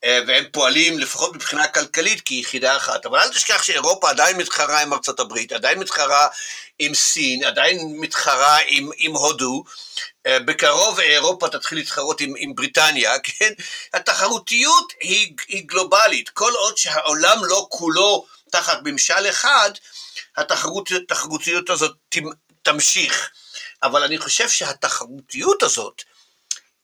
והם 0.05 0.45
פועלים 0.53 0.99
לפחות 0.99 1.35
מבחינה 1.35 1.67
כלכלית 1.67 2.21
כיחידה 2.21 2.77
אחת. 2.77 3.07
אבל 3.07 3.19
אל 3.19 3.29
תשכח 3.29 3.63
שאירופה 3.63 4.11
עדיין 4.11 4.37
מתחרה 4.37 4.83
עם 4.83 4.93
ארצות 4.93 5.21
הברית, 5.21 5.53
עדיין 5.53 5.79
מתחרה 5.79 6.29
עם 6.79 6.95
סין, 6.95 7.45
עדיין 7.45 7.79
מתחרה 8.01 8.59
עם, 8.67 8.91
עם 8.97 9.13
הודו. 9.13 9.65
אה, 10.27 10.39
בקרוב 10.39 11.01
אירופה 11.01 11.49
תתחיל 11.49 11.79
להתחרות 11.79 12.21
עם, 12.21 12.35
עם 12.37 12.55
בריטניה, 12.55 13.19
כן? 13.25 13.53
התחרותיות 13.95 14.93
היא, 15.01 15.35
היא 15.49 15.65
גלובלית. 15.67 16.29
כל 16.29 16.53
עוד 16.53 16.79
שהעולם 16.79 17.45
לא 17.45 17.67
כולו 17.71 18.27
תחת 18.51 18.79
ממשל 18.85 19.29
אחד, 19.29 19.71
התחרותיות 20.37 21.71
הזאת 21.71 21.97
תמשיך. 22.63 23.31
אבל 23.83 24.03
אני 24.03 24.19
חושב 24.19 24.49
שהתחרותיות 24.49 25.63
הזאת 25.63 26.03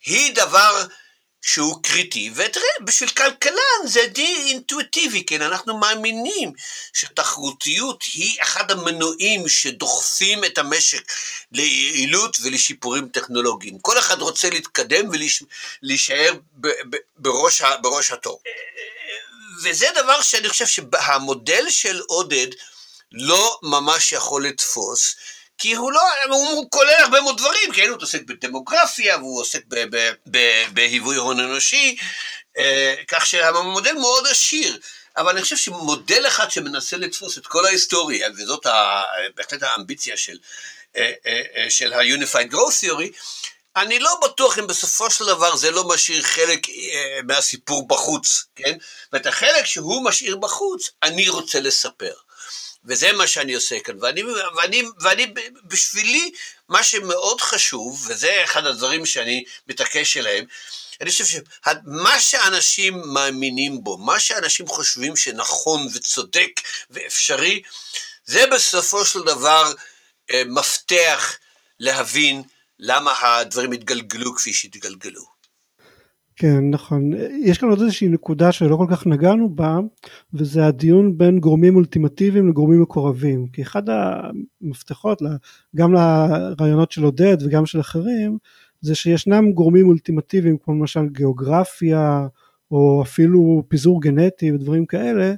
היא 0.04 0.34
דבר 0.34 0.84
שהוא 1.42 1.82
קריטי, 1.82 2.30
ותראה, 2.34 2.66
בשביל 2.80 3.10
כלכלן 3.10 3.86
זה 3.86 4.00
די 4.06 4.36
אינטואיטיבי, 4.46 5.24
כן, 5.24 5.42
אנחנו 5.42 5.78
מאמינים 5.78 6.52
שתחרותיות 6.92 8.04
היא 8.14 8.42
אחד 8.42 8.70
המנועים 8.70 9.48
שדוחפים 9.48 10.44
את 10.44 10.58
המשק 10.58 11.12
ליעילות 11.52 12.36
ולשיפורים 12.42 13.08
טכנולוגיים. 13.08 13.78
כל 13.78 13.98
אחד 13.98 14.22
רוצה 14.22 14.50
להתקדם 14.50 15.04
ולהישאר 15.82 16.32
בראש, 17.16 17.62
בראש 17.82 18.10
התור. 18.10 18.40
וזה 19.62 19.86
דבר 19.94 20.22
שאני 20.22 20.48
חושב 20.48 20.66
שהמודל 20.66 21.70
של 21.70 22.00
עודד 22.06 22.48
לא 23.12 23.58
ממש 23.62 24.12
יכול 24.12 24.46
לתפוס, 24.46 25.16
כי 25.58 25.74
הוא 25.74 25.92
לא, 25.92 26.02
הוא 26.30 26.70
כולל 26.70 26.94
הרבה 26.98 27.20
מאוד 27.20 27.38
דברים, 27.38 27.72
כן, 27.72 27.88
הוא 27.88 27.98
עוסק 28.02 28.22
בדמוגרפיה, 28.22 29.16
והוא 29.16 29.40
עוסק 29.40 29.62
בהיווי 30.72 31.16
הון 31.16 31.40
אנושי, 31.40 31.96
אה, 32.58 32.94
כך 33.08 33.26
שהמודל 33.26 33.92
מאוד 33.92 34.26
עשיר. 34.26 34.78
אבל 35.16 35.32
אני 35.32 35.42
חושב 35.42 35.56
שמודל 35.56 36.26
אחד 36.26 36.50
שמנסה 36.50 36.96
לתפוס 36.96 37.38
את 37.38 37.46
כל 37.46 37.66
ההיסטוריה, 37.66 38.28
וזאת 38.36 38.66
בהחלט 39.36 39.62
האמביציה 39.62 40.16
של, 40.16 40.38
אה, 40.96 41.12
אה, 41.26 41.70
של 41.70 41.92
ה-Unified 41.92 42.52
Growth 42.52 42.84
Theory, 42.84 43.16
אני 43.76 43.98
לא 43.98 44.20
בטוח 44.24 44.58
אם 44.58 44.66
בסופו 44.66 45.10
של 45.10 45.26
דבר 45.26 45.56
זה 45.56 45.70
לא 45.70 45.88
משאיר 45.88 46.22
חלק 46.22 46.60
מהסיפור 47.24 47.88
בחוץ, 47.88 48.44
כן? 48.56 48.78
ואת 49.12 49.26
החלק 49.26 49.64
שהוא 49.66 50.04
משאיר 50.04 50.36
בחוץ, 50.36 50.90
אני 51.02 51.28
רוצה 51.28 51.60
לספר. 51.60 52.12
וזה 52.86 53.12
מה 53.12 53.26
שאני 53.26 53.54
עושה 53.54 53.80
כאן, 53.80 53.94
ואני, 54.00 54.22
ואני, 54.56 54.82
ואני 55.00 55.26
בשבילי, 55.64 56.30
מה 56.68 56.82
שמאוד 56.82 57.40
חשוב, 57.40 58.06
וזה 58.08 58.44
אחד 58.44 58.66
הדברים 58.66 59.06
שאני 59.06 59.44
מתעקש 59.68 60.16
עליהם, 60.16 60.44
אני 61.00 61.10
חושב 61.10 61.24
שמה 61.24 62.20
שאנשים 62.20 63.02
מאמינים 63.06 63.84
בו, 63.84 63.98
מה 63.98 64.20
שאנשים 64.20 64.66
חושבים 64.66 65.16
שנכון 65.16 65.88
וצודק 65.94 66.60
ואפשרי, 66.90 67.62
זה 68.24 68.46
בסופו 68.46 69.04
של 69.04 69.22
דבר 69.22 69.72
אה, 70.30 70.42
מפתח 70.46 71.36
להבין 71.80 72.42
למה 72.78 73.14
הדברים 73.20 73.72
התגלגלו 73.72 74.36
כפי 74.36 74.54
שהתגלגלו. 74.54 75.35
כן 76.36 76.70
נכון. 76.70 77.10
יש 77.42 77.58
כאן 77.58 77.68
עוד 77.68 77.80
איזושהי 77.80 78.08
נקודה 78.08 78.52
שלא 78.52 78.76
כל 78.76 78.86
כך 78.90 79.06
נגענו 79.06 79.48
בה 79.54 79.78
וזה 80.34 80.66
הדיון 80.66 81.18
בין 81.18 81.38
גורמים 81.40 81.76
אולטימטיביים 81.76 82.48
לגורמים 82.48 82.82
מקורבים. 82.82 83.46
כי 83.46 83.62
אחד 83.62 83.82
המפתחות 83.88 85.22
גם 85.76 85.92
לרעיונות 85.92 86.92
של 86.92 87.04
עודד 87.04 87.36
וגם 87.40 87.66
של 87.66 87.80
אחרים 87.80 88.38
זה 88.80 88.94
שישנם 88.94 89.52
גורמים 89.52 89.88
אולטימטיביים 89.88 90.56
כמו 90.58 90.74
למשל 90.74 91.08
גיאוגרפיה 91.08 92.26
או 92.70 93.02
אפילו 93.02 93.62
פיזור 93.68 94.02
גנטי 94.02 94.52
ודברים 94.52 94.86
כאלה 94.86 95.34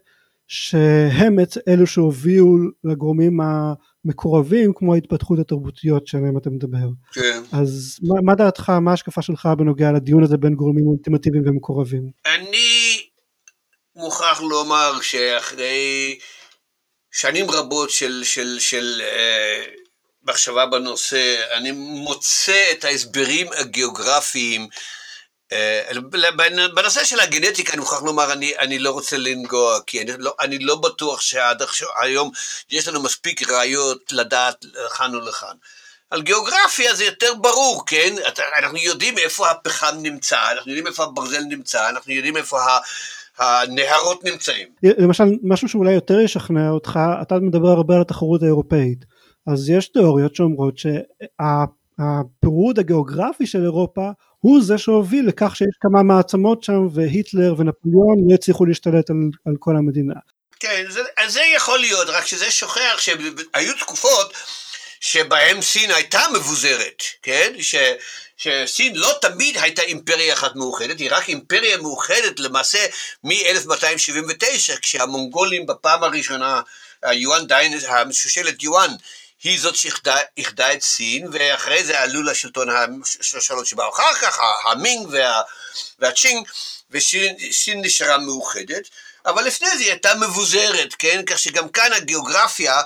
שהם 0.47 1.37
אלו 1.69 1.87
שהובילו 1.87 2.59
לגורמים 2.85 3.41
מקורבים 4.09 4.73
כמו 4.75 4.95
ההתפתחות 4.95 5.39
התרבותיות 5.39 6.07
שעליהם 6.07 6.39
אתה 6.39 6.51
מדבר. 6.51 6.89
כן. 7.13 7.43
אז 7.53 7.99
מה, 8.03 8.15
מה 8.23 8.35
דעתך, 8.35 8.71
מה 8.71 8.91
ההשקפה 8.91 9.23
שלך 9.23 9.49
בנוגע 9.59 9.93
לדיון 9.93 10.23
הזה 10.23 10.37
בין 10.37 10.55
גורמים 10.55 10.87
אולטימטיביים 10.87 11.43
ומקורבים? 11.47 12.11
אני 12.27 13.01
מוכרח 13.97 14.41
לומר 14.41 15.01
שאחרי 15.03 16.19
שנים 17.11 17.51
רבות 17.51 17.91
של, 17.91 18.25
של, 18.25 18.59
של 18.59 19.03
אה, 19.05 19.65
מחשבה 20.23 20.67
בנושא, 20.67 21.37
אני 21.53 21.71
מוצא 21.73 22.63
את 22.73 22.85
ההסברים 22.85 23.47
הגיאוגרפיים 23.53 24.63
אה, 24.63 24.69
בנושא 26.75 27.05
של 27.05 27.21
הגנטיקה 27.21 27.73
אני 27.73 27.81
מוכרח 27.81 28.03
לומר, 28.03 28.33
אני, 28.33 28.53
אני 28.59 28.79
לא 28.79 28.91
רוצה 28.91 29.17
לנגוע, 29.17 29.81
כי 29.87 30.03
אני 30.03 30.13
לא, 30.19 30.35
אני 30.41 30.59
לא 30.59 30.77
בטוח 30.77 31.21
שעד 31.21 31.63
היום 32.01 32.31
יש 32.71 32.89
לנו 32.89 33.03
מספיק 33.03 33.51
ראיות 33.51 34.13
לדעת 34.13 34.65
לכאן 34.87 35.15
או 35.15 35.21
לכאן. 35.21 35.55
על 36.11 36.23
גיאוגרפיה 36.23 36.95
זה 36.95 37.05
יותר 37.05 37.35
ברור, 37.35 37.87
כן? 37.87 38.15
אנחנו 38.59 38.79
יודעים 38.79 39.19
איפה 39.19 39.51
הפחם 39.51 39.97
נמצא, 40.03 40.39
אנחנו 40.53 40.71
יודעים 40.71 40.87
איפה 40.87 41.05
הברזל 41.05 41.41
נמצא, 41.41 41.89
אנחנו 41.89 42.13
יודעים 42.13 42.37
איפה 42.37 42.59
הנהרות 43.39 44.25
נמצאים. 44.25 44.69
למשל, 44.83 45.25
משהו 45.43 45.69
שאולי 45.69 45.93
יותר 45.93 46.21
ישכנע 46.21 46.71
אותך, 46.71 46.99
אתה 47.23 47.35
מדבר 47.35 47.69
הרבה 47.69 47.95
על 47.95 48.01
התחרות 48.01 48.43
האירופאית, 48.43 49.05
אז 49.47 49.71
יש 49.71 49.89
תיאוריות 49.89 50.35
שאומרות 50.35 50.75
שהפירוד 51.99 52.79
הגיאוגרפי 52.79 53.47
של 53.47 53.63
אירופה 53.63 54.11
הוא 54.41 54.63
זה 54.63 54.79
שהוביל 54.79 55.29
לכך 55.29 55.57
שיש 55.57 55.77
כמה 55.81 56.03
מעצמות 56.03 56.65
שם 56.65 56.87
והיטלר 56.95 57.55
ונפוליאון 57.59 58.17
לא 58.29 58.35
הצליחו 58.35 58.65
להשתלט 58.65 59.11
על, 59.11 59.17
על 59.47 59.55
כל 59.59 59.77
המדינה. 59.77 60.15
כן, 60.61 60.85
זה, 60.89 61.01
זה 61.27 61.41
יכול 61.57 61.79
להיות, 61.79 62.09
רק 62.09 62.27
שזה 62.27 62.51
שוכח 62.51 62.99
שהיו 62.99 63.75
תקופות 63.81 64.33
שבהם 65.01 65.63
סין 65.63 65.91
הייתה 65.91 66.21
מבוזרת, 66.35 67.03
כן? 67.23 67.53
ש, 67.61 67.75
שסין 68.37 68.97
לא 68.97 69.19
תמיד 69.21 69.57
הייתה 69.57 69.83
אימפריה 69.83 70.35
אחת 70.35 70.57
מאוחדת, 70.57 70.99
היא 70.99 71.09
רק 71.11 71.29
אימפריה 71.29 71.77
מאוחדת 71.77 72.41
למעשה 72.41 72.87
מ-1279, 73.25 74.79
כשהמונגולים 74.83 75.67
בפעם 75.67 76.05
הראשונה, 76.05 76.61
היואן 77.03 77.47
דיין, 77.47 77.79
השושלת 77.89 78.63
יואן, 78.63 78.91
היא 79.43 79.61
זאת 79.61 79.77
שאיחדה 79.77 80.73
את 80.73 80.83
סין, 80.83 81.29
ואחרי 81.33 81.85
זה 81.85 82.01
עלו 82.01 82.23
לשלטון 82.23 82.69
השושלות 83.21 83.67
שבאו 83.67 83.91
אחר 83.95 84.15
כך, 84.15 84.39
המינג 84.65 85.09
וה, 85.11 85.43
והצ'ינג, 85.99 86.49
וסין 86.91 87.81
נשארה 87.81 88.19
מאוחדת, 88.19 88.89
אבל 89.27 89.45
לפני 89.45 89.69
זה 89.69 89.83
היא 89.83 89.91
הייתה 89.91 90.15
מבוזרת, 90.15 90.95
כן? 90.99 91.23
כך 91.27 91.39
שגם 91.39 91.69
כאן 91.69 91.93
הגיאוגרפיה 91.93 92.83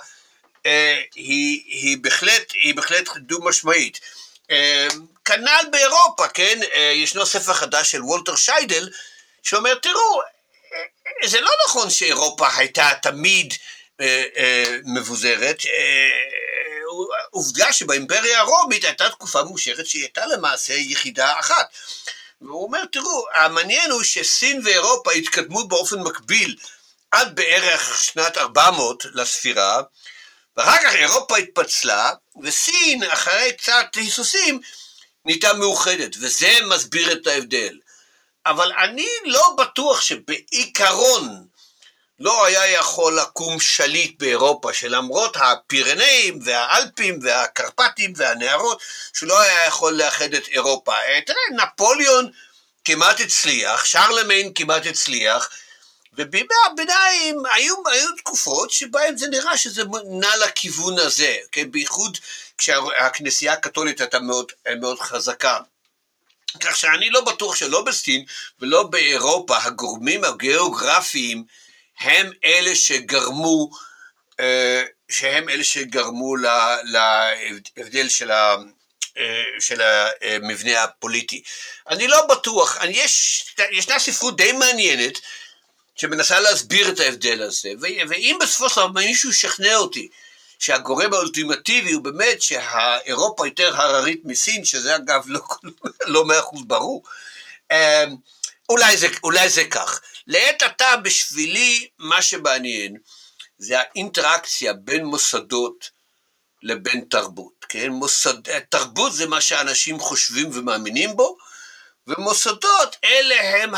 אה, 0.66 1.00
היא, 1.14 1.62
היא, 1.66 1.98
בהחלט, 2.00 2.52
היא 2.52 2.74
בהחלט 2.74 3.08
דו 3.16 3.38
משמעית. 3.44 4.00
אה, 4.50 4.88
כנ"ל 5.24 5.64
באירופה, 5.70 6.28
כן? 6.28 6.60
אה, 6.74 6.80
ישנו 6.94 7.26
ספר 7.26 7.54
חדש 7.54 7.90
של 7.90 8.02
וולטר 8.02 8.36
שיידל, 8.36 8.88
שאומר, 9.42 9.74
תראו, 9.74 10.20
אה, 10.22 11.28
זה 11.28 11.40
לא 11.40 11.50
נכון 11.68 11.90
שאירופה 11.90 12.46
הייתה 12.56 12.90
תמיד 13.02 13.54
אה, 14.00 14.24
אה, 14.36 14.76
מבוזרת, 14.84 15.56
אה, 15.66 16.41
עובדה 17.30 17.72
שבאימפריה 17.72 18.40
הרומית 18.40 18.84
הייתה 18.84 19.10
תקופה 19.10 19.42
ממושכת 19.42 19.86
שהיא 19.86 20.02
הייתה 20.02 20.26
למעשה 20.26 20.74
יחידה 20.74 21.38
אחת. 21.40 21.66
והוא 22.40 22.64
אומר, 22.64 22.84
תראו, 22.92 23.24
המעניין 23.34 23.90
הוא 23.90 24.02
שסין 24.02 24.60
ואירופה 24.64 25.12
התקדמו 25.12 25.68
באופן 25.68 26.00
מקביל 26.00 26.56
עד 27.10 27.36
בערך 27.36 28.02
שנת 28.02 28.38
400 28.38 29.04
לספירה, 29.14 29.82
ואחר 30.56 30.78
כך 30.84 30.94
אירופה 30.94 31.36
התפצלה, 31.36 32.10
וסין, 32.42 33.02
אחרי 33.04 33.52
קצת 33.52 33.86
היסוסים, 33.94 34.60
נהייתה 35.24 35.52
מאוחדת, 35.52 36.16
וזה 36.20 36.58
מסביר 36.68 37.12
את 37.12 37.26
ההבדל. 37.26 37.78
אבל 38.46 38.72
אני 38.72 39.08
לא 39.24 39.54
בטוח 39.58 40.00
שבעיקרון 40.00 41.46
לא 42.22 42.46
היה 42.46 42.66
יכול 42.66 43.18
לקום 43.18 43.60
שליט 43.60 44.18
באירופה, 44.18 44.72
שלמרות 44.72 45.36
הפירנאים 45.40 46.38
והאלפים 46.44 47.18
והקרפטים 47.22 48.12
והנהרות, 48.16 48.82
שלא 49.12 49.40
היה 49.40 49.66
יכול 49.66 49.92
לאחד 49.92 50.34
את 50.34 50.48
אירופה. 50.48 50.92
תראה, 51.26 51.64
נפוליאון 51.64 52.30
כמעט 52.84 53.20
הצליח, 53.20 53.84
שרלמיין 53.84 54.52
כמעט 54.54 54.86
הצליח, 54.86 55.48
ובימי 56.12 56.54
הביניים 56.66 57.42
היו, 57.54 57.74
היו 57.92 58.08
תקופות 58.16 58.70
שבהן 58.70 59.16
זה 59.16 59.28
נראה 59.28 59.56
שזה 59.56 59.82
נע 60.10 60.36
לכיוון 60.36 60.98
הזה, 60.98 61.36
כן? 61.52 61.70
בייחוד 61.70 62.18
כשהכנסייה 62.58 63.52
הקתולית 63.52 64.00
הייתה 64.00 64.20
מאוד, 64.20 64.52
מאוד 64.80 65.00
חזקה. 65.00 65.58
כך 66.60 66.76
שאני 66.76 67.10
לא 67.10 67.20
בטוח 67.20 67.56
שלא 67.56 67.82
בסין 67.82 68.24
ולא 68.60 68.82
באירופה 68.82 69.58
הגורמים 69.62 70.24
הגיאוגרפיים 70.24 71.44
הם 72.02 72.30
אלה 72.44 72.74
שגרמו, 72.74 73.70
אה, 74.40 74.82
שהם 75.10 75.48
אלה 75.48 75.64
שגרמו 75.64 76.36
להבדל 76.84 78.08
של, 78.08 78.30
ה, 78.30 78.56
אה, 79.18 79.42
של 79.60 79.80
המבנה 79.82 80.82
הפוליטי. 80.82 81.42
אני 81.88 82.08
לא 82.08 82.26
בטוח, 82.26 82.78
יש, 82.88 83.44
ישנה 83.70 83.98
ספרות 83.98 84.36
די 84.36 84.52
מעניינת 84.52 85.18
שמנסה 85.96 86.40
להסביר 86.40 86.88
את 86.88 87.00
ההבדל 87.00 87.42
הזה, 87.42 87.70
ואם 87.80 88.38
בסופו 88.40 88.68
של 88.68 88.74
דבר 88.76 88.86
מישהו 88.86 89.30
ישכנע 89.30 89.76
אותי 89.76 90.08
שהגורם 90.58 91.14
האולטימטיבי 91.14 91.92
הוא 91.92 92.02
באמת 92.02 92.42
שהאירופה 92.42 93.46
יותר 93.46 93.76
הררית 93.76 94.20
מסין, 94.24 94.64
שזה 94.64 94.96
אגב 94.96 95.22
לא, 95.26 95.40
לא 96.06 96.24
מאה 96.24 96.38
אחוז 96.38 96.62
ברור, 96.66 97.02
אה, 97.72 98.04
אולי 98.72 98.96
זה, 98.96 99.08
אולי 99.22 99.48
זה 99.48 99.64
כך. 99.64 100.00
לעת 100.26 100.62
עתה 100.62 100.96
בשבילי 100.96 101.88
מה 101.98 102.22
שמעניין 102.22 102.96
זה 103.58 103.80
האינטראקציה 103.80 104.72
בין 104.72 105.04
מוסדות 105.04 105.90
לבין 106.62 107.04
תרבות, 107.10 107.64
כן? 107.68 107.88
מוסד, 107.88 108.60
תרבות 108.68 109.12
זה 109.12 109.26
מה 109.26 109.40
שאנשים 109.40 109.98
חושבים 109.98 110.50
ומאמינים 110.52 111.16
בו, 111.16 111.36
ומוסדות 112.06 112.96
אלה 113.04 113.62
הם 113.62 113.70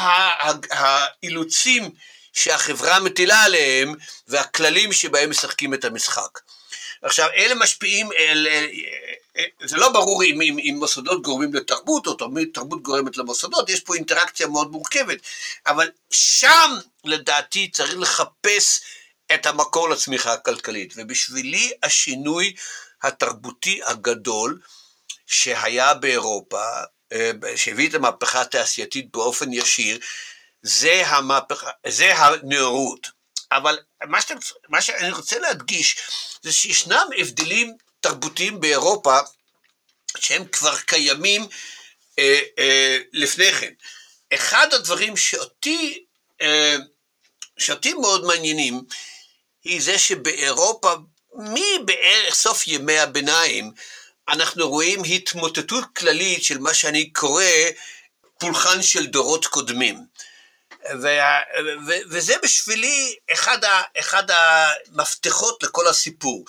האילוצים 0.70 1.90
שהחברה 2.32 3.00
מטילה 3.00 3.44
עליהם 3.44 3.94
והכללים 4.28 4.92
שבהם 4.92 5.30
משחקים 5.30 5.74
את 5.74 5.84
המשחק. 5.84 6.38
עכשיו, 7.02 7.28
אלה 7.36 7.54
משפיעים, 7.54 8.12
אל, 8.12 8.46
זה 9.64 9.76
לא 9.76 9.92
ברור 9.92 10.24
אם, 10.24 10.42
אם, 10.42 10.58
אם 10.58 10.76
מוסדות 10.78 11.22
גורמים 11.22 11.54
לתרבות, 11.54 12.06
או 12.06 12.16
תרבות 12.54 12.82
גורמת 12.82 13.16
למוסדות, 13.16 13.70
יש 13.70 13.80
פה 13.80 13.94
אינטראקציה 13.94 14.46
מאוד 14.46 14.70
מורכבת, 14.70 15.18
אבל 15.66 15.90
שם 16.10 16.70
לדעתי 17.04 17.70
צריך 17.70 17.94
לחפש 17.98 18.80
את 19.34 19.46
המקור 19.46 19.88
לצמיחה 19.88 20.32
הכלכלית, 20.32 20.94
ובשבילי 20.96 21.72
השינוי 21.82 22.54
התרבותי 23.02 23.80
הגדול 23.84 24.60
שהיה 25.26 25.94
באירופה, 25.94 26.64
אה, 27.12 27.30
שהביא 27.56 27.88
את 27.88 27.94
המהפכה 27.94 28.40
התעשייתית 28.40 29.12
באופן 29.12 29.52
ישיר, 29.52 29.98
זה, 30.62 31.02
המהפכה, 31.06 31.70
זה 31.86 32.16
הנאורות. 32.16 33.10
אבל 33.52 33.78
מה, 34.04 34.20
שאתם, 34.20 34.36
מה 34.68 34.80
שאני 34.80 35.10
רוצה 35.10 35.38
להדגיש 35.38 35.96
זה 36.42 36.52
שישנם 36.52 37.06
הבדלים 37.18 37.76
תרבותיים 38.04 38.60
באירופה 38.60 39.18
שהם 40.18 40.44
כבר 40.44 40.78
קיימים 40.78 41.46
אה, 42.18 42.40
אה, 42.58 42.98
לפני 43.12 43.52
כן. 43.52 43.72
אחד 44.34 44.74
הדברים 44.74 45.16
שאותי, 45.16 46.04
אה, 46.42 46.76
שאותי 47.58 47.94
מאוד 47.94 48.24
מעניינים, 48.24 48.82
היא 49.64 49.82
זה 49.82 49.98
שבאירופה, 49.98 50.94
מבערך 51.34 52.34
סוף 52.34 52.68
ימי 52.68 52.98
הביניים, 52.98 53.72
אנחנו 54.28 54.68
רואים 54.68 55.02
התמוטטות 55.04 55.84
כללית 55.96 56.44
של 56.44 56.58
מה 56.58 56.74
שאני 56.74 57.10
קורא 57.10 57.44
פולחן 58.38 58.82
של 58.82 59.06
דורות 59.06 59.46
קודמים. 59.46 60.06
וה, 61.02 61.40
ו, 61.86 61.92
וזה 62.10 62.34
בשבילי 62.42 63.16
אחד, 63.32 63.64
ה, 63.64 63.82
אחד 63.98 64.24
המפתחות 64.30 65.62
לכל 65.62 65.86
הסיפור. 65.88 66.44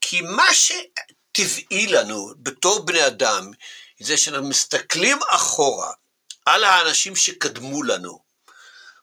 כי 0.00 0.20
מה 0.20 0.54
שטבעי 0.54 1.86
לנו 1.86 2.32
בתור 2.36 2.78
בני 2.84 3.06
אדם, 3.06 3.50
זה 4.00 4.16
שאנחנו 4.16 4.48
מסתכלים 4.48 5.18
אחורה 5.28 5.92
על 6.46 6.64
האנשים 6.64 7.16
שקדמו 7.16 7.82
לנו, 7.82 8.28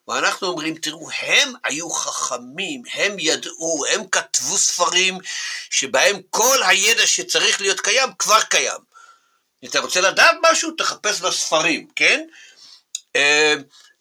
ואנחנו 0.07 0.47
אומרים, 0.47 0.75
תראו, 0.75 1.09
הם 1.11 1.53
היו 1.63 1.89
חכמים, 1.89 2.81
הם 2.93 3.15
ידעו, 3.19 3.85
הם 3.89 4.07
כתבו 4.07 4.57
ספרים 4.57 5.17
שבהם 5.69 6.19
כל 6.29 6.63
הידע 6.63 7.07
שצריך 7.07 7.61
להיות 7.61 7.79
קיים 7.79 8.09
כבר 8.19 8.41
קיים. 8.41 8.79
אתה 9.65 9.79
רוצה 9.79 10.01
לדעת 10.01 10.35
משהו, 10.51 10.71
תחפש 10.71 11.21
בספרים, 11.21 11.87
כן? 11.95 12.27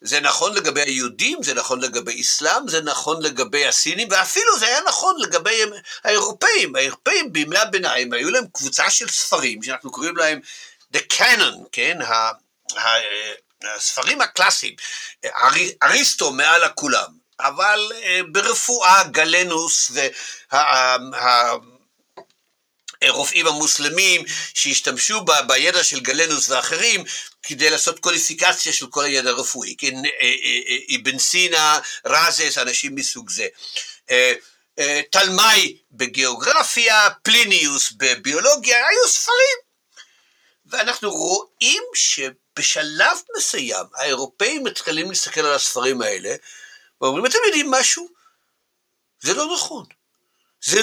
אה, 0.04 0.08
זה 0.08 0.20
נכון 0.20 0.54
לגבי 0.54 0.80
היהודים, 0.80 1.42
זה 1.42 1.54
נכון 1.54 1.80
לגבי 1.80 2.20
אסלאם, 2.20 2.68
זה 2.68 2.80
נכון 2.80 3.22
לגבי 3.22 3.66
הסינים, 3.66 4.08
ואפילו 4.10 4.58
זה 4.58 4.66
היה 4.66 4.80
נכון 4.88 5.16
לגבי 5.20 5.62
האירופאים. 6.04 6.76
האירופאים 6.76 7.32
בימי 7.32 7.58
הביניים 7.58 8.12
היו 8.12 8.30
להם 8.30 8.44
קבוצה 8.52 8.90
של 8.90 9.08
ספרים, 9.08 9.62
שאנחנו 9.62 9.90
קוראים 9.90 10.16
להם 10.16 10.40
The 10.96 11.00
Canon, 11.12 11.68
כן? 11.72 11.98
הספרים 13.76 14.20
הקלאסיים, 14.20 14.74
אריסטו 15.82 16.32
מעל 16.32 16.64
הכולם, 16.64 17.24
אבל 17.40 17.92
אה, 18.02 18.20
ברפואה 18.32 19.02
גלנוס 19.10 19.90
והרופאים 23.04 23.46
המוסלמים 23.46 24.24
שהשתמשו 24.54 25.20
בידע 25.46 25.84
של 25.84 26.00
גלנוס 26.00 26.48
ואחרים 26.48 27.04
כדי 27.42 27.70
לעשות 27.70 27.98
קודיפיקציה 27.98 28.72
של 28.72 28.86
כל 28.86 29.04
הידע 29.04 29.30
הרפואי, 29.30 29.74
כן, 29.78 29.96
אה, 30.04 30.10
אה, 30.20 30.96
אבן 30.96 31.18
סינה, 31.18 31.78
רזס, 32.06 32.58
אנשים 32.58 32.94
מסוג 32.94 33.30
זה. 33.30 33.46
תלמי 35.10 35.76
בגיאוגרפיה, 35.92 37.08
פליניוס 37.22 37.92
בביולוגיה, 37.96 38.76
היו 38.76 39.08
ספרים. 39.08 39.58
ואנחנו 40.66 41.10
רואים 41.10 41.82
ש... 41.94 42.20
בשלב 42.58 43.18
מסוים 43.36 43.86
האירופאים 43.94 44.64
מתחילים 44.64 45.08
להסתכל 45.08 45.40
על 45.40 45.54
הספרים 45.54 46.02
האלה 46.02 46.34
ואומרים, 47.00 47.26
אתם 47.26 47.38
יודעים 47.46 47.70
משהו? 47.70 48.08
זה 49.20 49.34
לא 49.34 49.54
נכון. 49.54 49.84
זה 50.64 50.82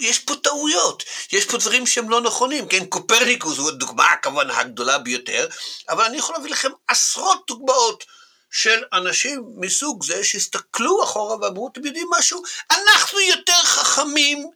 יש 0.00 0.18
פה 0.18 0.34
טעויות, 0.36 1.04
יש 1.32 1.44
פה 1.44 1.58
דברים 1.58 1.86
שהם 1.86 2.10
לא 2.10 2.20
נכונים, 2.20 2.68
כן, 2.68 2.86
קופרניקוס 2.86 3.58
הוא 3.58 3.68
הדוגמה 3.68 4.16
כמובן 4.22 4.50
הגדולה 4.50 4.98
ביותר, 4.98 5.48
אבל 5.88 6.04
אני 6.04 6.16
יכול 6.16 6.34
להביא 6.34 6.50
לכם 6.50 6.70
עשרות 6.88 7.44
דוגמאות 7.48 8.04
של 8.50 8.84
אנשים 8.92 9.44
מסוג 9.56 10.04
זה 10.04 10.24
שהסתכלו 10.24 11.04
אחורה 11.04 11.36
ואמרו, 11.40 11.68
אתם 11.72 11.86
יודעים 11.86 12.08
משהו? 12.18 12.42
אנחנו 12.70 13.20
יותר 13.20 13.62
חכמים 13.64 14.50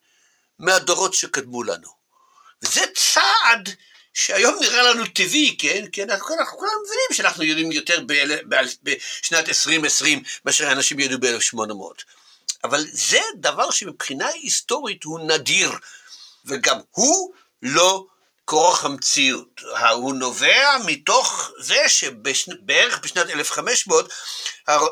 מהדורות 0.58 1.14
שקדמו 1.14 1.62
לנו. 1.62 1.88
וזה 2.62 2.80
צעד 2.96 3.68
שהיום 4.14 4.56
נראה 4.60 4.82
לנו 4.82 5.04
טבעי, 5.14 5.56
כן? 5.58 5.86
כי 5.92 6.02
אנחנו, 6.02 6.34
אנחנו 6.34 6.58
כולם 6.58 6.72
מבינים 6.84 7.08
שאנחנו 7.12 7.44
יודעים 7.44 7.72
יותר 7.72 8.04
בשנת 8.82 9.48
2020 9.48 10.22
מאשר 10.44 10.72
אנשים 10.72 11.00
ידעו 11.00 11.18
ב-1800. 11.20 12.02
אבל 12.64 12.84
זה 12.92 13.20
דבר 13.34 13.70
שמבחינה 13.70 14.28
היסטורית 14.28 15.04
הוא 15.04 15.20
נדיר, 15.20 15.72
וגם 16.44 16.80
הוא 16.90 17.32
לא 17.62 18.06
כורח 18.44 18.84
המציאות. 18.84 19.60
הוא 19.92 20.14
נובע 20.14 20.76
מתוך 20.86 21.50
זה 21.60 21.88
שבערך 21.88 22.98
בשנת 23.02 23.30
1500 23.30 24.12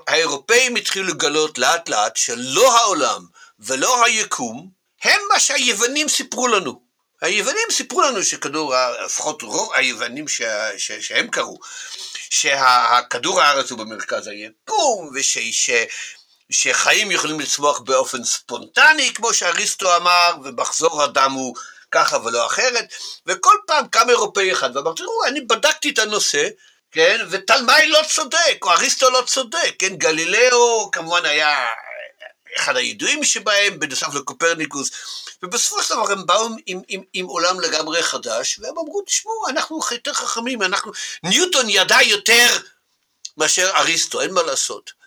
האירופאים 0.06 0.76
התחילו 0.76 1.08
לגלות 1.08 1.58
לאט 1.58 1.88
לאט 1.88 2.16
שלא 2.16 2.78
העולם 2.78 3.26
ולא 3.58 4.04
היקום 4.04 4.70
הם 5.02 5.20
מה 5.32 5.40
שהיוונים 5.40 6.08
סיפרו 6.08 6.48
לנו. 6.48 6.88
היוונים 7.20 7.66
סיפרו 7.70 8.02
לנו 8.02 8.24
שכדור, 8.24 8.74
לפחות 9.04 9.42
רוב 9.42 9.72
היוונים 9.74 10.28
ש, 10.28 10.42
ש, 10.76 10.92
שהם 10.92 11.28
קראו, 11.30 11.58
שהכדור 12.30 13.40
הארץ 13.40 13.70
הוא 13.70 13.78
במרכז 13.78 14.26
היקום, 14.26 15.10
וש, 15.14 15.38
ש, 15.38 15.70
שחיים 16.50 17.10
יכולים 17.10 17.40
לצמוח 17.40 17.78
באופן 17.78 18.24
ספונטני, 18.24 19.14
כמו 19.14 19.34
שאריסטו 19.34 19.96
אמר, 19.96 20.32
ומחזור 20.44 21.02
הדם 21.02 21.32
הוא 21.32 21.56
ככה 21.90 22.18
ולא 22.24 22.46
אחרת, 22.46 22.94
וכל 23.26 23.54
פעם 23.66 23.88
קם 23.88 24.10
אירופאי 24.10 24.52
אחד 24.52 24.76
ואמר, 24.76 24.92
תראו, 24.92 25.24
אני 25.26 25.40
בדקתי 25.40 25.90
את 25.90 25.98
הנושא, 25.98 26.48
כן, 26.92 27.26
ותלמי 27.30 27.88
לא 27.88 28.00
צודק, 28.08 28.58
או 28.62 28.70
אריסטו 28.70 29.10
לא 29.10 29.22
צודק, 29.26 29.74
כן, 29.78 29.96
גלילאו 29.96 30.90
כמובן 30.90 31.24
היה 31.24 31.66
אחד 32.56 32.76
הידועים 32.76 33.24
שבהם, 33.24 33.78
בנוסף 33.78 34.14
לקופרניקוס, 34.14 34.90
ובסופו 35.42 35.82
של 35.82 35.94
דבר 35.94 36.12
הם 36.12 36.26
באו 36.26 36.48
עם, 36.66 36.80
עם, 36.88 37.02
עם 37.12 37.26
עולם 37.26 37.60
לגמרי 37.60 38.02
חדש, 38.02 38.58
והם 38.58 38.78
אמרו, 38.78 39.02
תשמעו, 39.02 39.48
אנחנו 39.48 39.80
יותר 39.90 40.12
חכמים, 40.12 40.62
אנחנו, 40.62 40.92
ניוטון 41.22 41.68
ידע 41.68 42.02
יותר 42.02 42.56
מאשר 43.36 43.70
אריסטו, 43.76 44.20
אין 44.20 44.32
מה 44.34 44.42
לעשות. 44.42 44.97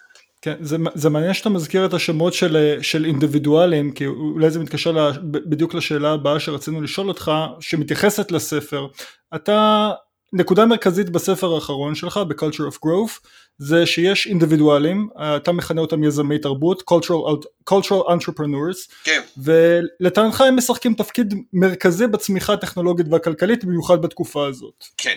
כן, 0.42 0.56
זה, 0.62 0.78
זה 0.94 1.10
מעניין 1.10 1.34
שאתה 1.34 1.50
מזכיר 1.50 1.86
את 1.86 1.94
השמות 1.94 2.34
של, 2.34 2.78
של 2.82 3.06
אינדיבידואלים, 3.06 3.92
כי 3.92 4.06
אולי 4.06 4.52
זה 4.52 4.60
מתקשר 4.60 4.92
לה, 4.92 5.12
בדיוק 5.22 5.74
לשאלה 5.74 6.12
הבאה 6.12 6.39
שרצינו 6.39 6.82
לשאול 6.82 7.08
אותך, 7.08 7.32
שמתייחסת 7.60 8.32
לספר. 8.32 8.88
אתה, 9.36 9.92
נקודה 10.34 10.66
מרכזית 10.66 11.10
בספר 11.10 11.56
האחרון 11.56 11.96
שלך, 11.96 12.18
ב-Culture 12.28 12.74
of 12.74 12.76
Growth, 12.86 13.28
זה 13.58 13.86
שיש 13.86 14.28
אינדיבידואלים, 14.28 15.10
אתה 15.36 15.52
מכנה 15.52 15.82
אותם 15.82 16.04
יזמי 16.04 16.39
תרבות, 16.39 16.84
cultural, 16.92 17.46
cultural 17.70 18.10
entrepreneurs, 18.10 18.94
כן. 19.04 19.22
ולטענך 19.38 20.42
הם 20.42 20.56
משחקים 20.56 20.94
תפקיד 20.94 21.34
מרכזי 21.54 22.08
בצמיחה 22.08 22.54
הטכנולוגית 22.54 23.06
והכלכלית, 23.10 23.66
במיוחד 23.66 24.02
בתקופה 24.02 24.48
הזאת. 24.48 24.86
כן. 24.98 25.16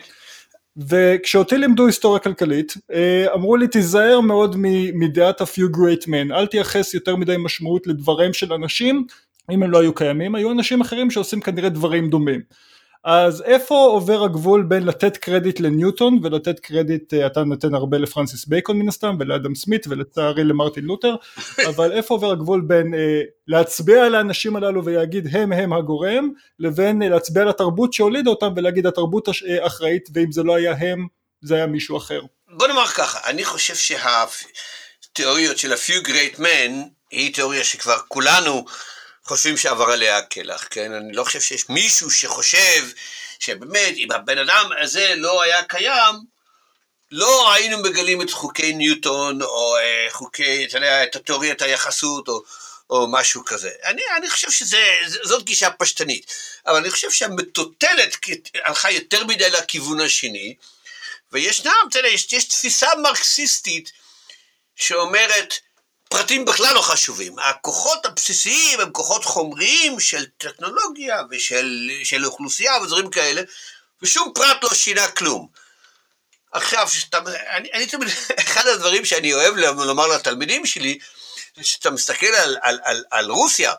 וכשאותי 0.76 1.58
לימדו 1.58 1.86
היסטוריה 1.86 2.20
כלכלית, 2.20 2.74
אה, 2.92 3.26
אמרו 3.34 3.56
לי 3.56 3.68
תיזהר 3.68 4.20
מאוד 4.20 4.56
מדעת 4.94 5.40
a 5.40 5.44
few 5.44 5.76
great 5.76 6.06
men, 6.06 6.34
אל 6.34 6.46
תייחס 6.46 6.94
יותר 6.94 7.16
מדי 7.16 7.36
משמעות 7.38 7.86
לדברים 7.86 8.32
של 8.32 8.52
אנשים, 8.52 9.06
אם 9.50 9.62
הם 9.62 9.70
לא 9.70 9.80
היו 9.80 9.94
קיימים, 9.94 10.34
היו 10.34 10.52
אנשים 10.52 10.80
אחרים 10.80 11.10
שעושים 11.10 11.40
כנראה 11.40 11.68
דברים 11.68 12.10
דומים. 12.10 12.40
אז 13.04 13.42
איפה 13.42 13.74
עובר 13.74 14.24
הגבול 14.24 14.62
בין 14.62 14.86
לתת 14.86 15.16
קרדיט 15.16 15.60
לניוטון 15.60 16.18
ולתת 16.22 16.60
קרדיט, 16.60 17.14
אה, 17.14 17.26
אתה 17.26 17.44
נותן 17.44 17.74
הרבה 17.74 17.98
לפרנסיס 17.98 18.46
בייקון 18.46 18.78
מן 18.78 18.88
הסתם 18.88 19.16
ולאדם 19.20 19.54
סמית 19.54 19.86
ולצערי 19.88 20.44
למרטין 20.44 20.84
לותר, 20.84 21.14
אבל 21.70 21.92
איפה 21.92 22.14
עובר 22.14 22.30
הגבול 22.30 22.60
בין 22.60 22.94
אה, 22.94 23.20
להצביע 23.48 24.04
על 24.04 24.14
האנשים 24.14 24.56
הללו 24.56 24.84
ולהגיד 24.84 25.28
הם 25.32 25.52
הם 25.52 25.72
הגורם, 25.72 26.30
לבין 26.58 27.02
אה, 27.02 27.08
להצביע 27.08 27.42
על 27.42 27.48
התרבות 27.48 27.92
שהולידה 27.92 28.30
אותם 28.30 28.52
ולהגיד 28.56 28.86
התרבות 28.86 29.28
אה, 29.28 29.66
אחראית 29.66 30.08
ואם 30.14 30.32
זה 30.32 30.42
לא 30.42 30.54
היה 30.54 30.72
הם 30.72 31.06
זה 31.42 31.54
היה 31.54 31.66
מישהו 31.66 31.96
אחר. 31.96 32.20
בוא 32.48 32.66
נאמר 32.66 32.86
ככה, 32.86 33.30
אני 33.30 33.44
חושב 33.44 33.74
שהתיאוריות 33.74 35.58
של 35.58 35.72
a 35.72 35.76
few 35.76 36.06
great 36.06 36.38
men 36.38 36.72
היא 37.10 37.34
תיאוריה 37.34 37.64
שכבר 37.64 37.98
כולנו 38.08 38.64
חושבים 39.24 39.56
שעבר 39.56 39.84
עליה 39.84 40.18
הקלח, 40.18 40.66
כן? 40.70 40.92
אני 40.92 41.12
לא 41.12 41.24
חושב 41.24 41.40
שיש 41.40 41.68
מישהו 41.68 42.10
שחושב 42.10 42.84
שבאמת, 43.38 43.94
אם 43.96 44.12
הבן 44.12 44.38
אדם 44.38 44.70
הזה 44.82 45.14
לא 45.16 45.42
היה 45.42 45.64
קיים, 45.64 46.14
לא 47.10 47.52
היינו 47.52 47.78
מגלים 47.78 48.22
את 48.22 48.30
חוקי 48.30 48.72
ניוטון, 48.72 49.42
או 49.42 49.76
אה, 49.76 50.06
חוקי, 50.10 50.64
אתה 50.64 50.76
יודע, 50.76 51.04
את 51.04 51.16
התיאוריית 51.16 51.62
היחסות, 51.62 52.28
או, 52.28 52.42
או 52.90 53.06
משהו 53.10 53.44
כזה. 53.44 53.70
אני, 53.84 54.02
אני 54.16 54.30
חושב 54.30 54.50
שזאת 54.50 55.44
גישה 55.44 55.70
פשטנית, 55.70 56.34
אבל 56.66 56.76
אני 56.76 56.90
חושב 56.90 57.10
שהמטוטלת 57.10 58.16
הלכה 58.64 58.90
יותר 58.90 59.24
מדי 59.24 59.50
לכיוון 59.50 60.00
השני, 60.00 60.54
וישנם, 61.32 61.72
אתה 61.88 61.98
יודע, 61.98 62.08
יש, 62.08 62.32
יש 62.32 62.44
תפיסה 62.44 62.88
מרקסיסטית 63.02 63.92
שאומרת, 64.76 65.54
פרטים 66.14 66.44
בכלל 66.44 66.74
לא 66.74 66.80
חשובים. 66.80 67.38
הכוחות 67.38 68.06
הבסיסיים 68.06 68.80
הם 68.80 68.90
כוחות 68.90 69.24
חומריים 69.24 70.00
של 70.00 70.26
טכנולוגיה 70.38 71.22
ושל 71.30 71.90
של 72.04 72.26
אוכלוסייה 72.26 72.78
ודברים 72.82 73.10
כאלה, 73.10 73.42
ושום 74.02 74.32
פרט 74.34 74.62
לא 74.62 74.74
שינה 74.74 75.08
כלום. 75.08 75.48
עכשיו, 76.52 76.88
שאתה, 76.90 77.18
אני, 77.50 77.68
אני 77.72 77.86
תמיד, 77.86 78.08
אחד 78.44 78.66
הדברים 78.66 79.04
שאני 79.04 79.34
אוהב 79.34 79.54
לומר 79.56 80.06
לתלמידים 80.06 80.66
שלי, 80.66 80.98
זה 81.56 81.64
שאתה 81.64 81.90
מסתכל 81.90 82.26
על, 82.26 82.56
על, 82.62 82.78
על, 82.84 83.04
על 83.10 83.30
רוסיה, 83.30 83.72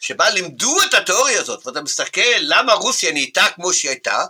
שבה 0.00 0.30
לימדו 0.30 0.82
את 0.82 0.94
התיאוריה 0.94 1.40
הזאת, 1.40 1.66
ואתה 1.66 1.80
מסתכל 1.80 2.36
למה 2.38 2.72
רוסיה 2.72 3.12
נהייתה 3.12 3.46
כמו 3.54 3.72
שהיא 3.72 3.90
הייתה, 3.90 4.24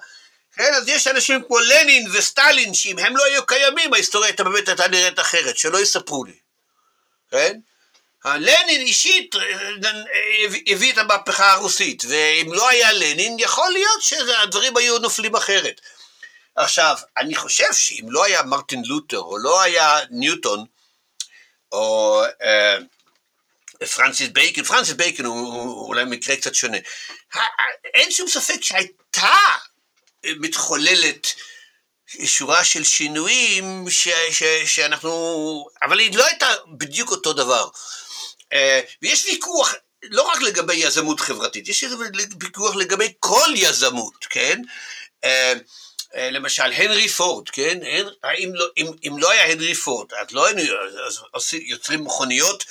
כן, 0.54 0.74
אז 0.74 0.88
יש 0.88 1.06
אנשים 1.06 1.42
כמו 1.46 1.58
לנין 1.58 2.10
וסטלין, 2.12 2.74
שאם 2.74 2.98
הם 2.98 3.16
לא 3.16 3.24
היו 3.24 3.46
קיימים, 3.46 3.94
ההיסטוריה 3.94 4.28
הייתה 4.28 4.44
באמת 4.44 4.68
הייתה 4.68 4.88
נראית 4.88 5.18
אחרת, 5.20 5.58
שלא 5.58 5.80
יספרו 5.80 6.24
לי. 6.24 6.49
כן? 7.30 7.58
לנין 8.24 8.80
אישית 8.80 9.34
אה, 9.34 9.40
אה, 9.40 10.46
הביא 10.66 10.92
את 10.92 10.98
המהפכה 10.98 11.52
הרוסית, 11.52 12.04
ואם 12.08 12.52
לא 12.52 12.68
היה 12.68 12.92
לנין, 12.92 13.36
יכול 13.38 13.70
להיות 13.72 14.02
שהדברים 14.02 14.76
היו 14.76 14.98
נופלים 14.98 15.36
אחרת. 15.36 15.80
עכשיו, 16.56 16.96
אני 17.16 17.34
חושב 17.34 17.72
שאם 17.72 18.06
לא 18.08 18.24
היה 18.24 18.42
מרטין 18.42 18.82
לותר, 18.84 19.18
או 19.18 19.38
לא 19.38 19.62
היה 19.62 19.98
ניוטון, 20.10 20.64
או 21.72 22.22
אה, 22.42 22.76
פרנסיס 23.94 24.28
בייקן, 24.28 24.64
פרנסיס 24.64 24.94
בייקן 24.94 25.24
הוא, 25.24 25.52
הוא 25.52 25.86
אולי 25.86 26.04
מקרה 26.04 26.36
קצת 26.36 26.54
שונה, 26.54 26.78
אין 27.94 28.10
שום 28.10 28.28
ספק 28.28 28.62
שהייתה 28.62 29.38
מתחוללת 30.24 31.26
שורה 32.24 32.64
של 32.64 32.84
שינויים 32.84 33.86
ש, 33.90 34.08
ש, 34.30 34.42
שאנחנו, 34.64 35.66
אבל 35.82 35.98
היא 35.98 36.18
לא 36.18 36.26
הייתה 36.26 36.48
בדיוק 36.78 37.10
אותו 37.10 37.32
דבר. 37.32 37.68
אה, 38.52 38.80
ויש 39.02 39.24
ויכוח 39.24 39.74
לא 40.02 40.22
רק 40.22 40.40
לגבי 40.42 40.74
יזמות 40.74 41.20
חברתית, 41.20 41.68
יש 41.68 41.84
ויכוח 42.40 42.76
לגבי 42.76 43.12
כל 43.18 43.48
יזמות, 43.54 44.26
כן? 44.30 44.62
אה, 45.24 45.52
אה, 46.14 46.30
למשל, 46.30 46.72
הנרי 46.72 47.08
פורד, 47.08 47.48
כן? 47.48 47.78
אם 48.38 48.54
לא, 48.54 48.66
אם, 48.76 48.86
אם 49.08 49.18
לא 49.18 49.30
היה 49.30 49.52
הנרי 49.52 49.74
פורד, 49.74 50.12
אז 50.14 50.26
לא 50.30 50.46
היינו 50.46 50.60
יוצרים 51.52 52.04
מכוניות 52.04 52.64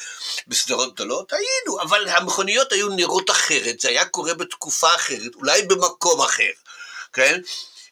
בסדרות 0.47 0.93
גדולות, 0.93 1.33
היינו, 1.33 1.81
אבל 1.81 2.07
המכוניות 2.07 2.71
היו 2.71 2.89
נראות 2.89 3.29
אחרת, 3.29 3.79
זה 3.79 3.89
היה 3.89 4.05
קורה 4.05 4.33
בתקופה 4.33 4.95
אחרת, 4.95 5.35
אולי 5.35 5.61
במקום 5.61 6.21
אחר, 6.21 6.51
כן? 7.13 7.41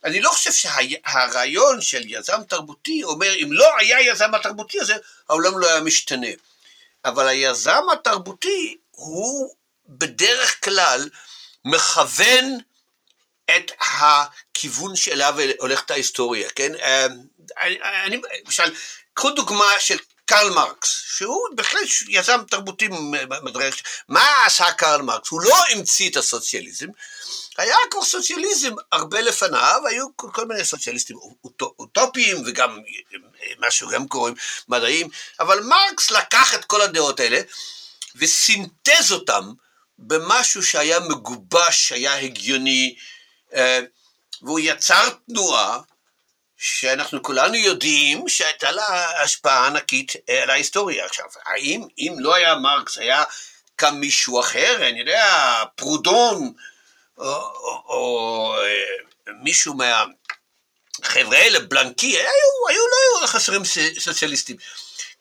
אני 0.07 0.21
לא 0.21 0.29
חושב 0.29 0.51
שהרעיון 0.51 1.81
של 1.81 2.01
יזם 2.05 2.43
תרבותי 2.47 3.03
אומר, 3.03 3.33
אם 3.43 3.47
לא 3.51 3.77
היה 3.77 4.01
יזם 4.01 4.35
התרבותי 4.35 4.79
הזה, 4.79 4.95
העולם 5.29 5.59
לא 5.59 5.67
היה 5.67 5.81
משתנה. 5.81 6.27
אבל 7.05 7.27
היזם 7.27 7.83
התרבותי 7.93 8.77
הוא 8.91 9.55
בדרך 9.87 10.63
כלל 10.63 11.09
מכוון 11.65 12.57
את 13.55 13.71
הכיוון 13.79 14.95
שאליו 14.95 15.35
הולכת 15.59 15.91
ההיסטוריה, 15.91 16.49
כן? 16.49 16.71
אני, 18.03 18.21
למשל, 18.45 18.73
קחו 19.13 19.29
דוגמה 19.29 19.71
של 19.79 19.97
קרל 20.27 20.49
מרקס, 20.49 21.03
שהוא 21.17 21.47
בהחלט 21.55 21.87
יזם 22.07 22.39
תרבותי 22.49 22.87
מדרך. 23.43 23.75
מה 24.09 24.45
עשה 24.45 24.71
קרל 24.71 25.01
מרקס? 25.01 25.29
הוא 25.29 25.41
לא 25.41 25.55
המציא 25.71 26.09
את 26.09 26.17
הסוציאליזם, 26.17 26.87
היה 27.57 27.75
כבר 27.91 28.03
סוציאליזם 28.03 28.73
הרבה 28.91 29.21
לפניו, 29.21 29.81
היו 29.89 30.05
כל 30.15 30.45
מיני 30.45 30.65
סוציאליסטים 30.65 31.17
אוטופיים 31.61 32.43
וגם 32.45 32.79
מה 33.59 33.71
שהם 33.71 34.07
קוראים 34.07 34.35
מדעיים, 34.67 35.09
אבל 35.39 35.59
מרקס 35.59 36.11
לקח 36.11 36.53
את 36.55 36.65
כל 36.65 36.81
הדעות 36.81 37.19
האלה 37.19 37.41
וסינתז 38.15 39.11
אותם 39.11 39.53
במשהו 39.99 40.63
שהיה 40.63 40.99
מגובש, 40.99 41.91
היה 41.91 42.15
הגיוני, 42.19 42.95
אה, 43.53 43.79
והוא 44.41 44.59
יצר 44.59 45.09
תנועה 45.29 45.79
שאנחנו 46.57 47.23
כולנו 47.23 47.55
יודעים 47.55 48.29
שהייתה 48.29 48.71
לה 48.71 49.21
השפעה 49.23 49.67
ענקית 49.67 50.13
אה, 50.29 50.43
על 50.43 50.49
ההיסטוריה. 50.49 51.05
עכשיו, 51.05 51.25
האם 51.45 51.81
אם 51.97 52.15
לא 52.19 52.35
היה 52.35 52.55
מרקס, 52.55 52.97
היה 52.97 53.23
קם 53.75 53.95
מישהו 53.95 54.39
אחר, 54.39 54.87
אני 54.89 54.99
יודע, 54.99 55.63
פרודון, 55.75 56.53
או, 57.17 57.23
או, 57.25 57.83
או 57.87 58.55
אה, 58.63 59.33
מישהו 59.43 59.73
מהחבר'ה 59.73 61.37
האלה, 61.37 61.59
בלנקי, 61.59 62.17
היו, 62.17 62.27
היו, 62.69 62.81
לא 62.87 63.19
היו 63.19 63.27
חסרים 63.27 63.61
סוציאליסטים. 63.99 64.57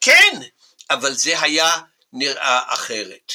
כן, 0.01 0.41
אבל 0.91 1.15
זה 1.15 1.41
היה 1.41 1.71
נראה 2.13 2.61
אחרת. 2.67 3.33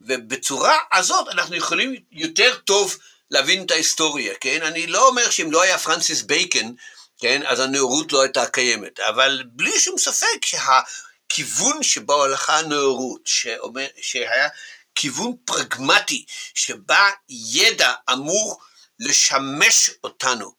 ובצורה 0.00 0.78
הזאת 0.92 1.28
אנחנו 1.28 1.56
יכולים 1.56 1.96
יותר 2.12 2.56
טוב 2.56 2.96
להבין 3.30 3.64
את 3.64 3.70
ההיסטוריה, 3.70 4.34
כן? 4.40 4.62
אני 4.62 4.86
לא 4.86 5.08
אומר 5.08 5.30
שאם 5.30 5.52
לא 5.52 5.62
היה 5.62 5.78
פרנסיס 5.78 6.22
בייקן, 6.22 6.72
כן, 7.18 7.42
אז 7.46 7.60
הנאורות 7.60 8.12
לא 8.12 8.22
הייתה 8.22 8.46
קיימת, 8.46 9.00
אבל 9.00 9.42
בלי 9.46 9.80
שום 9.80 9.98
ספק 9.98 10.44
שהכיוון 10.44 11.82
שבו 11.82 12.24
הלכה 12.24 12.58
הנאורות, 12.58 13.20
שאומר, 13.24 13.86
שהיה 14.00 14.48
כיוון 14.94 15.36
פרגמטי, 15.44 16.24
שבה 16.54 17.10
ידע 17.28 17.92
אמור 18.12 18.60
לשמש 19.00 19.90
אותנו, 20.04 20.52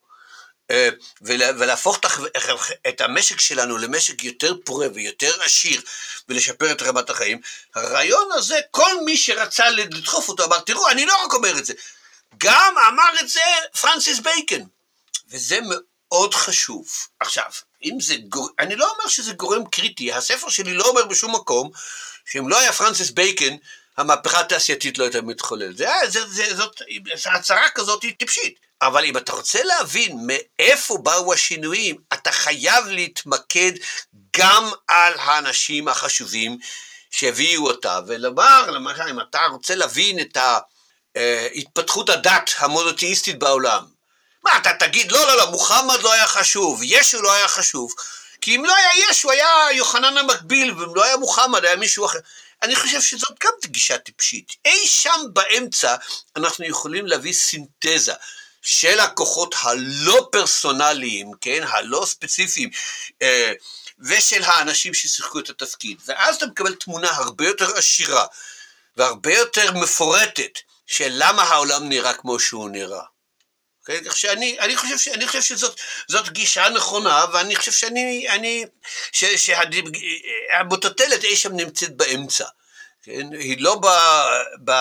אה, 0.72 0.90
ולהפוך 1.22 2.00
את 2.88 3.02
המשק 3.02 3.40
שלנו 3.40 3.78
למשק 3.78 4.24
יותר 4.24 4.54
פורה 4.66 4.88
ויותר 4.94 5.32
עשיר 5.44 5.82
ולשפר 6.30 6.72
את 6.72 6.82
רמת 6.82 7.10
החיים, 7.10 7.42
הרעיון 7.76 8.30
הזה, 8.34 8.60
כל 8.72 9.04
מי 9.06 9.18
שרצה 9.18 9.70
לדחוף 9.70 10.30
אותו 10.30 10.44
אמר, 10.44 10.60
תראו, 10.60 10.90
אני 10.90 11.06
לא 11.06 11.26
רק 11.26 11.34
אומר 11.34 11.58
את 11.58 11.66
זה, 11.66 11.74
גם 12.38 12.76
אמר 12.88 13.20
את 13.20 13.30
זה 13.30 13.42
פרנסיס 13.82 14.20
בייקן, 14.20 14.62
וזה 15.30 15.62
מאוד 15.62 15.97
חשוב. 16.34 16.88
עכשיו, 17.20 17.46
אם 17.84 17.98
זה 18.02 18.16
גורם, 18.30 18.50
אני 18.60 18.76
לא 18.76 18.92
אומר 18.92 19.08
שזה 19.08 19.34
גורם 19.34 19.66
קריטי, 19.66 20.14
הספר 20.14 20.50
שלי 20.50 20.74
לא 20.74 20.90
אומר 20.90 21.06
בשום 21.06 21.36
מקום 21.36 21.70
שאם 22.26 22.50
לא 22.50 22.60
היה 22.60 22.74
פרנסיס 22.74 23.10
בייקן, 23.10 23.56
המהפכה 23.98 24.40
התעשייתית 24.40 24.98
לא 24.98 25.04
הייתה 25.04 25.22
מתחוללת. 25.22 25.78
זה, 25.78 25.88
זה, 26.08 26.28
זה, 26.28 26.56
זאת, 26.56 26.82
הצהרה 27.26 27.70
כזאת 27.70 28.04
היא 28.04 28.14
טיפשית. 28.18 28.68
אבל 28.82 29.06
אם 29.06 29.18
אתה 29.18 29.32
רוצה 29.32 29.64
להבין 29.64 30.18
מאיפה 30.28 30.98
באו 30.98 31.34
השינויים, 31.34 31.96
אתה 32.14 32.32
חייב 32.32 32.86
להתמקד 32.88 33.72
גם 34.38 34.72
על 34.88 35.14
האנשים 35.20 35.88
החשובים 35.88 36.58
שהביאו 37.12 37.68
אותה, 37.68 38.00
ולומר, 38.08 38.72
למשל, 38.72 39.08
אם 39.10 39.20
אתה 39.20 39.40
רוצה 39.52 39.76
להבין 39.76 40.20
את 40.20 40.38
התפתחות 41.56 42.10
הדת 42.10 42.54
המונותאיסטית 42.58 43.40
בעולם, 43.40 43.97
מה, 44.48 44.58
אתה 44.58 44.74
תגיד, 44.80 45.12
לא, 45.12 45.28
לא, 45.28 45.38
לא, 45.38 45.52
מוחמד 45.52 46.02
לא 46.02 46.14
היה 46.14 46.28
חשוב, 46.28 46.82
ישו 46.84 47.22
לא 47.22 47.34
היה 47.34 47.48
חשוב, 47.48 47.94
כי 48.42 48.56
אם 48.56 48.66
לא 48.66 48.76
היה 48.76 49.10
ישו, 49.10 49.32
היה 49.32 49.48
יוחנן 49.72 50.18
המקביל, 50.18 50.72
ואם 50.72 50.96
לא 50.96 51.04
היה 51.04 51.18
מוחמד, 51.18 51.66
היה 51.66 51.76
מישהו 51.76 52.06
אחר. 52.06 52.20
אני 52.64 52.76
חושב 52.76 53.02
שזאת 53.02 53.40
גם 53.44 53.52
גישה 53.66 53.98
טיפשית. 53.98 54.54
אי 54.66 54.88
שם 54.88 55.22
באמצע 55.34 55.96
אנחנו 56.36 56.66
יכולים 56.66 57.08
להביא 57.08 57.34
סינתזה 57.34 58.14
של 58.62 59.00
הכוחות 59.00 59.56
הלא 59.62 60.28
פרסונליים, 60.32 61.32
כן, 61.42 61.64
הלא 61.68 62.06
ספציפיים, 62.06 62.70
אה, 63.22 63.52
ושל 64.00 64.44
האנשים 64.44 64.94
ששיחקו 64.94 65.40
את 65.40 65.50
התפקיד. 65.50 65.98
ואז 66.06 66.36
אתה 66.36 66.46
מקבל 66.46 66.76
תמונה 66.76 67.10
הרבה 67.12 67.48
יותר 67.48 67.78
עשירה 67.78 68.26
והרבה 68.98 69.34
יותר 69.34 69.72
מפורטת 69.72 70.60
של 70.88 71.10
למה 71.12 71.44
העולם 71.44 71.90
נראה 71.90 72.14
כמו 72.14 72.40
שהוא 72.40 72.70
נראה. 72.70 73.04
כן? 73.88 74.04
כך 74.06 74.18
שאני 74.18 74.60
אני 74.60 74.78
חושב, 74.78 74.98
ש, 74.98 75.08
אני 75.08 75.28
חושב 75.28 75.42
שזאת 75.42 76.30
גישה 76.30 76.70
נכונה, 76.70 77.26
ואני 77.34 77.56
חושב 77.56 77.72
שאני, 77.72 78.30
אני, 78.30 78.66
שהמוטוטלת 79.12 81.24
אי 81.24 81.36
שם 81.36 81.56
נמצאת 81.56 81.98
באמצע. 81.98 82.46
כן? 83.04 83.34
היא 83.34 83.58
לא 83.60 83.76
ב... 83.76 83.88
ב 84.66 84.72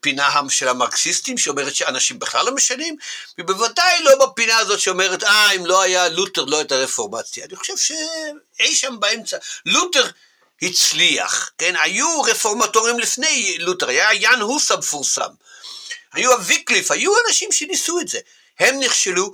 פינה 0.00 0.30
של 0.48 0.68
המרקסיסטים 0.68 1.38
שאומרת 1.38 1.74
שאנשים 1.74 2.18
בכלל 2.18 2.46
לא 2.46 2.54
משנים, 2.54 2.96
ובוודאי 3.38 4.02
לא 4.02 4.26
בפינה 4.26 4.56
הזאת 4.56 4.80
שאומרת, 4.80 5.24
אה, 5.24 5.50
אם 5.50 5.66
לא 5.66 5.82
היה 5.82 6.08
לותר 6.08 6.44
לא 6.44 6.58
הייתה 6.58 6.74
רפורמציה. 6.74 7.44
אני 7.44 7.56
חושב 7.56 7.76
שאי 7.76 8.76
שם 8.76 9.00
באמצע, 9.00 9.36
לותר 9.66 10.06
הצליח, 10.62 11.52
כן? 11.58 11.74
היו 11.76 12.22
רפורמטורים 12.22 12.98
לפני 12.98 13.56
לותר, 13.58 13.88
היה 13.88 14.14
יאן 14.14 14.40
הוס 14.40 14.70
המפורסם, 14.70 15.30
היו 16.14 16.32
הוויקליף, 16.32 16.90
היו 16.90 17.12
אנשים 17.28 17.52
שניסו 17.52 18.00
את 18.00 18.08
זה. 18.08 18.18
הם 18.60 18.80
נכשלו, 18.80 19.32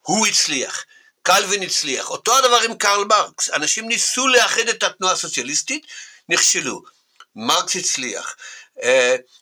הוא 0.00 0.26
הצליח. 0.26 0.84
קלווין 1.22 1.62
הצליח. 1.62 2.10
אותו 2.10 2.38
הדבר 2.38 2.60
עם 2.64 2.74
קרל 2.74 3.04
מרקס. 3.04 3.50
אנשים 3.50 3.88
ניסו 3.88 4.28
לאחד 4.28 4.68
את 4.68 4.82
התנועה 4.82 5.12
הסוציאליסטית, 5.12 5.86
נכשלו. 6.28 6.82
מרקס 7.36 7.76
הצליח. 7.76 8.36
Uh, 8.78 8.84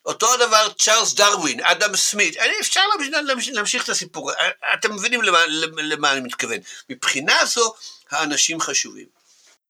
אותו 0.07 0.35
הדבר 0.35 0.69
צ'ארלס 0.79 1.15
דרווין, 1.15 1.61
אדם 1.65 1.97
סמית, 1.97 2.37
אפשר 2.61 2.81
להמשיך, 3.53 3.85
את 3.85 3.89
הסיפור, 3.89 4.31
אתם 4.75 4.95
מבינים 4.95 5.23
למה, 5.23 5.39
למה 5.77 6.13
אני 6.13 6.21
מתכוון. 6.21 6.59
מבחינה 6.91 7.35
זו, 7.47 7.75
האנשים 8.11 8.61
חשובים. 8.61 9.07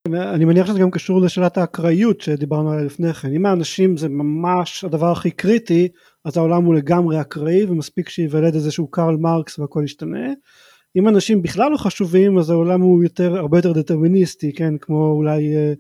אני 0.07 0.45
מניח 0.45 0.67
שזה 0.67 0.79
גם 0.79 0.91
קשור 0.91 1.21
לשאלת 1.21 1.59
האקראיות 1.59 2.21
שדיברנו 2.21 2.73
עליה 2.73 2.85
לפני 2.85 3.15
כן. 3.15 3.29
אם 3.37 3.47
האנשים 3.47 3.97
זה 3.97 4.09
ממש 4.09 4.85
הדבר 4.85 5.13
הכי 5.13 5.31
קריטי, 5.31 5.89
אז 6.25 6.37
העולם 6.37 6.65
הוא 6.65 6.75
לגמרי 6.75 7.21
אקראי 7.21 7.65
ומספיק 7.65 8.09
שייוולד 8.09 8.55
איזשהו 8.55 8.91
קרל 8.91 9.17
מרקס 9.17 9.59
והכל 9.59 9.83
ישתנה. 9.85 10.29
אם 10.97 11.09
אנשים 11.09 11.43
בכלל 11.43 11.71
לא 11.71 11.77
חשובים 11.77 12.39
אז 12.39 12.51
העולם 12.51 12.81
הוא 12.81 13.05
יותר 13.05 13.37
הרבה 13.37 13.59
יותר 13.59 13.73
דטרמיניסטי 13.73 14.53
כן 14.57 14.79
כמו 14.79 15.13
אולי 15.13 15.55
אה, 15.57 15.73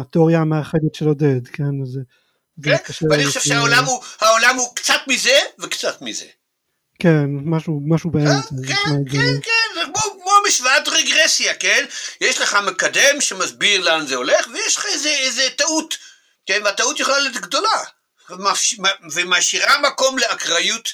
התיאוריה 0.00 0.40
המאחדת 0.40 0.94
של 0.94 1.06
עודד 1.06 1.48
כן 1.48 1.82
אז 1.82 1.98
כן 2.62 2.76
ואני 3.10 3.26
חושב 3.26 3.40
שהעולם 3.40 3.84
הוא 3.84 4.02
העולם 4.20 4.56
הוא 4.56 4.74
קצת 4.74 5.00
מזה 5.08 5.38
וקצת 5.58 6.02
מזה. 6.02 6.26
כן 6.98 7.26
משהו 7.44 7.80
משהו 7.86 8.10
באמצע. 8.10 8.48
כן 8.68 8.74
כן 8.74 9.12
כן 9.12 9.40
כן 9.42 9.74
זה 9.74 9.80
כמו, 9.84 10.12
כמו 10.22 10.32
משוואת 10.48 10.88
רגרסיה 10.88 11.54
כן 11.54 11.84
יש 12.20 12.40
לך 12.40 12.56
מקדם 12.66 13.20
שמסביר 13.20 13.80
לאן 13.80 14.06
זה 14.06 14.16
הולך 14.16 14.48
ויש 14.54 14.76
לך 14.76 14.86
איזה 14.92 15.08
איזה 15.08 15.42
טעות 15.56 15.94
כן 16.46 16.60
והטעות 16.64 17.00
יכולה 17.00 17.18
להיות 17.18 17.36
גדולה. 17.36 17.82
ומשאירה 19.12 19.78
מקום 19.78 20.18
לאקראיות 20.18 20.88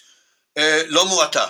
אה, 0.59 0.83
לא 0.87 1.07
מועטה. 1.07 1.47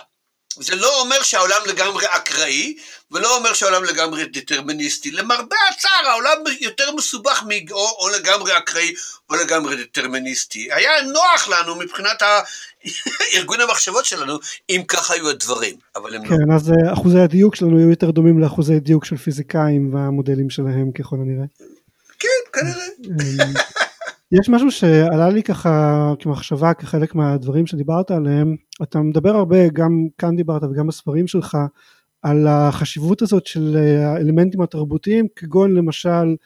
זה 0.56 0.76
לא 0.76 1.00
אומר 1.00 1.22
שהעולם 1.22 1.60
לגמרי 1.66 2.06
אקראי, 2.06 2.76
ולא 3.10 3.36
אומר 3.36 3.52
שהעולם 3.52 3.84
לגמרי 3.84 4.24
דטרמיניסטי. 4.24 5.10
למרבה 5.10 5.56
הצער, 5.70 6.10
העולם 6.10 6.36
יותר 6.60 6.94
מסובך 6.94 7.44
מ... 7.48 7.72
או, 7.72 8.08
לגמרי 8.08 8.58
אקראי 8.58 8.92
או 9.30 9.34
לגמרי 9.34 9.84
דטרמיניסטי. 9.84 10.68
היה 10.72 11.02
נוח 11.02 11.48
לנו 11.48 11.74
מבחינת 11.74 12.22
ארגון 13.34 13.60
המחשבות 13.60 14.04
שלנו, 14.04 14.38
אם 14.70 14.82
ככה 14.88 15.14
היו 15.14 15.28
הדברים, 15.28 15.76
אבל 15.96 16.14
הם 16.14 16.28
כן, 16.28 16.34
לא. 16.34 16.38
כן, 16.46 16.52
אז 16.52 16.70
אה, 16.70 16.92
אחוזי 16.92 17.20
הדיוק 17.20 17.56
שלנו 17.56 17.78
היו 17.78 17.90
יותר 17.90 18.10
דומים 18.10 18.38
לאחוזי 18.38 18.80
דיוק 18.80 19.04
של 19.04 19.16
פיזיקאים 19.16 19.94
והמודלים 19.94 20.50
שלהם 20.50 20.92
ככל 20.92 21.16
הנראה. 21.16 21.46
כן, 22.18 22.28
כנראה. 22.52 22.86
יש 24.32 24.48
משהו 24.48 24.70
שעלה 24.70 25.28
לי 25.28 25.42
ככה 25.42 26.14
כמחשבה 26.18 26.74
כחלק 26.74 27.14
מהדברים 27.14 27.66
שדיברת 27.66 28.10
עליהם, 28.10 28.56
אתה 28.82 28.98
מדבר 29.00 29.36
הרבה, 29.36 29.68
גם 29.68 30.06
כאן 30.18 30.36
דיברת 30.36 30.62
וגם 30.64 30.86
בספרים 30.86 31.26
שלך, 31.26 31.58
על 32.22 32.46
החשיבות 32.46 33.22
הזאת 33.22 33.46
של 33.46 33.76
האלמנטים 34.04 34.60
התרבותיים, 34.60 35.26
כגון 35.36 35.74
למשל 35.74 36.36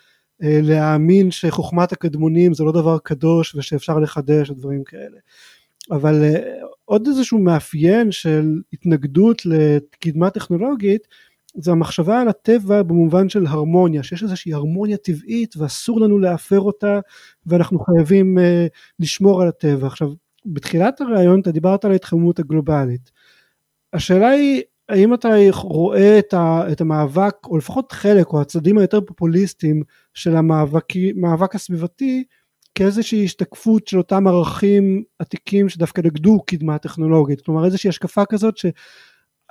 אה, 0.43 0.61
להאמין 0.63 1.31
שחוכמת 1.31 1.93
הקדמונים 1.93 2.55
זה 2.55 2.65
לא 2.65 2.73
דבר 2.73 2.99
קדוש 2.99 3.55
ושאפשר 3.55 3.99
לחדש 3.99 4.51
ודברים 4.51 4.85
כאלה. 4.85 5.19
אבל 5.91 6.25
אה, 6.25 6.53
עוד 6.85 7.07
איזשהו 7.07 7.39
מאפיין 7.39 8.13
של 8.13 8.61
התנגדות 8.73 9.43
לקדמה 9.47 10.31
טכנולוגית 10.31 11.09
זה 11.57 11.71
המחשבה 11.71 12.21
על 12.21 12.29
הטבע 12.29 12.83
במובן 12.83 13.29
של 13.29 13.47
הרמוניה, 13.47 14.03
שיש 14.03 14.23
איזושהי 14.23 14.55
הרמוניה 14.55 14.97
טבעית 14.97 15.57
ואסור 15.57 16.01
לנו 16.01 16.19
להפר 16.19 16.61
אותה 16.61 17.01
ואנחנו 17.47 17.79
חייבים 17.79 18.39
uh, 18.39 18.41
לשמור 19.01 19.43
על 19.43 19.49
הטבע. 19.49 19.87
עכשיו, 19.87 20.13
בתחילת 20.47 21.01
הרעיון 21.01 21.41
אתה 21.41 21.51
דיברת 21.51 21.85
על 21.85 21.93
ההתחממות 21.93 22.39
הגלובלית. 22.39 23.11
השאלה 23.93 24.29
היא, 24.29 24.63
האם 24.89 25.15
אתה 25.15 25.29
רואה 25.55 26.19
את, 26.19 26.35
ה, 26.35 26.73
את 26.73 26.81
המאבק, 26.81 27.35
או 27.47 27.57
לפחות 27.57 27.93
חלק, 27.93 28.27
או 28.27 28.41
הצדדים 28.41 28.79
היותר 28.79 29.01
פופוליסטיים 29.01 29.83
של 30.15 30.37
המאבק 30.37 31.55
הסביבתי, 31.55 32.25
כאיזושהי 32.75 33.25
השתקפות 33.25 33.89
של 33.89 33.99
אותם 33.99 34.27
ערכים 34.27 35.03
עתיקים 35.19 35.69
שדווקא 35.69 36.01
נגדו 36.01 36.43
קדמה 36.47 36.79
טכנולוגית, 36.79 37.41
כלומר 37.41 37.65
איזושהי 37.65 37.89
השקפה 37.89 38.25
כזאת 38.25 38.57
ש... 38.57 38.67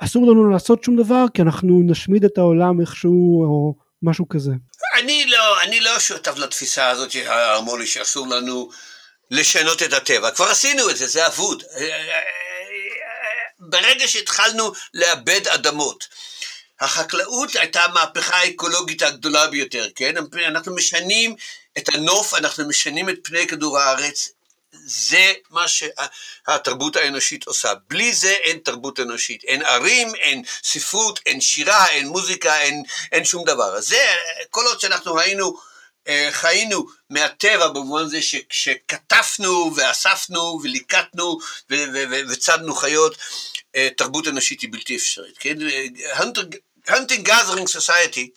אסור 0.04 0.32
לנו 0.32 0.50
לעשות 0.50 0.84
שום 0.84 0.96
דבר 0.96 1.26
כי 1.34 1.42
אנחנו 1.42 1.82
נשמיד 1.86 2.26
את 2.26 2.38
העולם 2.38 2.82
איכשהו 2.82 3.44
או 3.44 3.76
משהו 4.02 4.30
כזה. 4.30 4.52
אני 5.00 5.26
לא, 5.26 5.62
אני 5.62 5.80
לא 5.80 6.00
שותף 6.00 6.38
לתפיסה 6.38 6.90
הזאת 6.90 7.12
שאמרו 7.12 7.78
לי 7.78 7.88
שאסור 7.88 8.28
לנו 8.28 8.70
לשנות 9.32 9.84
את 9.84 9.94
הטבע, 9.94 10.32
כבר 10.32 10.46
עשינו 10.46 10.90
את 10.90 10.98
זה, 10.98 11.08
זה 11.08 11.28
אבוד. 11.28 11.64
ברגע 13.60 14.08
שהתחלנו 14.08 14.72
לאבד 14.94 15.48
אדמות, 15.48 16.08
החקלאות 16.80 17.56
הייתה 17.56 17.84
המהפכה 17.84 18.36
האקולוגית 18.36 19.02
הגדולה 19.02 19.48
ביותר, 19.48 19.88
כן? 19.96 20.14
אנחנו 20.48 20.76
משנים 20.76 21.36
את 21.78 21.90
הנוף, 21.94 22.34
אנחנו 22.34 22.68
משנים 22.68 23.10
את 23.10 23.16
פני 23.24 23.48
כדור 23.48 23.80
הארץ, 23.80 24.30
זה 24.86 25.34
מה 25.50 25.66
שהתרבות 25.68 26.96
האנושית 26.96 27.48
עושה. 27.48 27.74
בלי 27.90 28.14
זה 28.14 28.32
אין 28.32 28.58
תרבות 28.58 29.00
אנושית. 29.00 29.44
אין 29.44 29.66
ערים, 29.66 30.16
אין 30.16 30.44
ספרות, 30.64 31.20
אין 31.26 31.42
שירה, 31.42 31.88
אין 31.88 32.08
מוזיקה, 32.08 32.62
אין, 32.62 32.84
אין 33.12 33.26
שום 33.26 33.46
דבר. 33.46 33.82
זה, 33.82 34.06
כל 34.50 34.66
עוד 34.66 34.80
שאנחנו 34.80 35.20
היינו, 35.20 35.58
אה, 36.08 36.30
חיינו 36.32 36.86
מהטבע 37.10 37.68
במובן 37.68 38.08
זה 38.08 38.20
שכתפנו 38.50 39.72
ואספנו 39.76 40.60
וליקטנו 40.64 41.38
וצדנו 42.30 42.76
חיות, 42.76 43.18
אה, 43.76 43.88
תרבות 43.98 44.28
אנושית 44.28 44.62
היא 44.62 44.70
בלתי 44.72 44.96
אפשרית. 44.96 45.38
כן? 45.40 45.58
Hunting 46.88 47.28
Gathering 47.28 47.68
Society 47.78 48.30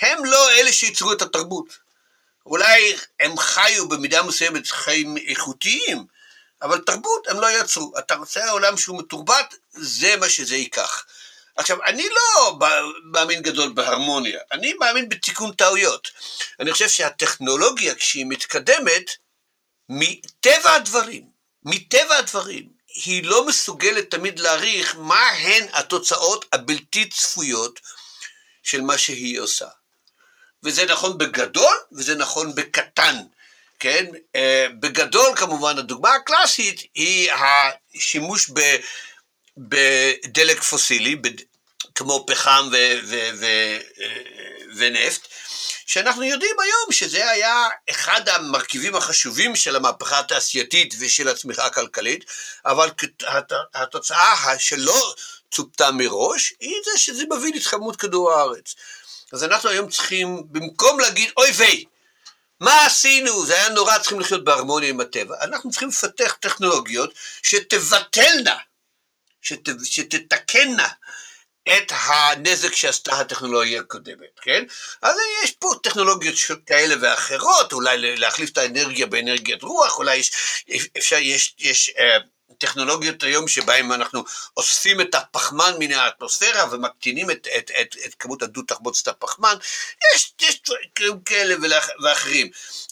הם 0.00 0.24
לא 0.24 0.50
אלה 0.50 0.72
שייצרו 0.72 1.12
את 1.12 1.22
התרבות. 1.22 1.89
אולי 2.46 2.96
הם 3.20 3.38
חיו 3.38 3.88
במידה 3.88 4.22
מסוימת 4.22 4.66
חיים 4.66 5.16
איכותיים, 5.16 6.06
אבל 6.62 6.78
תרבות 6.78 7.28
הם 7.28 7.40
לא 7.40 7.60
יצרו. 7.60 7.92
אתה 7.98 8.14
רוצה 8.14 8.50
עולם 8.50 8.76
שהוא 8.76 8.98
מתורבת, 8.98 9.54
זה 9.72 10.16
מה 10.16 10.28
שזה 10.28 10.56
ייקח. 10.56 11.04
עכשיו, 11.56 11.84
אני 11.84 12.08
לא 12.08 12.58
מאמין 13.04 13.42
גדול 13.42 13.72
בהרמוניה, 13.72 14.40
אני 14.52 14.74
מאמין 14.74 15.08
בתיקון 15.08 15.52
טעויות. 15.52 16.10
אני 16.60 16.72
חושב 16.72 16.88
שהטכנולוגיה, 16.88 17.94
כשהיא 17.94 18.26
מתקדמת, 18.28 19.10
מטבע 19.88 20.72
הדברים, 20.74 21.24
מטבע 21.64 22.16
הדברים, 22.16 22.68
היא 22.94 23.24
לא 23.24 23.46
מסוגלת 23.46 24.10
תמיד 24.10 24.38
להעריך 24.38 24.96
מה 24.98 25.28
הן 25.28 25.66
התוצאות 25.72 26.44
הבלתי 26.52 27.08
צפויות 27.08 27.80
של 28.62 28.80
מה 28.80 28.98
שהיא 28.98 29.40
עושה. 29.40 29.68
וזה 30.64 30.84
נכון 30.84 31.18
בגדול 31.18 31.76
וזה 31.92 32.14
נכון 32.14 32.54
בקטן, 32.54 33.16
כן? 33.80 34.06
אה, 34.36 34.66
בגדול 34.80 35.36
כמובן 35.36 35.78
הדוגמה 35.78 36.14
הקלאסית 36.14 36.80
היא 36.94 37.32
השימוש 37.32 38.50
ב, 38.52 38.76
בדלק 39.56 40.62
פוסילי, 40.62 41.16
כמו 41.94 42.24
פחם 42.26 42.68
ו, 42.72 42.76
ו, 43.04 43.30
ו, 43.38 43.44
אה, 44.00 44.18
ונפט, 44.76 45.28
שאנחנו 45.86 46.24
יודעים 46.24 46.56
היום 46.60 46.92
שזה 46.92 47.30
היה 47.30 47.68
אחד 47.90 48.28
המרכיבים 48.28 48.96
החשובים 48.96 49.56
של 49.56 49.76
המהפכה 49.76 50.18
התעשייתית 50.18 50.94
ושל 50.98 51.28
הצמיחה 51.28 51.66
הכלכלית, 51.66 52.24
אבל 52.64 52.90
התוצאה 53.74 54.58
שלא 54.58 55.14
צופתה 55.54 55.90
מראש, 55.90 56.54
היא 56.60 56.74
זה 56.84 56.98
שזה 56.98 57.24
מביא 57.30 57.52
להתחממות 57.54 57.96
כדור 57.96 58.32
הארץ. 58.32 58.74
אז 59.32 59.44
אנחנו 59.44 59.68
היום 59.68 59.88
צריכים, 59.88 60.42
במקום 60.50 61.00
להגיד 61.00 61.30
אוי 61.36 61.50
ויי, 61.50 61.84
מה 62.60 62.86
עשינו? 62.86 63.46
זה 63.46 63.54
היה 63.54 63.68
נורא, 63.68 63.98
צריכים 63.98 64.20
לחיות 64.20 64.44
בהרמוניה 64.44 64.88
עם 64.88 65.00
הטבע. 65.00 65.36
אנחנו 65.42 65.70
צריכים 65.70 65.88
לפתח 65.88 66.36
טכנולוגיות 66.40 67.14
שתבטלנה, 67.42 68.56
שת, 69.42 69.68
שתתקנה 69.84 70.88
את 71.68 71.92
הנזק 71.96 72.74
שעשתה 72.74 73.20
הטכנולוגיה 73.20 73.80
הקודמת, 73.80 74.40
כן? 74.42 74.64
אז 75.02 75.16
יש 75.44 75.50
פה 75.50 75.74
טכנולוגיות 75.82 76.36
כאלה 76.66 76.94
ואחרות, 77.00 77.72
אולי 77.72 78.16
להחליף 78.16 78.50
את 78.50 78.58
האנרגיה 78.58 79.06
באנרגיית 79.06 79.62
רוח, 79.62 79.98
אולי 79.98 80.16
יש, 80.16 80.30
אפשר, 80.98 81.16
יש, 81.16 81.54
יש 81.58 81.90
אה, 81.98 82.18
טכנולוגיות 82.60 83.22
היום 83.22 83.48
שבהן 83.48 83.92
אנחנו 83.92 84.24
אוספים 84.56 85.00
את 85.00 85.14
הפחמן 85.14 85.72
מן 85.78 85.92
האטמוספירה 85.92 86.64
ומקטינים 86.70 87.30
את, 87.30 87.48
את, 87.58 87.70
את, 87.80 87.96
את 88.06 88.14
כמות 88.14 88.42
הדו 88.42 88.62
תחמוצת 88.62 89.08
הפחמן, 89.08 89.56
יש, 90.14 90.34
דברים 90.96 91.20
כאלה 91.20 91.54
ואחרים, 92.02 92.50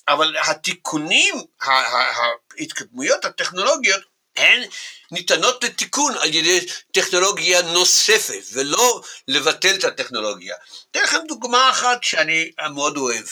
אבל 0.09 0.37
התיקונים, 0.37 1.35
ההתקדמויות 1.61 3.25
הטכנולוגיות, 3.25 4.03
הן 4.37 4.62
ניתנות 5.11 5.64
לתיקון 5.64 6.14
על 6.21 6.35
ידי 6.35 6.66
טכנולוגיה 6.93 7.62
נוספת, 7.62 8.43
ולא 8.53 9.03
לבטל 9.29 9.75
את 9.75 9.85
הטכנולוגיה. 9.85 10.57
אתן 10.91 11.03
לכם 11.03 11.19
דוגמה 11.29 11.71
אחת 11.71 12.05
שאני 12.05 12.51
מאוד 12.75 12.97
אוהב. 12.97 13.27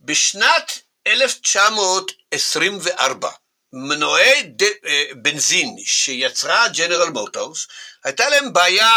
בשנת 0.00 0.78
1924, 1.06 3.30
מנועי 3.72 4.42
ד... 4.42 4.62
אה, 4.62 5.04
בנזין 5.14 5.76
שיצרה 5.84 6.68
ג'נרל 6.68 7.08
מוטורס, 7.08 7.66
הייתה 8.04 8.28
להם 8.28 8.52
בעיה 8.52 8.92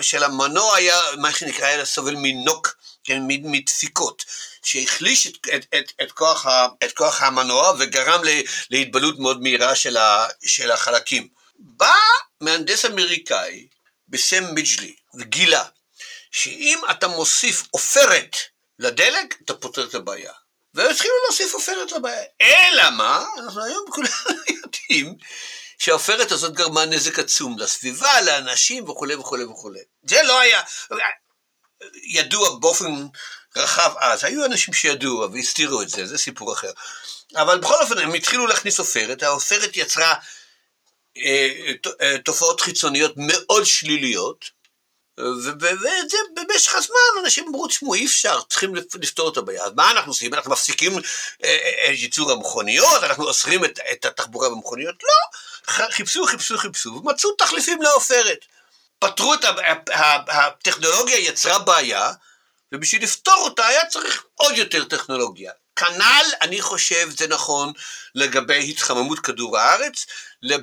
של 0.00 0.22
המנוע 0.24 0.76
היה, 0.76 1.00
מה 1.18 1.32
שנקרא, 1.32 1.66
היה 1.66 1.84
סובל 1.84 2.14
מנוק, 2.16 2.76
כן, 3.04 3.22
מדפיקות, 3.26 4.24
שהחליש 4.62 5.26
את, 5.26 5.36
את, 5.54 5.66
את, 5.78 5.92
את, 6.02 6.12
כוח 6.12 6.46
ה, 6.46 6.66
את 6.84 6.92
כוח 6.92 7.22
המנוע 7.22 7.72
וגרם 7.78 8.20
להתבלות 8.70 9.18
מאוד 9.18 9.42
מהירה 9.42 9.74
של, 9.74 9.96
ה, 9.96 10.28
של 10.46 10.70
החלקים. 10.70 11.28
בא 11.58 11.94
מהנדס 12.40 12.84
אמריקאי 12.84 13.66
בשם 14.08 14.44
מיג'לי 14.54 14.94
וגילה 15.14 15.64
שאם 16.30 16.80
אתה 16.90 17.08
מוסיף 17.08 17.62
עופרת 17.70 18.36
לדלק, 18.78 19.34
אתה 19.44 19.54
פותר 19.54 19.84
את 19.84 19.94
הבעיה. 19.94 20.32
והתחילו 20.74 21.14
להוסיף 21.24 21.54
עופרת 21.54 21.92
לבעיה. 21.92 22.24
אלא 22.40 22.90
מה? 22.90 23.24
אנחנו 23.38 23.64
היום 23.64 23.84
כולנו 23.90 24.40
יודעים 24.62 25.14
שהעופרת 25.78 26.32
הזאת 26.32 26.52
גרמה 26.52 26.84
נזק 26.84 27.18
עצום 27.18 27.58
לסביבה, 27.58 28.20
לאנשים 28.20 28.88
וכולי 28.88 29.14
וכולי 29.14 29.44
וכולי. 29.44 29.80
זה 30.02 30.22
לא 30.22 30.40
היה 30.40 30.62
ידוע 32.02 32.58
באופן 32.58 33.06
רחב 33.56 33.94
אז. 33.98 34.24
היו 34.24 34.44
אנשים 34.44 34.74
שידעו 34.74 35.32
והסתירו 35.32 35.82
את 35.82 35.88
זה, 35.88 36.06
זה 36.06 36.18
סיפור 36.18 36.52
אחר. 36.52 36.70
אבל 37.36 37.58
בכל 37.58 37.74
אופן 37.82 37.98
הם 37.98 38.14
התחילו 38.14 38.46
להכניס 38.46 38.78
עופרת, 38.78 39.22
העופרת 39.22 39.76
יצרה 39.76 40.14
אה, 41.16 41.72
אה, 42.00 42.18
תופעות 42.24 42.60
חיצוניות 42.60 43.12
מאוד 43.16 43.66
שליליות, 43.66 44.50
וזה 45.20 46.18
במשך 46.34 46.74
הזמן 46.74 46.96
אנשים 47.24 47.48
אמרו, 47.48 47.66
תשמעו, 47.66 47.94
אי 47.94 48.06
אפשר, 48.06 48.40
צריכים 48.48 48.74
לפתור 48.74 49.32
את 49.32 49.36
הבעיה. 49.36 49.64
אז 49.64 49.72
מה 49.76 49.90
אנחנו 49.90 50.10
עושים? 50.10 50.34
אנחנו 50.34 50.50
מפסיקים 50.50 50.98
את 50.98 51.04
אה, 51.44 51.90
ייצור 51.90 52.32
המכוניות, 52.32 53.02
אנחנו 53.02 53.24
אוסרים 53.24 53.64
את, 53.64 53.80
את 53.92 54.04
התחבורה 54.04 54.50
במכוניות? 54.50 54.94
לא, 55.02 55.38
חיפשו, 55.90 56.26
חיפשו, 56.26 56.58
חיפשו, 56.58 56.90
ומצאו 56.90 57.32
תחליפים 57.32 57.82
לעופרת. 57.82 58.38
פתרו 58.98 59.34
את, 59.34 59.44
הטכנולוגיה 60.28 61.18
יצרה 61.18 61.58
בעיה, 61.58 62.12
ובשביל 62.72 63.02
לפתור 63.02 63.36
אותה 63.36 63.66
היה 63.66 63.86
צריך 63.86 64.24
עוד 64.34 64.56
יותר 64.56 64.84
טכנולוגיה. 64.84 65.52
כנ"ל, 65.76 66.24
אני 66.40 66.60
חושב, 66.60 67.08
זה 67.10 67.26
נכון 67.26 67.72
לגבי 68.14 68.70
התחממות 68.70 69.18
כדור 69.18 69.58
הארץ, 69.58 70.06
לב, 70.42 70.60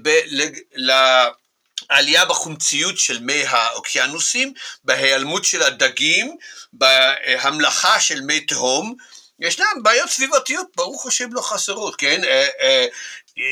לעלייה 1.89 2.25
בחומציות 2.25 2.97
של 2.97 3.19
מי 3.19 3.43
האוקיינוסים, 3.47 4.53
בהיעלמות 4.83 5.45
של 5.45 5.63
הדגים, 5.63 6.37
בהמלכה 6.73 7.99
של 7.99 8.21
מי 8.21 8.39
תהום. 8.39 8.95
ישנן 9.39 9.65
בעיות 9.83 10.09
סביבתיות, 10.09 10.67
ברוך 10.75 11.05
השם 11.05 11.33
לא 11.33 11.41
חסרות, 11.41 11.95
כן? 11.95 12.23
אה, 12.23 12.47
אה, 12.61 12.85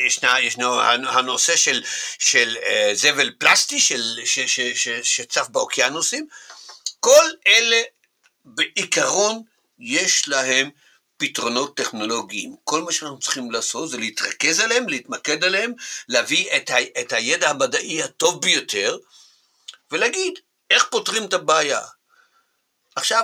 ישנה, 0.08 0.40
ישנו 0.40 0.82
הנושא 0.82 1.56
של, 1.56 1.84
של 2.20 2.58
אה, 2.64 2.92
זבל 2.94 3.32
פלסטי 3.38 3.80
של, 3.80 4.20
ש, 4.26 4.40
ש, 4.40 4.60
ש, 4.60 4.90
שצף 5.04 5.48
באוקיינוסים. 5.50 6.28
כל 7.00 7.26
אלה 7.48 7.82
בעיקרון 8.46 9.42
יש 9.80 10.28
להם 10.28 10.70
פתרונות 11.20 11.78
טכנולוגיים. 11.78 12.56
כל 12.64 12.82
מה 12.82 12.92
שאנחנו 12.92 13.20
צריכים 13.20 13.52
לעשות 13.52 13.90
זה 13.90 13.98
להתרכז 13.98 14.60
עליהם, 14.60 14.90
להתמקד 14.90 15.44
עליהם, 15.44 15.74
להביא 16.08 16.50
את, 16.58 16.70
ה, 16.70 16.76
את 17.02 17.14
הידע 17.14 17.50
המדעי 17.50 18.04
הטוב 18.04 18.42
ביותר, 18.42 18.98
ולהגיד 19.92 20.34
איך 20.70 20.88
פותרים 20.92 21.26
את 21.26 21.34
הבעיה. 21.34 21.82
עכשיו, 22.96 23.24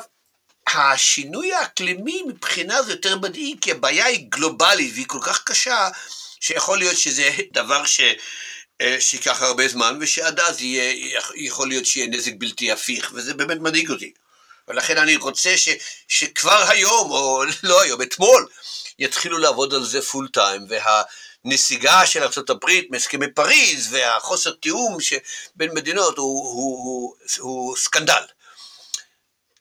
השינוי 0.67 1.53
האקלימי 1.53 2.23
מבחינה 2.27 2.83
זה 2.83 2.91
יותר 2.91 3.19
מדאיג, 3.19 3.57
כי 3.61 3.71
הבעיה 3.71 4.05
היא 4.05 4.25
גלובלית 4.29 4.93
והיא 4.93 5.07
כל 5.07 5.19
כך 5.21 5.43
קשה, 5.43 5.89
שיכול 6.39 6.77
להיות 6.77 6.97
שזה 6.97 7.29
דבר 7.53 7.85
ש... 7.85 8.01
אה, 8.81 8.97
שייקח 8.99 9.41
הרבה 9.41 9.67
זמן, 9.67 9.97
ושעד 10.01 10.39
אז 10.39 10.61
יהיה, 10.61 11.19
יכול 11.35 11.67
להיות 11.67 11.85
שיהיה 11.85 12.07
נזק 12.07 12.31
בלתי 12.37 12.71
הפיך, 12.71 13.11
וזה 13.13 13.33
באמת 13.33 13.57
מדאיג 13.57 13.91
אותי. 13.91 14.13
ולכן 14.67 14.97
אני 14.97 15.15
רוצה 15.15 15.57
ש, 15.57 15.69
שכבר 16.07 16.65
היום, 16.69 17.11
או 17.11 17.43
לא 17.63 17.81
היום, 17.81 18.01
אתמול, 18.01 18.47
יתחילו 18.99 19.37
לעבוד 19.37 19.73
על 19.73 19.85
זה 19.85 20.01
full 20.01 20.27
time, 20.27 20.67
והנסיגה 20.69 22.05
של 22.05 22.23
ארה"ב 22.23 22.81
מהסכמי 22.89 23.31
פריז, 23.31 23.93
והחוסר 23.93 24.51
תיאום 24.51 24.97
בין 25.55 25.73
מדינות 25.73 26.17
הוא, 26.17 26.53
הוא, 26.53 26.83
הוא, 26.83 27.15
הוא 27.39 27.77
סקנדל. 27.77 28.23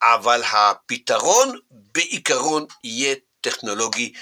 אבל 0.02 0.42
הפתרון 0.44 1.58
בעיקרון 1.70 2.66
יהיה 2.84 3.14
טכנולוגי 3.40 4.12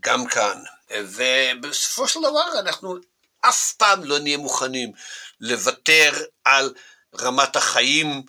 גם 0.00 0.26
כאן. 0.26 0.62
ובסופו 0.90 2.08
של 2.08 2.20
דבר 2.20 2.58
אנחנו 2.58 2.96
אף 3.40 3.72
פעם 3.72 4.04
לא 4.04 4.18
נהיה 4.18 4.38
מוכנים 4.38 4.92
לוותר 5.40 6.12
על 6.44 6.74
רמת 7.20 7.56
החיים 7.56 8.22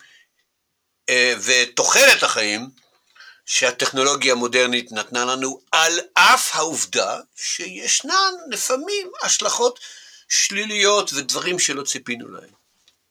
ותוחלת 1.44 2.22
החיים 2.22 2.68
שהטכנולוגיה 3.46 4.32
המודרנית 4.32 4.92
נתנה 4.92 5.24
לנו, 5.24 5.60
על 5.72 5.92
אף 6.14 6.50
העובדה 6.54 7.20
שישנן 7.36 8.32
לפעמים 8.50 9.08
השלכות 9.22 9.80
שליליות 10.28 11.12
ודברים 11.12 11.58
שלא 11.58 11.82
ציפינו 11.82 12.28
להם. 12.28 12.56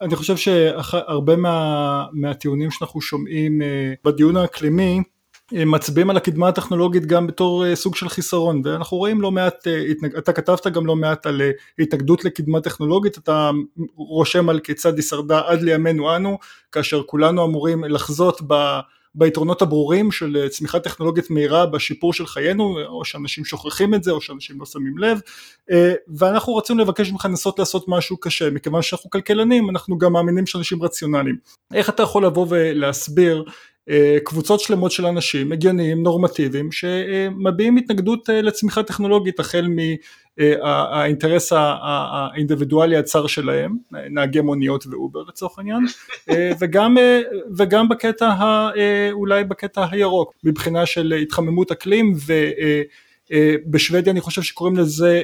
אני 0.01 0.15
חושב 0.15 0.37
שהרבה 0.37 1.35
מה, 1.35 2.05
מהטיעונים 2.11 2.71
שאנחנו 2.71 3.01
שומעים 3.01 3.61
אה, 3.61 3.93
בדיון 4.03 4.37
האקלימי 4.37 4.99
מצביעים 5.51 6.09
על 6.09 6.17
הקדמה 6.17 6.47
הטכנולוגית 6.47 7.05
גם 7.05 7.27
בתור 7.27 7.65
אה, 7.65 7.75
סוג 7.75 7.95
של 7.95 8.09
חיסרון 8.09 8.61
ואנחנו 8.65 8.97
רואים 8.97 9.21
לא 9.21 9.31
מעט, 9.31 9.67
אה, 9.67 9.83
אתה 10.17 10.33
כתבת 10.33 10.67
גם 10.67 10.85
לא 10.85 10.95
מעט 10.95 11.25
על 11.25 11.41
אה, 11.41 11.51
התנגדות 11.79 12.25
לקדמה 12.25 12.61
טכנולוגית, 12.61 13.17
אתה 13.17 13.51
רושם 13.95 14.49
על 14.49 14.59
כיצד 14.59 14.95
היא 14.95 15.03
שרדה 15.03 15.41
עד 15.45 15.61
לימינו 15.61 16.15
אנו 16.15 16.37
כאשר 16.71 17.03
כולנו 17.03 17.45
אמורים 17.45 17.83
לחזות 17.83 18.41
ב... 18.47 18.79
ביתרונות 19.17 19.61
הברורים 19.61 20.11
של 20.11 20.47
צמיחה 20.49 20.79
טכנולוגית 20.79 21.29
מהירה 21.29 21.65
בשיפור 21.65 22.13
של 22.13 22.27
חיינו, 22.27 22.79
או 22.85 23.05
שאנשים 23.05 23.45
שוכחים 23.45 23.93
את 23.93 24.03
זה, 24.03 24.11
או 24.11 24.21
שאנשים 24.21 24.59
לא 24.59 24.65
שמים 24.65 24.97
לב, 24.97 25.19
ואנחנו 26.07 26.55
רצינו 26.55 26.79
לבקש 26.79 27.11
ממך 27.11 27.25
לנסות 27.25 27.59
לעשות 27.59 27.85
משהו 27.87 28.17
קשה, 28.17 28.49
מכיוון 28.49 28.81
שאנחנו 28.81 29.09
כלכלנים, 29.09 29.69
אנחנו 29.69 29.97
גם 29.97 30.13
מאמינים 30.13 30.45
שאנשים 30.45 30.83
רציונליים. 30.83 31.35
איך 31.73 31.89
אתה 31.89 32.03
יכול 32.03 32.25
לבוא 32.25 32.45
ולהסביר 32.49 33.45
קבוצות 34.23 34.59
שלמות 34.59 34.91
של 34.91 35.05
אנשים 35.05 35.51
הגיוניים 35.51 36.03
נורמטיביים 36.03 36.71
שמביעים 36.71 37.77
התנגדות 37.77 38.29
לצמיחה 38.29 38.83
טכנולוגית 38.83 39.39
החל 39.39 39.67
מהאינטרס 39.67 41.53
האינדיבידואלי 41.55 42.97
הצר 42.97 43.27
שלהם 43.27 43.75
נהגי 43.91 44.41
מוניות 44.41 44.87
ואובר 44.87 45.23
לצורך 45.27 45.59
העניין 45.59 45.85
וגם, 46.59 46.97
וגם 47.57 47.89
בקטע 47.89 48.33
אולי 49.11 49.43
בקטע 49.43 49.85
הירוק 49.91 50.33
מבחינה 50.43 50.85
של 50.85 51.13
התחממות 51.21 51.71
אקלים 51.71 52.13
ו 52.27 52.33
בשוודיה 53.65 54.11
אני 54.11 54.21
חושב 54.21 54.41
שקוראים 54.41 54.77
לזה 54.77 55.21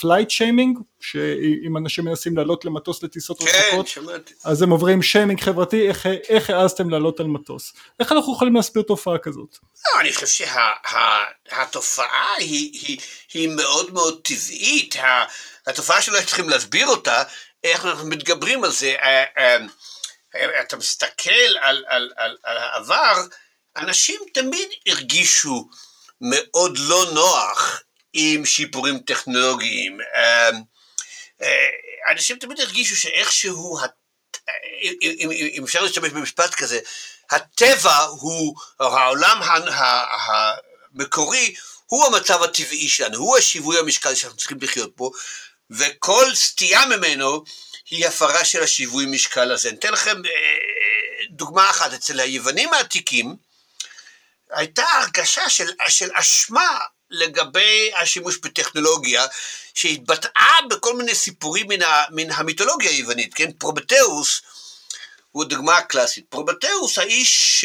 flight 0.00 0.30
shaming, 0.30 0.78
שאם 1.00 1.76
אנשים 1.76 2.04
מנסים 2.04 2.36
לעלות 2.36 2.64
למטוס 2.64 3.02
לטיסות 3.02 3.42
רחוקות, 3.42 3.88
כן, 3.88 4.00
אז 4.44 4.62
הם 4.62 4.70
עוברים 4.70 5.02
שיימינג 5.02 5.40
חברתי, 5.40 5.88
איך, 5.88 6.06
איך 6.06 6.50
העזתם 6.50 6.90
לעלות 6.90 7.20
על 7.20 7.26
מטוס? 7.26 7.72
איך 8.00 8.12
אנחנו 8.12 8.32
יכולים 8.32 8.56
להסביר 8.56 8.82
תופעה 8.82 9.18
כזאת? 9.18 9.56
לא, 9.86 10.00
אני 10.00 10.12
חושב 10.12 10.46
שהתופעה 11.48 12.06
שה, 12.38 12.44
היא, 12.44 12.70
היא, 12.72 12.98
היא 13.32 13.48
מאוד 13.48 13.92
מאוד 13.92 14.20
טבעית, 14.22 14.96
התופעה 15.66 16.02
שלא 16.02 16.18
צריכים 16.26 16.48
להסביר 16.48 16.86
אותה, 16.86 17.22
איך 17.64 17.84
אנחנו 17.84 18.08
מתגברים 18.08 18.64
על 18.64 18.70
זה, 18.70 18.94
אה, 19.00 19.24
אה, 19.38 20.60
אתה 20.60 20.76
מסתכל 20.76 21.30
על, 21.60 21.84
על, 21.88 22.10
על, 22.16 22.36
על 22.44 22.56
העבר, 22.58 23.14
אנשים 23.76 24.20
תמיד 24.34 24.68
הרגישו 24.86 25.68
מאוד 26.20 26.78
לא 26.78 27.04
נוח 27.12 27.82
עם 28.12 28.44
שיפורים 28.44 28.98
טכנולוגיים. 28.98 29.98
אמ, 30.00 30.62
אה, 31.42 31.68
אנשים 32.12 32.38
תמיד 32.38 32.60
הרגישו 32.60 32.96
שאיכשהו, 32.96 33.78
אם 35.52 35.64
אפשר 35.64 35.82
להשתמש 35.82 36.10
במשפט 36.10 36.54
כזה, 36.54 36.80
הטבע 37.30 37.96
הוא, 37.98 38.56
העולם 38.80 39.40
המקורי, 40.94 41.54
הוא 41.86 42.06
המצב 42.06 42.42
הטבעי 42.42 42.88
שלנו, 42.88 43.18
הוא 43.18 43.38
השיווי 43.38 43.78
המשקל 43.78 44.14
שאנחנו 44.14 44.38
צריכים 44.38 44.58
לחיות 44.60 44.96
בו, 44.96 45.12
וכל 45.70 46.34
סטייה 46.34 46.86
ממנו 46.86 47.44
היא 47.90 48.06
הפרה 48.06 48.44
של 48.44 48.62
השיווי 48.62 49.06
משקל 49.06 49.52
הזה. 49.52 49.68
אני 49.68 49.78
אתן 49.78 49.92
לכם 49.92 50.16
אה, 50.16 50.30
דוגמה 51.30 51.70
אחת, 51.70 51.92
אצל 51.92 52.20
היוונים 52.20 52.72
העתיקים, 52.72 53.36
הייתה 54.50 54.84
הרגשה 54.92 55.50
של, 55.50 55.70
של 55.88 56.08
אשמה 56.14 56.78
לגבי 57.10 57.90
השימוש 58.00 58.38
בטכנולוגיה, 58.38 59.26
שהתבטאה 59.74 60.56
בכל 60.70 60.96
מיני 60.96 61.14
סיפורים 61.14 61.66
מן, 61.68 61.82
ה, 61.82 62.04
מן 62.10 62.30
המיתולוגיה 62.30 62.90
היוונית, 62.90 63.34
כן? 63.34 63.52
פרומתאוס 63.52 64.42
הוא 65.32 65.44
הדוגמה 65.44 65.76
הקלאסית. 65.76 66.24
פרומתאוס 66.28 66.98
האיש 66.98 67.64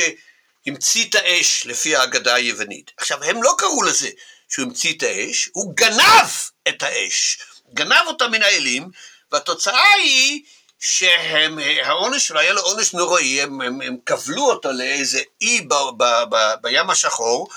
שהמציא 0.65 1.05
את 1.09 1.15
האש 1.15 1.65
לפי 1.65 1.95
ההגדה 1.95 2.35
היוונית. 2.35 2.91
עכשיו, 2.97 3.23
הם 3.23 3.43
לא 3.43 3.55
קראו 3.57 3.83
לזה 3.83 4.09
שהוא 4.49 4.65
המציא 4.65 4.93
את 4.97 5.03
האש, 5.03 5.49
הוא 5.53 5.73
גנב 5.75 6.29
את 6.67 6.83
האש. 6.83 7.39
גנב 7.73 8.07
אותה 8.07 8.27
מן 8.27 8.41
האלים, 8.41 8.89
והתוצאה 9.31 9.93
היא 9.93 10.43
שהם, 10.85 11.59
העונש 11.83 12.27
שלו 12.27 12.39
היה 12.39 12.53
לו 12.53 12.61
עונש 12.61 12.93
נוראי, 12.93 13.41
הם, 13.41 13.61
הם, 13.61 13.81
הם 13.81 13.97
כבלו 14.05 14.49
אותו 14.49 14.71
לאיזה 14.71 15.21
אי 15.41 15.61
ב, 15.61 15.73
ב, 15.97 16.03
ב, 16.29 16.53
בים 16.61 16.89
השחור, 16.89 17.49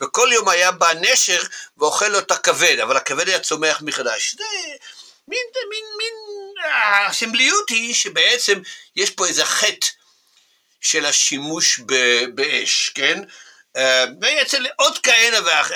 וכל 0.00 0.28
יום 0.32 0.48
היה 0.48 0.72
בא 0.72 0.92
נשר 1.00 1.42
ואוכל 1.78 2.08
לו 2.08 2.18
את 2.18 2.30
הכבד, 2.30 2.78
אבל 2.82 2.96
הכבד 2.96 3.28
היה 3.28 3.38
צומח 3.38 3.82
מחדש. 3.82 4.34
זה 4.38 4.44
מין, 5.28 5.38
מין, 5.70 5.84
מין, 5.98 6.14
הסמליות 7.08 7.68
היא 7.68 7.94
שבעצם 7.94 8.60
יש 8.96 9.10
פה 9.10 9.26
איזה 9.26 9.44
חטא 9.44 9.86
של 10.80 11.06
השימוש 11.06 11.80
ב, 11.86 12.24
באש, 12.34 12.92
כן? 12.94 13.22
אה, 13.76 14.04
ואצל 14.20 14.66
עוד 14.76 14.98
כאלה 14.98 15.38
ואח, 15.44 15.70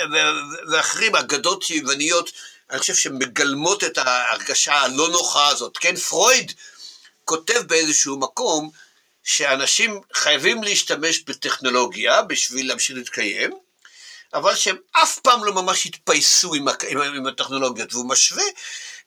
ואחרים, 0.71 1.17
אגדות 1.17 1.71
יווניות, 1.71 2.33
אני 2.71 2.79
חושב 2.79 2.95
שמגלמות 2.95 3.85
את 3.85 3.99
ההרגשה 3.99 4.75
הלא 4.75 5.09
נוחה 5.09 5.49
הזאת, 5.49 5.79
כן? 5.79 5.97
פרויד, 5.97 6.53
כותב 7.27 7.63
באיזשהו 7.67 8.19
מקום 8.19 8.71
שאנשים 9.25 10.01
חייבים 10.15 10.63
להשתמש 10.63 11.23
בטכנולוגיה 11.23 12.23
בשביל 12.23 12.69
להמשיך 12.69 12.97
להתקיים, 12.97 13.51
אבל 14.35 14.55
שהם 14.55 14.77
אף 14.93 15.19
פעם 15.19 15.45
לא 15.45 15.53
ממש 15.53 15.87
התפייסו 15.87 16.55
עם, 16.55 16.69
עם, 16.89 16.99
עם 16.99 17.27
הטכנולוגיות, 17.27 17.95
והוא 17.95 18.09
משווה 18.09 18.45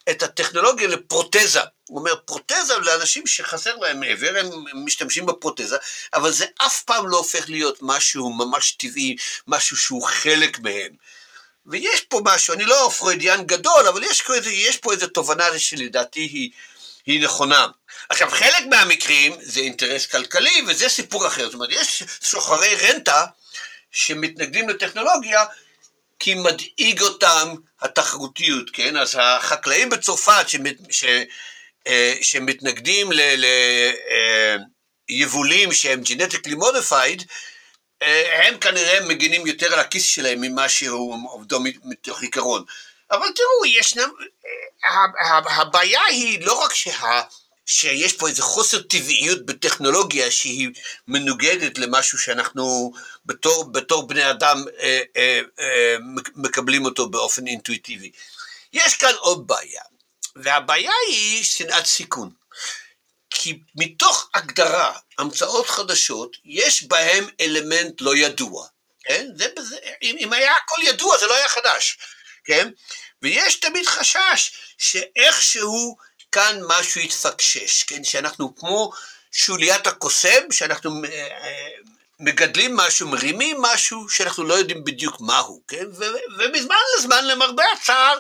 את 0.10 0.24
הטכנולוגיה 0.24 0.88
לפרוטזה. 0.88 1.60
הוא 1.88 2.00
אומר, 2.00 2.16
פרוטזה 2.16 2.78
לאנשים 2.78 3.28
שחסר 3.28 3.76
להם 3.76 4.00
מעבר, 4.00 4.34
הם 4.40 4.86
משתמשים 4.86 5.26
בפרוטזה, 5.26 5.78
אבל 6.14 6.32
זה 6.32 6.46
אף 6.58 6.82
פעם 6.82 7.08
לא 7.08 7.18
הופך 7.18 7.50
להיות 7.50 7.78
משהו 7.82 8.34
ממש 8.34 8.72
טבעי, 8.72 9.16
משהו 9.48 9.78
שהוא 9.78 10.04
חלק 10.04 10.60
מהם. 10.60 10.92
ויש 11.66 12.02
פה 12.02 12.22
משהו, 12.24 12.54
אני 12.54 12.66
לא 12.66 12.92
פרוידיאן 12.98 13.44
גדול, 13.44 13.88
אבל 13.88 14.04
יש 14.04 14.24
יש 14.52 14.78
פה 14.78 14.94
איזו 14.94 15.08
תובנה 15.08 15.60
שלדעתי 15.60 16.20
היא, 16.20 16.52
היא 17.06 17.24
נכונה. 17.24 17.68
עכשיו, 18.10 18.30
חלק 18.32 18.66
מהמקרים 18.70 19.34
זה 19.42 19.60
אינטרס 19.60 20.06
כלכלי, 20.06 20.62
וזה 20.68 20.90
סיפור 20.90 21.28
אחר. 21.28 21.46
זאת 21.46 21.54
אומרת, 21.54 21.70
יש 21.72 22.04
שוחרי 22.22 22.76
רנטה 22.76 23.26
שמתנגדים 23.92 24.70
לטכנולוגיה, 24.70 25.46
כי 26.20 26.34
מדאיג 26.34 27.02
אותם 27.02 27.56
התחרותיות, 27.82 28.70
כן? 28.74 28.98
אז 28.98 29.18
החקלאים 29.22 29.90
בצרפת 29.90 30.50
שמת, 30.50 30.76
ש, 30.90 31.06
אה, 31.88 32.16
שמתנגדים 32.22 33.10
ליבולים 35.10 35.70
אה, 35.70 35.76
שהם 35.76 36.02
genetically 36.02 36.56
modified, 36.56 37.24
אה, 38.02 38.48
הם 38.48 38.58
כנראה 38.58 39.02
מגינים 39.02 39.48
יותר 39.48 39.74
על 39.74 39.80
הכיס 39.80 40.06
שלהם 40.06 40.42
ממה 40.42 40.70
שהוא 40.70 41.30
עובדו 41.32 41.60
מתוך 41.84 42.22
עיקרון. 42.22 42.64
אבל 43.12 43.28
תראו, 43.36 43.66
ישנם, 43.66 44.10
הבעיה 45.50 46.02
היא 46.10 46.46
לא 46.46 46.64
רק 46.64 46.74
שה... 46.74 47.22
שיש 47.72 48.14
פה 48.14 48.28
איזה 48.28 48.42
חוסר 48.42 48.82
טבעיות 48.82 49.46
בטכנולוגיה 49.46 50.32
שהיא 50.32 50.70
מנוגדת 51.08 51.78
למשהו 51.78 52.18
שאנחנו 52.18 52.94
בתור, 53.26 53.72
בתור 53.72 54.08
בני 54.08 54.30
אדם 54.30 54.64
אה, 54.80 55.02
אה, 55.18 55.42
אה, 55.60 55.96
מקבלים 56.36 56.86
אותו 56.86 57.10
באופן 57.10 57.48
אינטואיטיבי. 57.48 58.12
יש 58.74 58.94
כאן 58.94 59.14
עוד 59.20 59.48
בעיה, 59.48 59.82
והבעיה 60.36 60.92
היא 61.08 61.44
שנאת 61.44 61.86
סיכון. 61.86 62.32
כי 63.30 63.60
מתוך 63.76 64.30
הגדרה, 64.34 64.94
המצאות 65.18 65.70
חדשות, 65.70 66.38
יש 66.46 66.84
בהם 66.84 67.28
אלמנט 67.42 68.02
לא 68.02 68.16
ידוע. 68.16 68.68
כן? 69.04 69.28
זה, 69.36 69.48
זה, 69.60 69.78
אם, 70.02 70.16
אם 70.20 70.34
היה 70.34 70.52
הכל 70.64 70.82
ידוע 70.84 71.18
זה 71.18 71.28
לא 71.28 71.36
היה 71.36 71.48
חדש, 71.48 71.98
כן? 72.44 72.70
ויש 73.22 73.56
תמיד 73.56 73.88
חשש 73.88 74.52
שאיכשהו 74.78 75.98
כאן 76.32 76.60
משהו 76.68 77.02
יתפקשש, 77.02 77.84
כן? 77.84 78.04
שאנחנו 78.04 78.56
כמו 78.56 78.92
שוליית 79.32 79.88
הקוסם, 79.88 80.52
שאנחנו 80.52 81.04
אה, 81.06 81.28
אה, 81.44 81.68
מגדלים 82.20 82.76
משהו, 82.76 83.08
מרימים 83.08 83.62
משהו, 83.62 84.10
שאנחנו 84.10 84.44
לא 84.44 84.54
יודעים 84.54 84.84
בדיוק 84.84 85.22
מהו, 85.22 85.62
כן? 85.68 85.86
ומזמן 86.40 86.76
לזמן, 86.98 87.26
למרבה 87.26 87.64
הצער, 87.78 88.20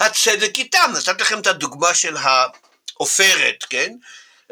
הצדק 0.00 0.58
איתם. 0.58 0.92
נתתי 0.96 1.22
לכם 1.22 1.40
את 1.40 1.46
הדוגמה 1.46 1.94
של 1.94 2.16
העופרת, 2.16 3.64
כן? 3.70 3.92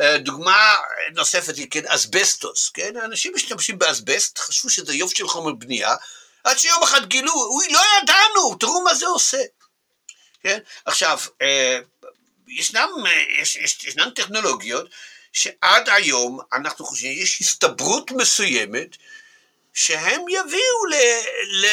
אה, 0.00 0.18
דוגמה 0.18 0.76
נוספת 1.14 1.56
היא, 1.56 1.66
כן, 1.70 1.86
אסבסטוס, 1.86 2.68
כן? 2.68 2.96
אנשים 3.04 3.32
משתמשים 3.34 3.78
באסבסט, 3.78 4.38
חשבו 4.38 4.70
שזה 4.70 4.94
יופי 4.94 5.16
של 5.16 5.28
חומר 5.28 5.52
בנייה, 5.52 5.94
עד 6.44 6.58
שיום 6.58 6.82
אחד 6.82 7.06
גילו, 7.06 7.32
אוי, 7.32 7.68
לא 7.70 7.80
ידענו, 8.02 8.54
תראו 8.60 8.82
מה 8.84 8.94
זה 8.94 9.06
עושה. 9.06 9.42
כן? 10.42 10.58
עכשיו, 10.84 11.18
ישנם, 12.50 12.88
יש, 13.40 13.56
יש, 13.56 13.84
ישנן 13.84 14.10
טכנולוגיות 14.10 14.90
שעד 15.32 15.88
היום 15.88 16.38
אנחנו 16.52 16.84
חושבים, 16.84 17.22
יש 17.22 17.40
הסתברות 17.40 18.10
מסוימת 18.10 18.96
שהם 19.74 20.20
יביאו 20.28 20.86
ל... 20.90 20.94
ל 21.52 21.66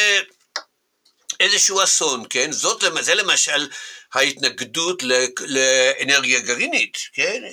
אסון, 1.83 2.23
כן? 2.29 2.51
זאת, 2.51 2.83
זה 3.01 3.15
למשל 3.15 3.69
ההתנגדות 4.13 5.03
לאנרגיה 5.39 6.39
גרעינית, 6.39 6.97
כן? 7.13 7.43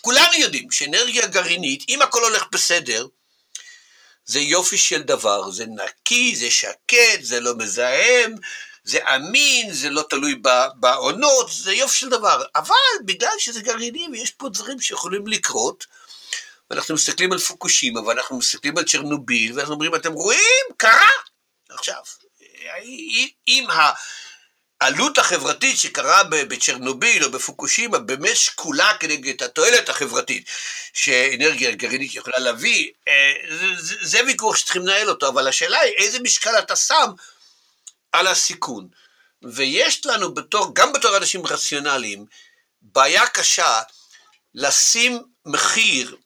כולנו 0.00 0.34
יודעים 0.38 0.70
שאנרגיה 0.70 1.26
גרעינית, 1.26 1.84
אם 1.88 2.02
הכל 2.02 2.24
הולך 2.24 2.44
בסדר, 2.52 3.06
זה 4.24 4.40
יופי 4.40 4.78
של 4.78 5.02
דבר, 5.02 5.50
זה 5.50 5.64
נקי, 5.66 6.36
זה 6.36 6.50
שקט, 6.50 7.22
זה 7.22 7.40
לא 7.40 7.54
מזהם, 7.58 8.34
זה 8.84 8.98
אמין, 9.14 9.72
זה 9.72 9.90
לא 9.90 10.04
תלוי 10.10 10.34
בעונות, 10.74 11.50
זה 11.52 11.72
יופי 11.72 11.98
של 11.98 12.08
דבר. 12.08 12.44
אבל 12.56 12.74
בגלל 13.04 13.34
שזה 13.38 13.60
גרעינים, 13.60 14.12
ויש 14.12 14.30
פה 14.30 14.48
דברים 14.48 14.80
שיכולים 14.80 15.26
לקרות, 15.26 15.86
ואנחנו 16.70 16.94
מסתכלים 16.94 17.32
על 17.32 17.38
פוקושימה, 17.38 18.00
ואנחנו 18.00 18.38
מסתכלים 18.38 18.78
על 18.78 18.84
צ'רנוביל, 18.84 19.52
ואנחנו 19.54 19.74
אומרים, 19.74 19.94
אתם 19.94 20.12
רואים? 20.12 20.64
קרה! 20.76 21.08
עכשיו, 21.70 22.02
אם 23.48 23.66
העלות 24.80 25.18
החברתית 25.18 25.78
שקרה 25.78 26.24
בצ'רנוביל 26.24 27.24
או 27.24 27.30
בפוקושימה 27.30 27.98
באמת 27.98 28.36
שקולה 28.36 28.92
כנגד 29.00 29.42
התועלת 29.42 29.88
החברתית 29.88 30.50
שאנרגיה 30.92 31.72
גרעינית 31.72 32.14
יכולה 32.14 32.38
להביא, 32.38 32.90
אה, 33.08 33.32
זה, 33.50 33.66
זה, 33.78 33.94
זה 34.00 34.24
ויכוח 34.26 34.56
שצריכים 34.56 34.82
לנהל 34.82 35.08
אותו, 35.08 35.28
אבל 35.28 35.48
השאלה 35.48 35.78
היא 35.78 35.92
איזה 35.92 36.18
משקל 36.20 36.58
אתה 36.58 36.76
שם 36.76 37.10
על 38.14 38.26
הסיכון. 38.26 38.88
ויש 39.42 40.06
לנו 40.06 40.34
בתור, 40.34 40.74
גם 40.74 40.92
בתור 40.92 41.16
אנשים 41.16 41.46
רציונליים, 41.46 42.26
בעיה 42.82 43.26
קשה 43.26 43.82
לשים 44.54 45.22
מחיר 45.46 46.16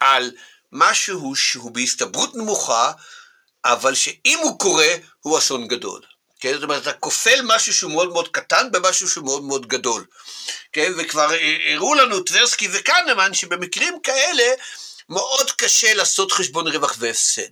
על 0.00 0.30
משהו 0.72 1.36
שהוא 1.36 1.70
בהסתברות 1.70 2.34
נמוכה, 2.34 2.92
אבל 3.64 3.94
שאם 3.94 4.38
הוא 4.42 4.58
קורה, 4.58 4.94
הוא 5.20 5.38
אסון 5.38 5.68
גדול. 5.68 6.00
כן? 6.40 6.54
זאת 6.54 6.62
אומרת, 6.62 6.82
אתה 6.82 6.92
כופל 6.92 7.40
משהו 7.44 7.74
שהוא 7.74 7.92
מאוד 7.92 8.12
מאוד 8.12 8.28
קטן 8.28 8.70
במשהו 8.72 9.08
שהוא 9.08 9.24
מאוד 9.24 9.42
מאוד 9.42 9.66
גדול. 9.66 10.04
כן? 10.72 10.92
וכבר 10.98 11.30
הראו 11.74 11.94
לנו 11.94 12.20
טברסקי 12.20 12.68
וקנמן 12.72 13.34
שבמקרים 13.34 14.00
כאלה 14.02 14.54
מאוד 15.08 15.50
קשה 15.50 15.94
לעשות 15.94 16.32
חשבון 16.32 16.68
רווח 16.68 16.94
והפסד. 16.98 17.50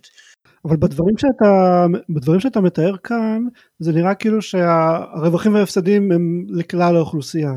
אבל 0.65 0.77
בדברים 0.77 1.17
שאתה, 1.17 1.85
בדברים 2.09 2.39
שאתה 2.39 2.61
מתאר 2.61 2.97
כאן, 3.03 3.43
זה 3.79 3.91
נראה 3.91 4.15
כאילו 4.15 4.41
שהרווחים 4.41 5.53
וההפסדים 5.53 6.11
הם 6.11 6.45
לכלל 6.49 6.95
האוכלוסייה. 6.95 7.53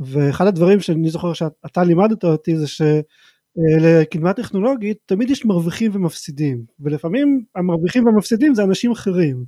ואחד 0.00 0.46
הדברים 0.46 0.80
שאני 0.80 1.10
זוכר 1.10 1.32
שאתה 1.32 1.84
לימדת 1.84 2.24
אותי 2.24 2.56
זה 2.56 2.66
שלקדמה 2.66 4.32
טכנולוגית 4.32 4.98
תמיד 5.06 5.30
יש 5.30 5.44
מרוויחים 5.44 5.90
ומפסידים, 5.94 6.64
ולפעמים 6.80 7.44
המרוויחים 7.56 8.06
והמפסידים 8.06 8.54
זה 8.54 8.62
אנשים 8.62 8.90
אחרים. 8.90 9.44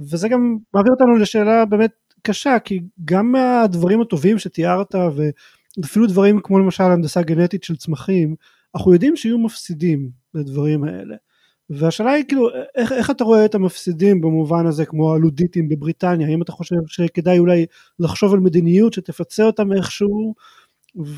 וזה 0.00 0.28
גם 0.28 0.56
מעביר 0.74 0.92
אותנו 0.92 1.16
לשאלה 1.16 1.64
באמת 1.64 1.90
קשה, 2.22 2.58
כי 2.58 2.80
גם 3.04 3.32
מהדברים 3.32 4.00
הטובים 4.00 4.38
שתיארת, 4.38 4.94
ואפילו 4.94 6.06
דברים 6.06 6.40
כמו 6.42 6.58
למשל 6.58 6.84
הנדסה 6.84 7.22
גנטית 7.22 7.64
של 7.64 7.76
צמחים, 7.76 8.34
אנחנו 8.74 8.92
יודעים 8.92 9.16
שיהיו 9.16 9.38
מפסידים 9.38 10.10
לדברים 10.34 10.84
האלה. 10.84 11.16
והשאלה 11.70 12.10
היא 12.12 12.24
כאילו 12.28 12.48
איך, 12.74 12.92
איך 12.92 13.10
אתה 13.10 13.24
רואה 13.24 13.44
את 13.44 13.54
המפסידים 13.54 14.20
במובן 14.20 14.66
הזה 14.66 14.86
כמו 14.86 15.14
הלודיטים 15.14 15.68
בבריטניה? 15.68 16.28
האם 16.28 16.42
אתה 16.42 16.52
חושב 16.52 16.76
שכדאי 16.86 17.38
אולי 17.38 17.66
לחשוב 17.98 18.34
על 18.34 18.40
מדיניות 18.40 18.92
שתפצה 18.92 19.42
אותם 19.42 19.72
איכשהו 19.72 20.34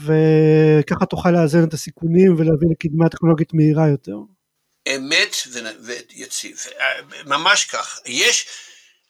וככה 0.05 1.07
תוכל 1.07 1.31
לאזן 1.31 1.65
את 1.65 1.75
הסיכונים 1.75 2.35
ולהביא 2.39 2.69
לקדמה 2.71 3.09
טכנולוגית 3.09 3.55
מהירה 3.55 3.89
יותר. 3.89 4.17
אמת 4.97 5.37
ויציב 5.81 6.57
ממש 7.27 7.65
כך. 7.65 8.01
יש 8.07 8.47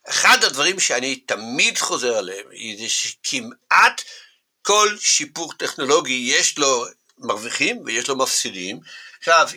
אחד 0.08 0.38
הדברים 0.46 0.80
שאני 0.80 1.16
תמיד 1.16 1.78
חוזר 1.78 2.16
עליהם 2.16 2.46
זה 2.78 2.88
שכמעט 2.88 4.02
כל 4.62 4.88
שיפור 4.98 5.52
טכנולוגי 5.52 6.32
יש 6.38 6.58
לו 6.58 6.84
מרוויחים 7.18 7.82
ויש 7.84 8.08
לו 8.08 8.16
מפסידים. 8.16 8.80
עכשיו 9.18 9.48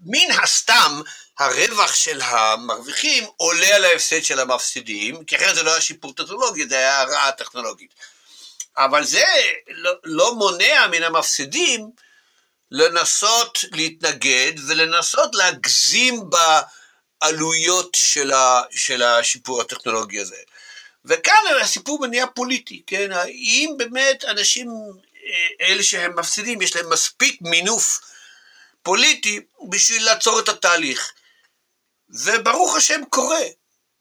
מן 0.00 0.30
הסתם 0.42 1.00
הרווח 1.38 1.94
של 1.94 2.20
המרוויחים 2.22 3.24
עולה 3.36 3.76
על 3.76 3.84
ההפסד 3.84 4.22
של 4.22 4.40
המפסידים, 4.40 5.24
כי 5.24 5.36
אחרת 5.36 5.54
זה 5.54 5.62
לא 5.62 5.70
היה 5.70 5.80
שיפור 5.80 6.12
טכנולוגי, 6.12 6.66
זה 6.68 6.76
היה 6.76 7.00
הרעה 7.00 7.32
טכנולוגית. 7.32 7.94
אבל 8.76 9.04
זה 9.04 9.24
לא, 9.68 9.92
לא 10.04 10.34
מונע 10.34 10.86
מן 10.90 11.02
המפסידים 11.02 11.90
לנסות 12.70 13.58
להתנגד 13.72 14.52
ולנסות 14.68 15.34
להגזים 15.34 16.30
בעלויות 17.20 17.90
של, 17.94 18.32
ה, 18.32 18.62
של 18.70 19.02
השיפור 19.02 19.60
הטכנולוגי 19.60 20.20
הזה. 20.20 20.36
וכאן 21.04 21.34
הסיפור 21.60 22.00
מניע 22.00 22.26
פוליטי, 22.34 22.82
כן? 22.86 23.12
האם 23.12 23.70
באמת 23.76 24.24
אנשים, 24.24 24.68
אה, 25.26 25.66
אלה 25.66 25.82
שהם 25.82 26.18
מפסידים, 26.18 26.62
יש 26.62 26.76
להם 26.76 26.90
מספיק 26.90 27.38
מינוף 27.42 28.00
פוליטי 28.82 29.40
בשביל 29.68 30.04
לעצור 30.04 30.40
את 30.40 30.48
התהליך. 30.48 31.12
וברוך 32.10 32.76
השם 32.76 33.00
קורה. 33.10 33.42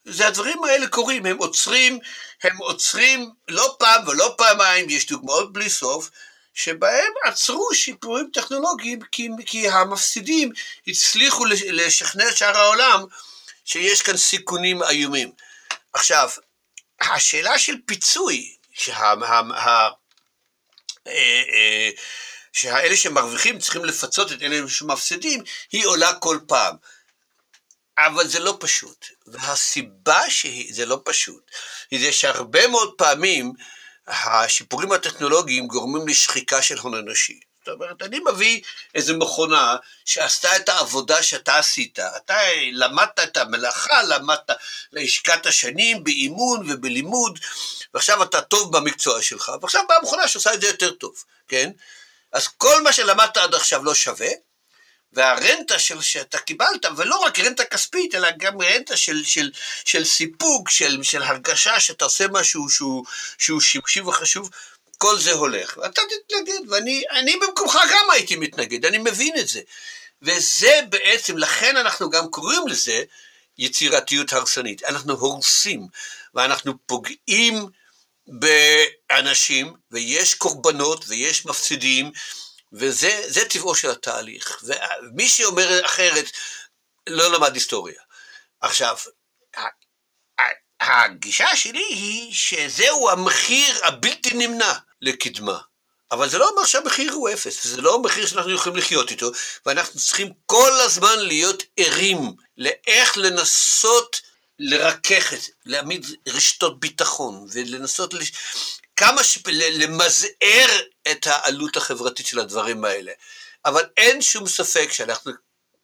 זה 0.05 0.27
הדברים 0.27 0.63
האלה 0.63 0.87
קורים, 0.87 1.25
הם 1.25 1.37
עוצרים, 1.37 1.99
הם 2.43 2.57
עוצרים 2.57 3.29
לא 3.47 3.75
פעם 3.79 4.07
ולא 4.07 4.35
פעמיים, 4.37 4.89
יש 4.89 5.07
דוגמאות 5.07 5.53
בלי 5.53 5.69
סוף, 5.69 6.09
שבהם 6.53 7.13
עצרו 7.25 7.69
שיפורים 7.73 8.29
טכנולוגיים 8.33 8.99
כי, 9.11 9.29
כי 9.45 9.69
המפסידים 9.69 10.51
הצליחו 10.87 11.45
לשכנע 11.45 12.29
את 12.29 12.37
שאר 12.37 12.57
העולם 12.57 13.05
שיש 13.65 14.01
כאן 14.01 14.17
סיכונים 14.17 14.83
איומים. 14.83 15.31
עכשיו, 15.93 16.29
השאלה 17.01 17.59
של 17.59 17.75
פיצוי, 17.85 18.55
שה, 18.73 18.97
ה, 18.97 19.13
ה, 19.39 19.89
אה, 21.07 21.43
אה, 21.53 21.89
שהאלה 22.59 22.95
שמרוויחים 22.95 23.59
צריכים 23.59 23.85
לפצות 23.85 24.31
את 24.31 24.41
אלה 24.41 24.69
שמפסידים, 24.69 25.43
היא 25.71 25.85
עולה 25.85 26.13
כל 26.13 26.39
פעם. 26.47 26.75
אבל 27.97 28.27
זה 28.27 28.39
לא 28.39 28.57
פשוט. 28.59 29.05
והסיבה 29.27 30.29
שזה 30.29 30.85
לא 30.85 31.01
פשוט, 31.05 31.51
היא 31.91 31.99
זה 31.99 32.11
שהרבה 32.11 32.67
מאוד 32.67 32.93
פעמים 32.97 33.53
השיפורים 34.07 34.91
הטכנולוגיים 34.91 35.67
גורמים 35.67 36.07
לשחיקה 36.07 36.61
של 36.61 36.77
הון 36.77 36.95
אנושי. 36.95 37.39
זאת 37.65 37.67
אומרת, 37.67 38.01
אני 38.01 38.19
מביא 38.31 38.61
איזו 38.95 39.17
מכונה 39.17 39.75
שעשתה 40.05 40.55
את 40.55 40.69
העבודה 40.69 41.23
שאתה 41.23 41.57
עשית. 41.57 41.99
אתה 41.99 42.37
למדת 42.71 43.19
את 43.19 43.37
המלאכה, 43.37 44.03
למדת, 44.03 44.49
השקעת 45.03 45.53
שנים 45.53 46.03
באימון 46.03 46.71
ובלימוד, 46.71 47.39
ועכשיו 47.93 48.23
אתה 48.23 48.41
טוב 48.41 48.77
במקצוע 48.77 49.21
שלך, 49.21 49.51
ועכשיו 49.61 49.81
באה 49.89 50.01
מכונה 50.01 50.27
שעושה 50.27 50.53
את 50.53 50.61
זה 50.61 50.67
יותר 50.67 50.91
טוב, 50.91 51.23
כן? 51.47 51.71
אז 52.31 52.47
כל 52.47 52.81
מה 52.83 52.93
שלמדת 52.93 53.37
עד 53.37 53.55
עכשיו 53.55 53.83
לא 53.83 53.93
שווה, 53.93 54.29
והרנטה 55.13 55.79
של, 55.79 56.01
שאתה 56.01 56.37
קיבלת, 56.37 56.85
ולא 56.97 57.15
רק 57.15 57.39
רנטה 57.39 57.65
כספית, 57.65 58.15
אלא 58.15 58.29
גם 58.37 58.61
רנטה 58.61 58.97
של, 58.97 59.23
של, 59.25 59.51
של 59.85 60.05
סיפוק, 60.05 60.69
של, 60.69 61.03
של 61.03 61.23
הרגשה 61.23 61.79
שאתה 61.79 62.05
עושה 62.05 62.27
משהו 62.27 62.69
שהוא, 62.69 63.05
שהוא 63.37 63.61
שימושי 63.61 64.01
וחשוב, 64.01 64.49
כל 64.97 65.19
זה 65.19 65.31
הולך. 65.31 65.77
ואתה 65.77 66.01
תתנגד, 66.01 66.69
ואני 66.69 67.35
במקומך 67.41 67.77
גם 67.91 68.11
הייתי 68.11 68.35
מתנגד, 68.35 68.85
אני 68.85 68.97
מבין 68.97 69.39
את 69.39 69.47
זה. 69.47 69.61
וזה 70.21 70.79
בעצם, 70.89 71.37
לכן 71.37 71.77
אנחנו 71.77 72.09
גם 72.09 72.29
קוראים 72.29 72.67
לזה 72.67 73.03
יצירתיות 73.57 74.33
הרסנית. 74.33 74.83
אנחנו 74.83 75.13
הורסים, 75.13 75.87
ואנחנו 76.33 76.73
פוגעים 76.85 77.65
באנשים, 79.23 79.73
ויש 79.91 80.35
קורבנות 80.35 81.05
ויש 81.07 81.45
מפסידים, 81.45 82.11
וזה 82.73 83.45
טבעו 83.49 83.75
של 83.75 83.89
התהליך. 83.89 84.63
ומי 84.63 85.29
שאומר 85.29 85.85
אחרת 85.85 86.25
לא 87.07 87.31
למד 87.31 87.53
היסטוריה. 87.53 88.01
עכשיו, 88.61 88.97
הגישה 90.79 91.55
שלי 91.55 91.85
היא 91.89 92.33
שזהו 92.33 93.09
המחיר 93.09 93.85
הבלתי 93.85 94.33
נמנע 94.33 94.73
לקדמה. 95.01 95.59
אבל 96.11 96.29
זה 96.29 96.37
לא 96.37 96.49
אומר 96.49 96.65
שהמחיר 96.65 97.11
הוא 97.11 97.29
אפס, 97.29 97.67
זה 97.67 97.81
לא 97.81 98.01
מחיר 98.01 98.25
שאנחנו 98.25 98.51
יכולים 98.51 98.77
לחיות 98.77 99.11
איתו, 99.11 99.31
ואנחנו 99.65 99.99
צריכים 99.99 100.33
כל 100.45 100.71
הזמן 100.85 101.19
להיות 101.19 101.63
ערים 101.77 102.33
לאיך 102.57 103.17
לנסות 103.17 104.21
לרכך 104.59 105.33
את, 105.33 105.39
להעמיד 105.65 106.05
רשתות 106.27 106.79
ביטחון, 106.79 107.47
ולנסות. 107.51 108.13
כמה 108.99 109.23
ש... 109.23 109.37
למזער 109.79 110.69
את 111.11 111.27
העלות 111.27 111.77
החברתית 111.77 112.25
של 112.25 112.39
הדברים 112.39 112.85
האלה. 112.85 113.11
אבל 113.65 113.81
אין 113.97 114.21
שום 114.21 114.47
ספק 114.47 114.91
שאנחנו 114.91 115.31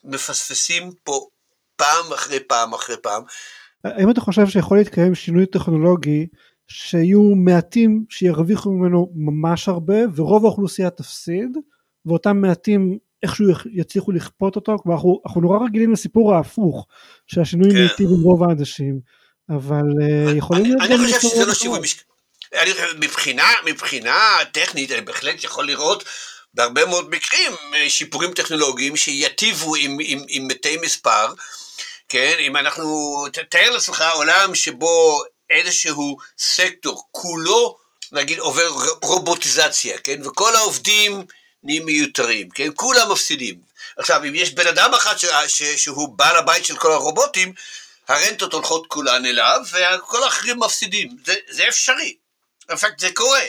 מפספסים 0.04 0.92
פה 1.04 1.28
פעם 1.76 2.14
אחרי 2.14 2.40
פעם 2.40 2.74
אחרי 2.74 2.96
פעם. 3.02 3.24
האם 3.84 4.12
אתה 4.12 4.22
חושב 4.22 4.48
שיכול 4.48 4.78
להתקיים 4.78 5.16
שינוי 5.16 5.46
טכנולוגי 5.46 6.28
שיהיו 6.68 7.22
מעטים 7.22 8.06
שירוויחו 8.10 8.72
ממנו 8.72 9.12
ממש 9.16 9.68
הרבה 9.68 9.96
ורוב 10.16 10.46
האוכלוסייה 10.46 10.90
תפסיד 10.90 11.58
ואותם 12.06 12.38
מעטים 12.38 12.98
איכשהו 13.24 13.46
יצליחו 13.72 14.12
לכפות 14.12 14.56
אותו, 14.56 14.78
כלומר 14.78 14.96
אנחנו, 14.96 15.22
אנחנו 15.26 15.42
נורא 15.42 15.66
רגילים 15.66 15.92
לסיפור 15.92 16.36
ההפוך, 16.36 16.88
שהשינוי 17.28 17.72
כן. 17.72 17.82
מיטיב 17.84 18.10
עם 18.10 18.22
רוב 18.22 18.44
האנשים, 18.44 19.00
אבל 19.50 19.84
אה, 20.02 20.32
אני, 20.32 20.38
יכולים 20.38 20.64
להיות... 20.64 20.82
אני 20.82 20.98
חושב 20.98 21.20
שזה 21.20 21.46
לא 21.46 21.54
שיווי 21.54 21.80
משקל. 21.80 22.15
מבחינה, 22.96 23.54
מבחינה 23.66 24.38
טכנית 24.52 24.92
אני 24.92 25.02
בהחלט 25.02 25.44
יכול 25.44 25.68
לראות 25.68 26.04
בהרבה 26.54 26.86
מאוד 26.86 27.10
מקרים 27.10 27.56
אה, 27.76 27.90
שיפורים 27.90 28.34
טכנולוגיים 28.34 28.96
שיטיבו 28.96 29.76
עם, 29.76 29.98
עם, 30.02 30.24
עם 30.28 30.48
מתי 30.48 30.78
מספר, 30.78 31.34
כן, 32.10 32.36
אם 32.40 32.58
אנחנו, 32.58 33.26
תאר 33.50 33.70
לעצמך 33.70 34.04
עולם 34.14 34.56
שבו 34.56 35.24
איזשהו 35.50 36.18
סקטור 36.38 37.08
כולו 37.12 37.78
נגיד 38.12 38.40
עובר 38.40 38.72
רובוטיזציה, 39.02 39.98
כן, 39.98 40.28
וכל 40.28 40.56
העובדים 40.56 41.26
נהיים 41.64 41.86
מיותרים, 41.86 42.50
כן? 42.50 42.68
כולם 42.76 43.12
מפסידים. 43.12 43.56
עכשיו, 43.98 44.24
אם 44.24 44.36
יש 44.36 44.54
בן 44.54 44.68
אדם 44.68 44.94
אחד 44.94 45.18
ש, 45.18 45.26
ש, 45.48 45.64
שהוא 45.64 46.18
בעל 46.18 46.36
הבית 46.36 46.66
של 46.66 46.78
כל 46.78 46.92
הרובוטים, 46.92 47.54
הרנטות 48.08 48.54
הולכות 48.54 48.88
כולן 48.88 49.26
אליו, 49.26 49.62
וכל 49.72 50.24
האחרים 50.24 50.60
מפסידים. 50.60 51.10
זה, 51.26 51.36
זה 51.50 51.68
אפשרי. 51.68 52.16
בפקט 52.70 53.00
זה 53.00 53.10
קורה. 53.14 53.46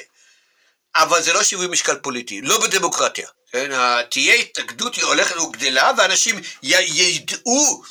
אבל 0.97 1.23
זה 1.23 1.33
לא 1.33 1.43
שיווי 1.43 1.67
משקל 1.67 1.97
פוליטי, 1.97 2.41
לא 2.43 2.59
בדמוקרטיה. 2.59 3.29
כן, 3.53 3.71
תהיה 4.11 4.35
התנגדות, 4.35 4.95
היא 4.95 5.05
הולכת 5.05 5.37
וגדלה, 5.37 5.91
ואנשים 5.99 6.41
ידעו 6.63 7.83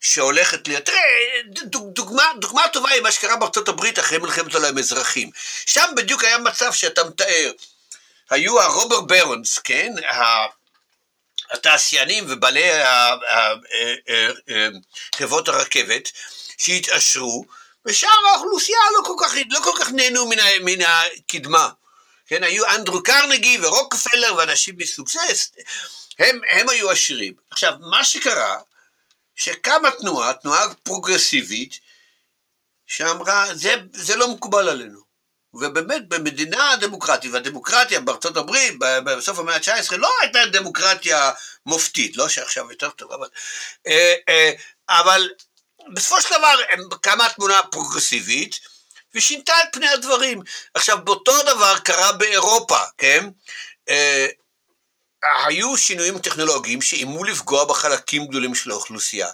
שהולכת 0.00 0.68
להיות... 0.68 0.84
תראה, 0.84 1.00
דוגמה, 1.92 2.24
דוגמה 2.40 2.62
טובה 2.72 2.90
היא 2.90 3.02
מה 3.02 3.12
שקרה 3.12 3.36
בארצות 3.36 3.68
הברית 3.68 3.98
אחרי 3.98 4.18
מלחמת 4.18 4.54
העולם 4.54 4.76
האזרחים. 4.76 5.30
שם 5.66 5.86
בדיוק 5.96 6.24
היה 6.24 6.38
מצב 6.38 6.72
שאתה 6.72 7.04
מתאר. 7.04 7.52
היו 8.30 8.60
הרובר 8.60 9.00
ברונס, 9.00 9.58
כן? 9.58 9.92
התעשיינים 11.50 12.24
ובעלי 12.28 12.70
חברות 15.14 15.48
הרכבת 15.48 16.10
שהתעשרו, 16.58 17.44
ושאר 17.90 18.26
האוכלוסייה 18.32 18.78
לא 18.98 19.02
כל 19.04 19.14
כך, 19.24 19.34
לא 19.50 19.60
כל 19.60 19.72
כך 19.80 19.90
נהנו 19.92 20.26
מן, 20.26 20.36
מן 20.64 20.80
הקדמה. 20.82 21.68
כן, 22.26 22.42
היו 22.42 22.66
אנדרו 22.66 23.02
קרנגי 23.02 23.58
ורוקפלר 23.62 24.34
ואנשים 24.36 24.74
מסוג 24.78 25.08
זה, 25.08 25.20
הם, 26.18 26.40
הם 26.50 26.68
היו 26.68 26.90
עשירים. 26.90 27.34
עכשיו, 27.50 27.72
מה 27.80 28.04
שקרה, 28.04 28.56
שקמה 29.34 29.90
תנועה, 29.90 30.32
תנועה 30.32 30.74
פרוגרסיבית, 30.74 31.78
שאמרה, 32.86 33.54
זה, 33.54 33.74
זה 33.92 34.16
לא 34.16 34.28
מקובל 34.28 34.68
עלינו. 34.68 35.00
ובאמת 35.54 36.08
במדינה 36.08 36.76
דמוקרטית, 36.80 37.32
והדמוקרטיה 37.32 38.00
בארצות 38.00 38.36
הברית 38.36 38.74
בסוף 38.78 39.38
המאה 39.38 39.56
ה-19 39.56 39.96
לא 39.96 40.10
הייתה 40.20 40.38
דמוקרטיה 40.46 41.30
מופתית, 41.66 42.16
לא 42.16 42.28
שעכשיו 42.28 42.70
יותר 42.70 42.90
טוב, 42.90 43.12
אבל, 43.12 43.28
אה, 43.86 44.14
אה, 44.28 44.52
אבל 44.88 45.28
בסופו 45.94 46.20
של 46.22 46.28
דבר 46.38 46.56
קמה 47.00 47.28
תמונה 47.28 47.62
פרוגרסיבית 47.70 48.60
ושינתה 49.14 49.54
את 49.62 49.68
פני 49.72 49.88
הדברים. 49.88 50.42
עכשיו 50.74 51.04
באותו 51.04 51.42
דבר 51.42 51.78
קרה 51.78 52.12
באירופה, 52.12 52.78
כן? 52.98 53.28
אה, 53.88 54.26
היו 55.46 55.76
שינויים 55.76 56.18
טכנולוגיים 56.18 56.82
שאיימו 56.82 57.24
לפגוע 57.24 57.64
בחלקים 57.64 58.26
גדולים 58.26 58.54
של 58.54 58.70
האוכלוסייה. 58.70 59.28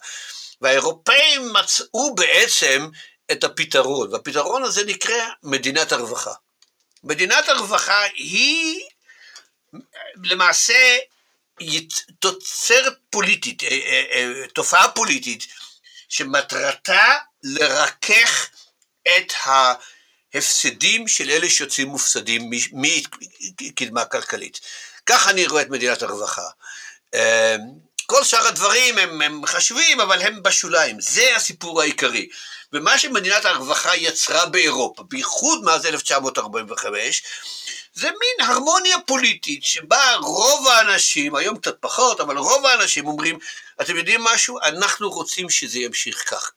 והאירופאים 0.61 1.53
מצאו 1.53 2.15
בעצם 2.15 2.89
את 3.33 3.45
הפתרון, 3.45 4.13
והפתרון 4.13 4.63
הזה 4.63 4.85
נקרא 4.85 5.29
מדינת 5.43 5.93
הרווחה. 5.93 6.33
מדינת 7.05 7.49
הרווחה 7.49 8.03
היא 8.15 8.81
למעשה 10.25 10.99
תוצרת 12.19 12.93
פוליטית, 13.11 13.65
אה, 13.65 13.69
אה, 13.69 14.05
אה, 14.13 14.49
תופעה 14.55 14.89
פוליטית, 14.89 15.47
שמטרתה 16.09 17.05
לרכך 17.43 18.49
את 19.03 19.33
ההפסדים 19.45 21.09
של 21.09 21.31
אלה 21.31 21.51
שיוצאים 21.51 21.89
מופסדים 21.89 22.51
מקדמה 23.61 24.05
כלכלית. 24.05 24.61
כך 25.07 25.29
אני 25.29 25.47
רואה 25.47 25.63
את 25.63 25.69
מדינת 25.69 26.03
הרווחה. 26.03 26.49
כל 28.07 28.25
שאר 28.25 28.47
הדברים 28.47 28.99
הם, 28.99 29.23
הם 29.23 29.47
חשובים, 29.47 30.01
אבל 30.01 30.23
הם 30.23 30.43
בשוליים. 30.43 31.01
זה 31.01 31.37
הסיפור 31.37 31.81
העיקרי. 31.81 32.29
ומה 32.73 32.99
שמדינת 32.99 33.45
הרווחה 33.45 33.97
יצרה 33.97 34.47
באירופה, 34.47 35.03
בייחוד 35.03 35.65
מאז 35.65 35.87
1945, 35.87 37.23
זה 37.95 38.09
מין 38.09 38.49
הרמוניה 38.49 38.97
פוליטית 39.07 39.65
שבה 39.65 40.15
רוב 40.15 40.69
האנשים, 40.69 41.35
היום 41.35 41.59
קצת 41.59 41.77
פחות, 41.81 42.21
אבל 42.21 42.39
רוב 42.39 42.67
האנשים 42.67 43.07
אומרים, 43.07 43.39
אתם 43.81 43.97
יודעים 43.97 44.25
משהו? 44.25 44.59
אנחנו 44.63 45.11
רוצים 45.11 45.51
שזה 45.51 45.79
ימשיך 45.79 46.31
כך, 46.31 46.51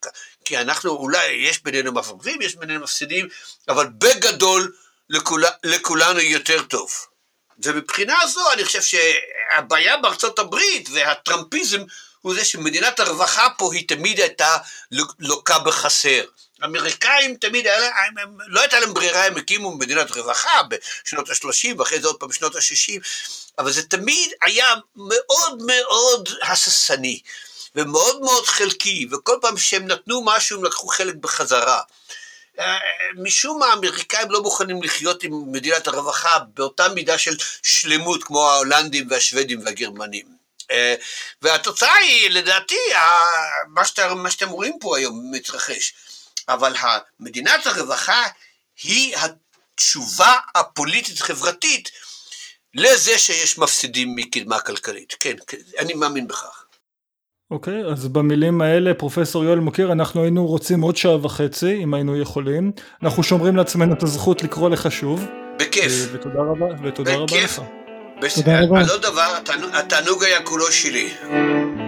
כי 0.46 0.58
אנחנו, 0.58 0.92
אולי 0.92 1.26
יש 1.28 1.64
בינינו 1.64 1.92
מפרדים, 1.92 2.42
יש 2.42 2.56
בינינו 2.56 2.84
מפסידים, 2.84 3.28
אבל 3.70 3.88
בגדול 3.98 4.74
לכול, 5.10 5.44
לכולנו 5.64 6.20
יותר 6.20 6.62
טוב. 6.62 6.92
ומבחינה 7.64 8.18
זו 8.34 8.52
אני 8.52 8.66
חושב 8.66 8.82
שהבעיה 8.82 9.98
בארצות 9.98 10.40
הברית 10.40 10.90
והטראמפיזם 10.92 11.82
הוא 12.22 12.36
זה 12.36 12.46
שמדינת 12.46 13.00
הרווחה 13.00 13.48
פה 13.58 13.74
היא 13.74 13.88
תמיד 13.88 14.20
הייתה 14.20 14.58
לוקה 15.20 15.60
בחסר. 15.60 16.24
האמריקאים 16.62 17.36
תמיד, 17.36 17.68
היה, 17.68 17.92
הם, 18.22 18.38
לא 18.48 18.62
הייתה 18.62 18.80
להם 18.80 18.94
ברירה, 18.94 19.26
הם 19.26 19.38
הקימו 19.38 19.76
מדינת 19.76 20.12
רווחה 20.12 20.62
בשנות 20.70 21.30
ה-30 21.30 21.76
ואחרי 21.78 22.02
זה 22.02 22.08
עוד 22.08 22.16
פעם 22.20 22.30
בשנות 22.30 22.56
ה-60, 22.56 23.00
אבל 23.60 23.72
זה 23.72 23.84
תמיד 23.84 24.32
היה 24.42 24.74
מאוד 24.96 25.62
מאוד 25.66 26.30
הססני 26.42 27.20
ומאוד 27.76 28.22
מאוד 28.22 28.46
חלקי, 28.46 29.08
וכל 29.12 29.38
פעם 29.42 29.58
שהם 29.58 29.88
נתנו 29.88 30.22
משהו 30.26 30.58
הם 30.58 30.64
לקחו 30.64 30.88
חלק 30.88 31.16
בחזרה. 31.16 31.82
משום 33.16 33.60
מה 33.60 33.66
האמריקאים 33.66 34.32
לא 34.32 34.42
מוכנים 34.42 34.84
לחיות 34.84 35.24
עם 35.24 35.52
מדינת 35.52 35.88
הרווחה 35.88 36.40
באותה 36.54 36.90
מידה 36.90 37.18
של 37.18 37.38
שלמות 37.64 38.24
כמו 38.24 38.50
ההולנדים 38.50 39.08
והשוודים 39.10 39.66
והגרמנים. 39.66 40.26
אה, 40.72 40.96
והתוצאה 41.42 41.96
היא, 41.96 42.30
לדעתי, 42.30 42.78
מה, 43.68 43.86
שאתה, 43.86 44.14
מה 44.14 44.32
שאתם 44.32 44.50
רואים 44.50 44.78
פה 44.80 44.98
היום 44.98 45.32
מתרחש. 45.32 45.94
אבל 46.50 46.74
מדינת 47.20 47.68
הרווחה 47.68 48.24
היא 48.84 49.16
התשובה 49.18 50.38
הפוליטית-חברתית 50.56 51.92
לזה 52.74 53.20
שיש 53.20 53.58
מפסידים 53.58 54.16
מקדמה 54.16 54.60
כלכלית. 54.60 55.16
כן, 55.20 55.36
כן, 55.48 55.58
אני 55.78 55.94
מאמין 55.94 56.28
בכך. 56.28 56.59
אוקיי, 57.52 57.84
okay, 57.84 57.92
אז 57.92 58.08
במילים 58.08 58.62
האלה, 58.62 58.94
פרופסור 58.94 59.44
יואל 59.44 59.60
מוקיר, 59.60 59.92
אנחנו 59.92 60.22
היינו 60.22 60.48
רוצים 60.48 60.82
עוד 60.82 60.98
שעה 60.98 61.26
וחצי, 61.26 61.84
אם 61.84 61.94
היינו 61.94 62.18
יכולים. 62.18 62.72
אנחנו 63.04 63.24
שומרים 63.24 63.56
לעצמנו 63.56 63.94
את 63.94 64.04
הזכות 64.04 64.44
לקרוא 64.44 64.70
לך 64.70 64.92
שוב. 64.92 65.28
בכיף. 65.60 65.92
אה, 65.92 66.16
ותודה 66.16 66.40
רבה, 66.40 66.66
ותודה 66.84 67.12
בכיף. 67.24 67.60
רבה 67.60 67.70
לך. 68.22 68.36
תודה 68.36 68.62
רבה. 68.64 68.80
לא 68.80 68.98
דבר, 68.98 69.28
התענוג 69.74 70.24
היה 70.24 70.42
כולו 70.44 70.72
שלי. 70.72 71.10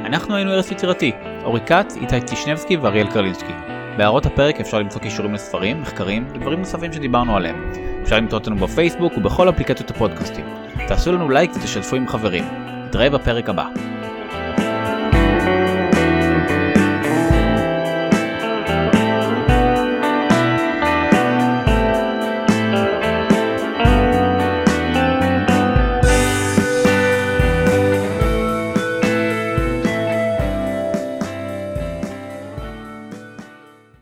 אנחנו 0.05 0.35
היינו 0.35 0.51
ארץ 0.51 0.71
יצירתי, 0.71 1.11
אורי 1.43 1.59
כץ, 1.65 1.95
איתי 2.01 2.21
טישנבסקי 2.21 2.77
ואריאל 2.77 3.07
קרלינסקי. 3.11 3.53
בהערות 3.97 4.25
הפרק 4.25 4.59
אפשר 4.59 4.79
למצוא 4.79 5.01
קישורים 5.01 5.33
לספרים, 5.33 5.81
מחקרים 5.81 6.27
ודברים 6.33 6.59
נוספים 6.59 6.93
שדיברנו 6.93 7.37
עליהם. 7.37 7.71
אפשר 8.03 8.17
למצוא 8.17 8.37
אותנו 8.37 8.55
בפייסבוק 8.55 9.17
ובכל 9.17 9.49
אפליקציות 9.49 9.91
הפודקאסטים. 9.91 10.45
תעשו 10.87 11.11
לנו 11.11 11.29
לייק 11.29 11.51
ותשתפו 11.55 11.95
עם 11.95 12.07
חברים. 12.07 12.43
נתראה 12.87 13.09
בפרק 13.09 13.49
הבא. 13.49 14.00